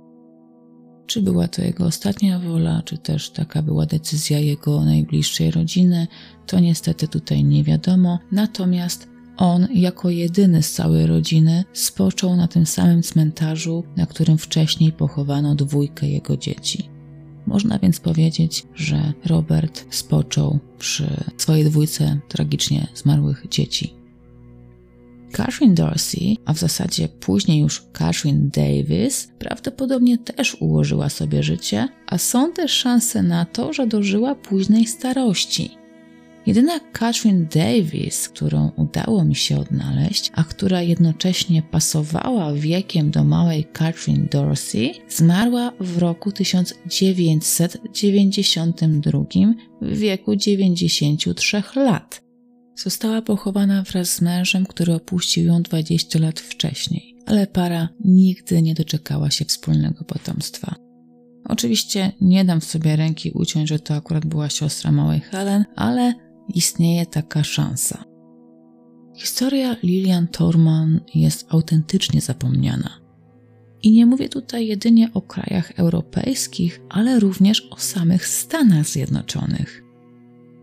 Czy 1.08 1.22
była 1.22 1.47
to 1.47 1.62
jego 1.62 1.86
ostatnia 1.86 2.39
wola, 2.39 2.82
czy 2.86 2.97
też 2.97 3.30
taka 3.30 3.62
była 3.62 3.86
decyzja 3.86 4.39
jego 4.39 4.86
najbliższej 4.86 5.51
rodziny, 5.51 6.08
to 6.47 6.60
niestety 6.60 7.08
tutaj 7.08 7.43
nie 7.43 7.64
wiadomo. 7.64 8.20
Natomiast 8.32 9.10
on, 9.38 9.68
jako 9.74 10.10
jedyny 10.10 10.64
z 10.64 10.72
całej 10.72 11.06
rodziny, 11.06 11.64
spoczął 11.74 12.36
na 12.36 12.47
tym 12.47 12.66
samym 12.66 13.03
cmentarzu, 13.03 13.84
na 13.97 14.06
którym 14.06 14.38
wcześniej 14.38 14.91
pochowano 14.91 15.56
dwójkę 15.56 16.08
jego 16.08 16.38
dzieci. 16.38 16.95
Można 17.48 17.80
więc 17.80 18.00
powiedzieć, 18.00 18.64
że 18.76 19.14
Robert 19.26 19.86
spoczął 19.89 20.60
przy 20.80 21.08
swojej 21.38 21.66
dwójce 21.66 22.20
tragicznie 22.28 22.88
zmarłych 22.93 23.46
dzieci. 23.50 23.93
Catherine 25.32 25.76
Dorsey, 25.76 26.38
a 26.46 26.54
w 26.54 26.58
zasadzie 26.58 27.08
później 27.08 27.60
już 27.60 27.84
Catherine 27.93 28.50
Davis, 28.50 29.30
prawdopodobnie 29.39 30.18
też 30.18 30.58
ułożyła 30.60 31.10
sobie 31.10 31.43
życie, 31.43 31.88
a 32.08 32.18
są 32.18 32.54
też 32.54 32.72
szanse 32.72 33.24
na 33.24 33.46
to, 33.46 33.74
że 33.74 33.88
dożyła 33.88 34.36
późnej 34.36 34.88
starości. 34.88 35.85
Jedyna 36.46 36.80
Catherine 36.80 37.48
Davis, 37.56 38.30
którą 38.30 38.72
udało 38.76 39.26
mi 39.26 39.36
się 39.36 39.60
odnaleźć, 39.60 40.32
a 40.34 40.43
która 40.43 40.82
jednocześnie 40.82 41.62
pasowała 41.62 42.54
wiekiem 42.54 43.12
do 43.12 43.24
małej 43.24 43.66
Catherine 43.74 44.28
Dorsey, 44.32 44.93
zmarła 45.10 45.72
w 45.80 45.98
roku 45.98 46.32
1992 46.32 49.20
w 49.82 49.98
wieku 49.98 50.36
93 50.36 51.64
lat. 51.76 52.22
Została 52.76 53.22
pochowana 53.22 53.84
wraz 53.84 54.10
z 54.10 54.22
mężem, 54.22 54.66
który 54.66 54.93
opuścił 54.93 55.46
ją 55.46 55.62
20 55.62 56.20
lat 56.20 56.39
wcześniej, 56.39 57.16
ale 57.26 57.48
para 57.48 57.89
nigdy 58.06 58.62
nie 58.62 58.74
doczekała 58.74 59.32
się 59.32 59.46
wspólnego 59.46 60.04
potomstwa. 60.04 60.76
Oczywiście 61.46 62.12
nie 62.22 62.46
dam 62.46 62.62
sobie 62.62 62.96
ręki 62.96 63.32
uciąć, 63.32 63.70
że 63.70 63.80
to 63.80 63.96
akurat 63.96 64.26
była 64.26 64.50
siostra 64.50 64.91
małej 64.91 65.20
Helen, 65.20 65.66
ale 65.76 66.24
istnieje 66.50 67.06
taka 67.06 67.43
szansa. 67.43 68.04
Historia 69.16 69.76
Lilian 69.84 70.28
Thorman 70.28 71.00
jest 71.16 71.46
autentycznie 71.50 72.22
zapomniana. 72.22 72.89
I 73.84 73.91
nie 73.91 74.06
mówię 74.06 74.30
tutaj 74.30 74.68
jedynie 74.68 75.10
o 75.14 75.22
krajach 75.22 75.72
europejskich, 75.80 76.82
ale 76.89 77.20
również 77.20 77.68
o 77.72 77.78
samych 77.80 78.28
Stanach 78.28 78.88
Zjednoczonych. 78.88 79.84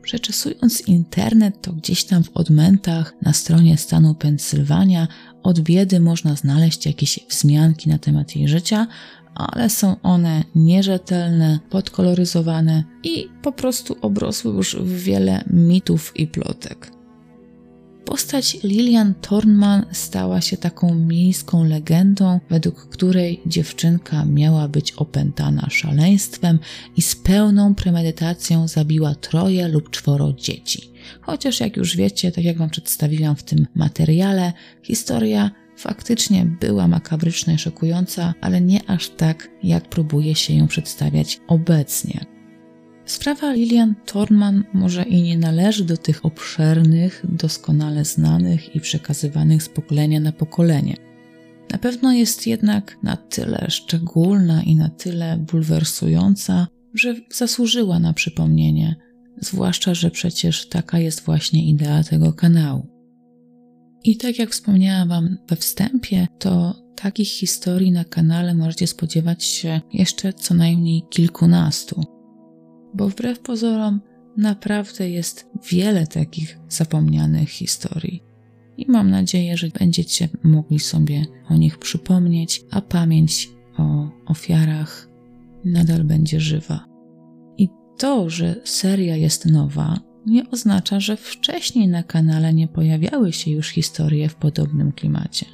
Przeczesując 0.02 0.80
internet, 0.88 1.62
to 1.62 1.72
gdzieś 1.72 2.04
tam 2.04 2.24
w 2.24 2.30
odmętach 2.36 3.14
na 3.22 3.32
stronie 3.32 3.76
stanu 3.76 4.14
Pensylwania 4.14 5.08
od 5.42 5.60
biedy 5.60 6.00
można 6.00 6.36
znaleźć 6.36 6.86
jakieś 6.86 7.20
wzmianki 7.30 7.88
na 7.88 7.98
temat 7.98 8.36
jej 8.36 8.48
życia, 8.48 8.86
ale 9.34 9.70
są 9.70 9.96
one 10.02 10.44
nierzetelne, 10.54 11.58
podkoloryzowane 11.70 12.84
i 13.04 13.28
po 13.42 13.52
prostu 13.52 13.96
obrosły 14.00 14.54
już 14.54 14.76
w 14.76 15.02
wiele 15.02 15.44
mitów 15.50 16.12
i 16.16 16.26
plotek. 16.26 16.90
Postać 18.04 18.58
Lilian 18.62 19.14
Thornman 19.14 19.84
stała 19.92 20.40
się 20.40 20.56
taką 20.56 20.94
miejską 20.94 21.64
legendą, 21.64 22.40
według 22.50 22.88
której 22.88 23.40
dziewczynka 23.46 24.24
miała 24.24 24.68
być 24.68 24.92
opętana 24.92 25.68
szaleństwem 25.70 26.58
i 26.96 27.02
z 27.02 27.16
pełną 27.16 27.74
premedytacją 27.74 28.68
zabiła 28.68 29.14
troje 29.14 29.68
lub 29.68 29.90
czworo 29.90 30.32
dzieci. 30.32 30.92
Chociaż 31.20 31.60
jak 31.60 31.76
już 31.76 31.96
wiecie, 31.96 32.32
tak 32.32 32.44
jak 32.44 32.58
Wam 32.58 32.70
przedstawiłam 32.70 33.36
w 33.36 33.42
tym 33.42 33.66
materiale, 33.74 34.52
historia 34.82 35.50
faktycznie 35.82 36.46
była 36.60 36.88
makabryczna 36.88 37.52
i 37.52 37.58
szokująca, 37.58 38.34
ale 38.40 38.60
nie 38.60 38.90
aż 38.90 39.08
tak, 39.08 39.48
jak 39.62 39.88
próbuje 39.88 40.34
się 40.34 40.54
ją 40.54 40.66
przedstawiać 40.66 41.40
obecnie. 41.48 42.24
Sprawa 43.04 43.52
Lilian 43.52 43.94
Thorman 44.06 44.64
może 44.72 45.02
i 45.02 45.22
nie 45.22 45.38
należy 45.38 45.84
do 45.84 45.96
tych 45.96 46.24
obszernych, 46.26 47.22
doskonale 47.28 48.04
znanych 48.04 48.76
i 48.76 48.80
przekazywanych 48.80 49.62
z 49.62 49.68
pokolenia 49.68 50.20
na 50.20 50.32
pokolenie. 50.32 50.96
Na 51.70 51.78
pewno 51.78 52.12
jest 52.12 52.46
jednak 52.46 52.98
na 53.02 53.16
tyle 53.16 53.66
szczególna 53.68 54.62
i 54.62 54.76
na 54.76 54.88
tyle 54.88 55.38
bulwersująca, 55.38 56.66
że 56.94 57.14
zasłużyła 57.30 57.98
na 57.98 58.12
przypomnienie, 58.12 58.96
zwłaszcza, 59.40 59.94
że 59.94 60.10
przecież 60.10 60.68
taka 60.68 60.98
jest 60.98 61.20
właśnie 61.24 61.64
idea 61.64 62.04
tego 62.04 62.32
kanału. 62.32 62.91
I 64.04 64.16
tak 64.16 64.38
jak 64.38 64.50
wspomniałam 64.50 65.08
Wam 65.08 65.38
we 65.48 65.56
wstępie, 65.56 66.26
to 66.38 66.74
takich 66.96 67.28
historii 67.28 67.92
na 67.92 68.04
kanale 68.04 68.54
możecie 68.54 68.86
spodziewać 68.86 69.44
się 69.44 69.80
jeszcze 69.92 70.32
co 70.32 70.54
najmniej 70.54 71.02
kilkunastu 71.10 72.04
bo 72.94 73.08
wbrew 73.08 73.40
pozorom 73.40 74.00
naprawdę 74.36 75.10
jest 75.10 75.50
wiele 75.70 76.06
takich 76.06 76.58
zapomnianych 76.68 77.48
historii. 77.48 78.22
I 78.76 78.90
mam 78.90 79.10
nadzieję, 79.10 79.56
że 79.56 79.68
będziecie 79.68 80.28
mogli 80.42 80.78
sobie 80.78 81.26
o 81.48 81.56
nich 81.56 81.78
przypomnieć, 81.78 82.62
a 82.70 82.80
pamięć 82.80 83.50
o 83.78 84.08
ofiarach 84.26 85.08
nadal 85.64 86.04
będzie 86.04 86.40
żywa. 86.40 86.84
I 87.58 87.68
to, 87.98 88.30
że 88.30 88.60
seria 88.64 89.16
jest 89.16 89.46
nowa, 89.46 90.00
nie 90.26 90.50
oznacza, 90.50 91.00
że 91.00 91.16
wcześniej 91.16 91.88
na 91.88 92.02
kanale 92.02 92.54
nie 92.54 92.68
pojawiały 92.68 93.32
się 93.32 93.50
już 93.50 93.68
historie 93.68 94.28
w 94.28 94.34
podobnym 94.34 94.92
klimacie. 94.92 95.46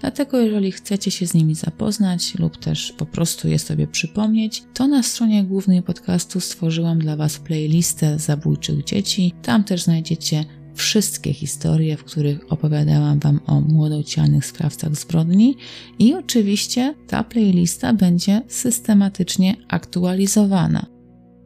Dlatego, 0.00 0.40
jeżeli 0.40 0.72
chcecie 0.72 1.10
się 1.10 1.26
z 1.26 1.34
nimi 1.34 1.54
zapoznać 1.54 2.34
lub 2.38 2.56
też 2.56 2.92
po 2.92 3.06
prostu 3.06 3.48
je 3.48 3.58
sobie 3.58 3.86
przypomnieć, 3.86 4.62
to 4.74 4.86
na 4.86 5.02
stronie 5.02 5.44
głównej 5.44 5.82
podcastu 5.82 6.40
stworzyłam 6.40 6.98
dla 6.98 7.16
Was 7.16 7.38
playlistę 7.38 8.18
zabójczych 8.18 8.84
dzieci. 8.84 9.32
Tam 9.42 9.64
też 9.64 9.82
znajdziecie 9.82 10.44
wszystkie 10.74 11.32
historie, 11.32 11.96
w 11.96 12.04
których 12.04 12.52
opowiadałam 12.52 13.18
Wam 13.18 13.40
o 13.46 13.60
młodocianych 13.60 14.46
sprawcach 14.46 14.96
zbrodni 14.96 15.56
i 15.98 16.14
oczywiście 16.14 16.94
ta 17.06 17.24
playlista 17.24 17.92
będzie 17.92 18.42
systematycznie 18.48 19.56
aktualizowana, 19.68 20.86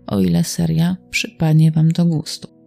o 0.06 0.20
ile 0.20 0.44
seria 0.44 0.96
przypadnie 1.10 1.72
Wam 1.72 1.92
do 1.92 2.04
gustu. 2.04 2.61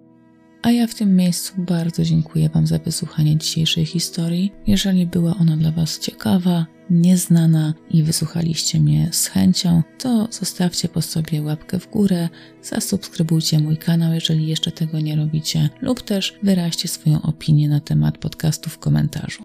A 0.65 0.71
ja 0.71 0.87
w 0.87 0.95
tym 0.95 1.15
miejscu 1.15 1.53
bardzo 1.57 2.03
dziękuję 2.03 2.49
Wam 2.49 2.67
za 2.67 2.79
wysłuchanie 2.79 3.37
dzisiejszej 3.37 3.85
historii. 3.85 4.51
Jeżeli 4.67 5.05
była 5.05 5.35
ona 5.35 5.57
dla 5.57 5.71
Was 5.71 5.99
ciekawa, 5.99 6.65
nieznana 6.89 7.73
i 7.89 8.03
wysłuchaliście 8.03 8.79
mnie 8.79 9.09
z 9.11 9.27
chęcią, 9.27 9.83
to 9.97 10.27
zostawcie 10.31 10.89
po 10.89 11.01
sobie 11.01 11.41
łapkę 11.41 11.79
w 11.79 11.91
górę, 11.91 12.29
zasubskrybujcie 12.61 13.59
mój 13.59 13.77
kanał, 13.77 14.13
jeżeli 14.13 14.47
jeszcze 14.47 14.71
tego 14.71 14.99
nie 14.99 15.15
robicie, 15.15 15.69
lub 15.81 16.01
też 16.01 16.39
wyraźcie 16.43 16.87
swoją 16.87 17.21
opinię 17.21 17.69
na 17.69 17.79
temat 17.79 18.17
podcastu 18.17 18.69
w 18.69 18.79
komentarzu. 18.79 19.43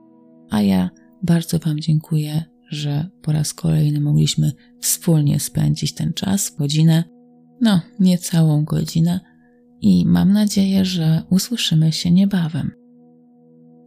A 0.50 0.62
ja 0.62 0.90
bardzo 1.22 1.58
Wam 1.58 1.80
dziękuję, 1.80 2.44
że 2.70 3.08
po 3.22 3.32
raz 3.32 3.54
kolejny 3.54 4.00
mogliśmy 4.00 4.52
wspólnie 4.80 5.40
spędzić 5.40 5.94
ten 5.94 6.12
czas, 6.12 6.56
godzinę, 6.58 7.04
no, 7.60 7.80
nie 7.98 8.18
całą 8.18 8.64
godzinę, 8.64 9.20
i 9.80 10.06
mam 10.06 10.32
nadzieję, 10.32 10.84
że 10.84 11.22
usłyszymy 11.30 11.92
się 11.92 12.10
niebawem. 12.10 12.70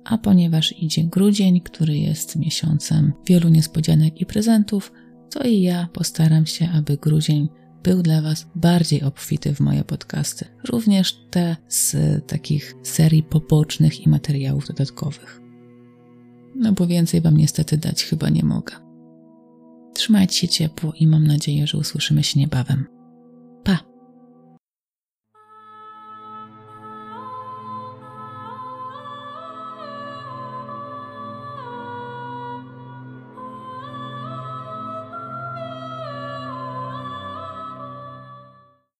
A 0.05 0.17
ponieważ 0.17 0.73
idzie 0.81 1.03
grudzień, 1.03 1.61
który 1.61 1.97
jest 1.97 2.35
miesiącem 2.35 3.13
wielu 3.27 3.49
niespodzianek 3.49 4.21
i 4.21 4.25
prezentów, 4.25 4.91
to 5.29 5.43
i 5.43 5.61
ja 5.61 5.87
postaram 5.93 6.45
się, 6.45 6.69
aby 6.69 6.97
grudzień 6.97 7.49
był 7.83 8.01
dla 8.01 8.21
Was 8.21 8.47
bardziej 8.55 9.03
obfity 9.03 9.55
w 9.55 9.59
moje 9.59 9.83
podcasty, 9.83 10.45
również 10.69 11.17
te 11.29 11.55
z 11.67 11.95
takich 12.27 12.75
serii 12.83 13.23
pobocznych 13.23 14.01
i 14.05 14.09
materiałów 14.09 14.67
dodatkowych. 14.67 15.41
No 16.55 16.71
bo 16.71 16.87
więcej 16.87 17.21
Wam 17.21 17.37
niestety 17.37 17.77
dać 17.77 18.03
chyba 18.03 18.29
nie 18.29 18.43
mogę. 18.43 18.75
Trzymajcie 19.93 20.37
się 20.37 20.47
ciepło 20.47 20.93
i 20.99 21.07
mam 21.07 21.27
nadzieję, 21.27 21.67
że 21.67 21.77
usłyszymy 21.77 22.23
się 22.23 22.39
niebawem. 22.39 22.85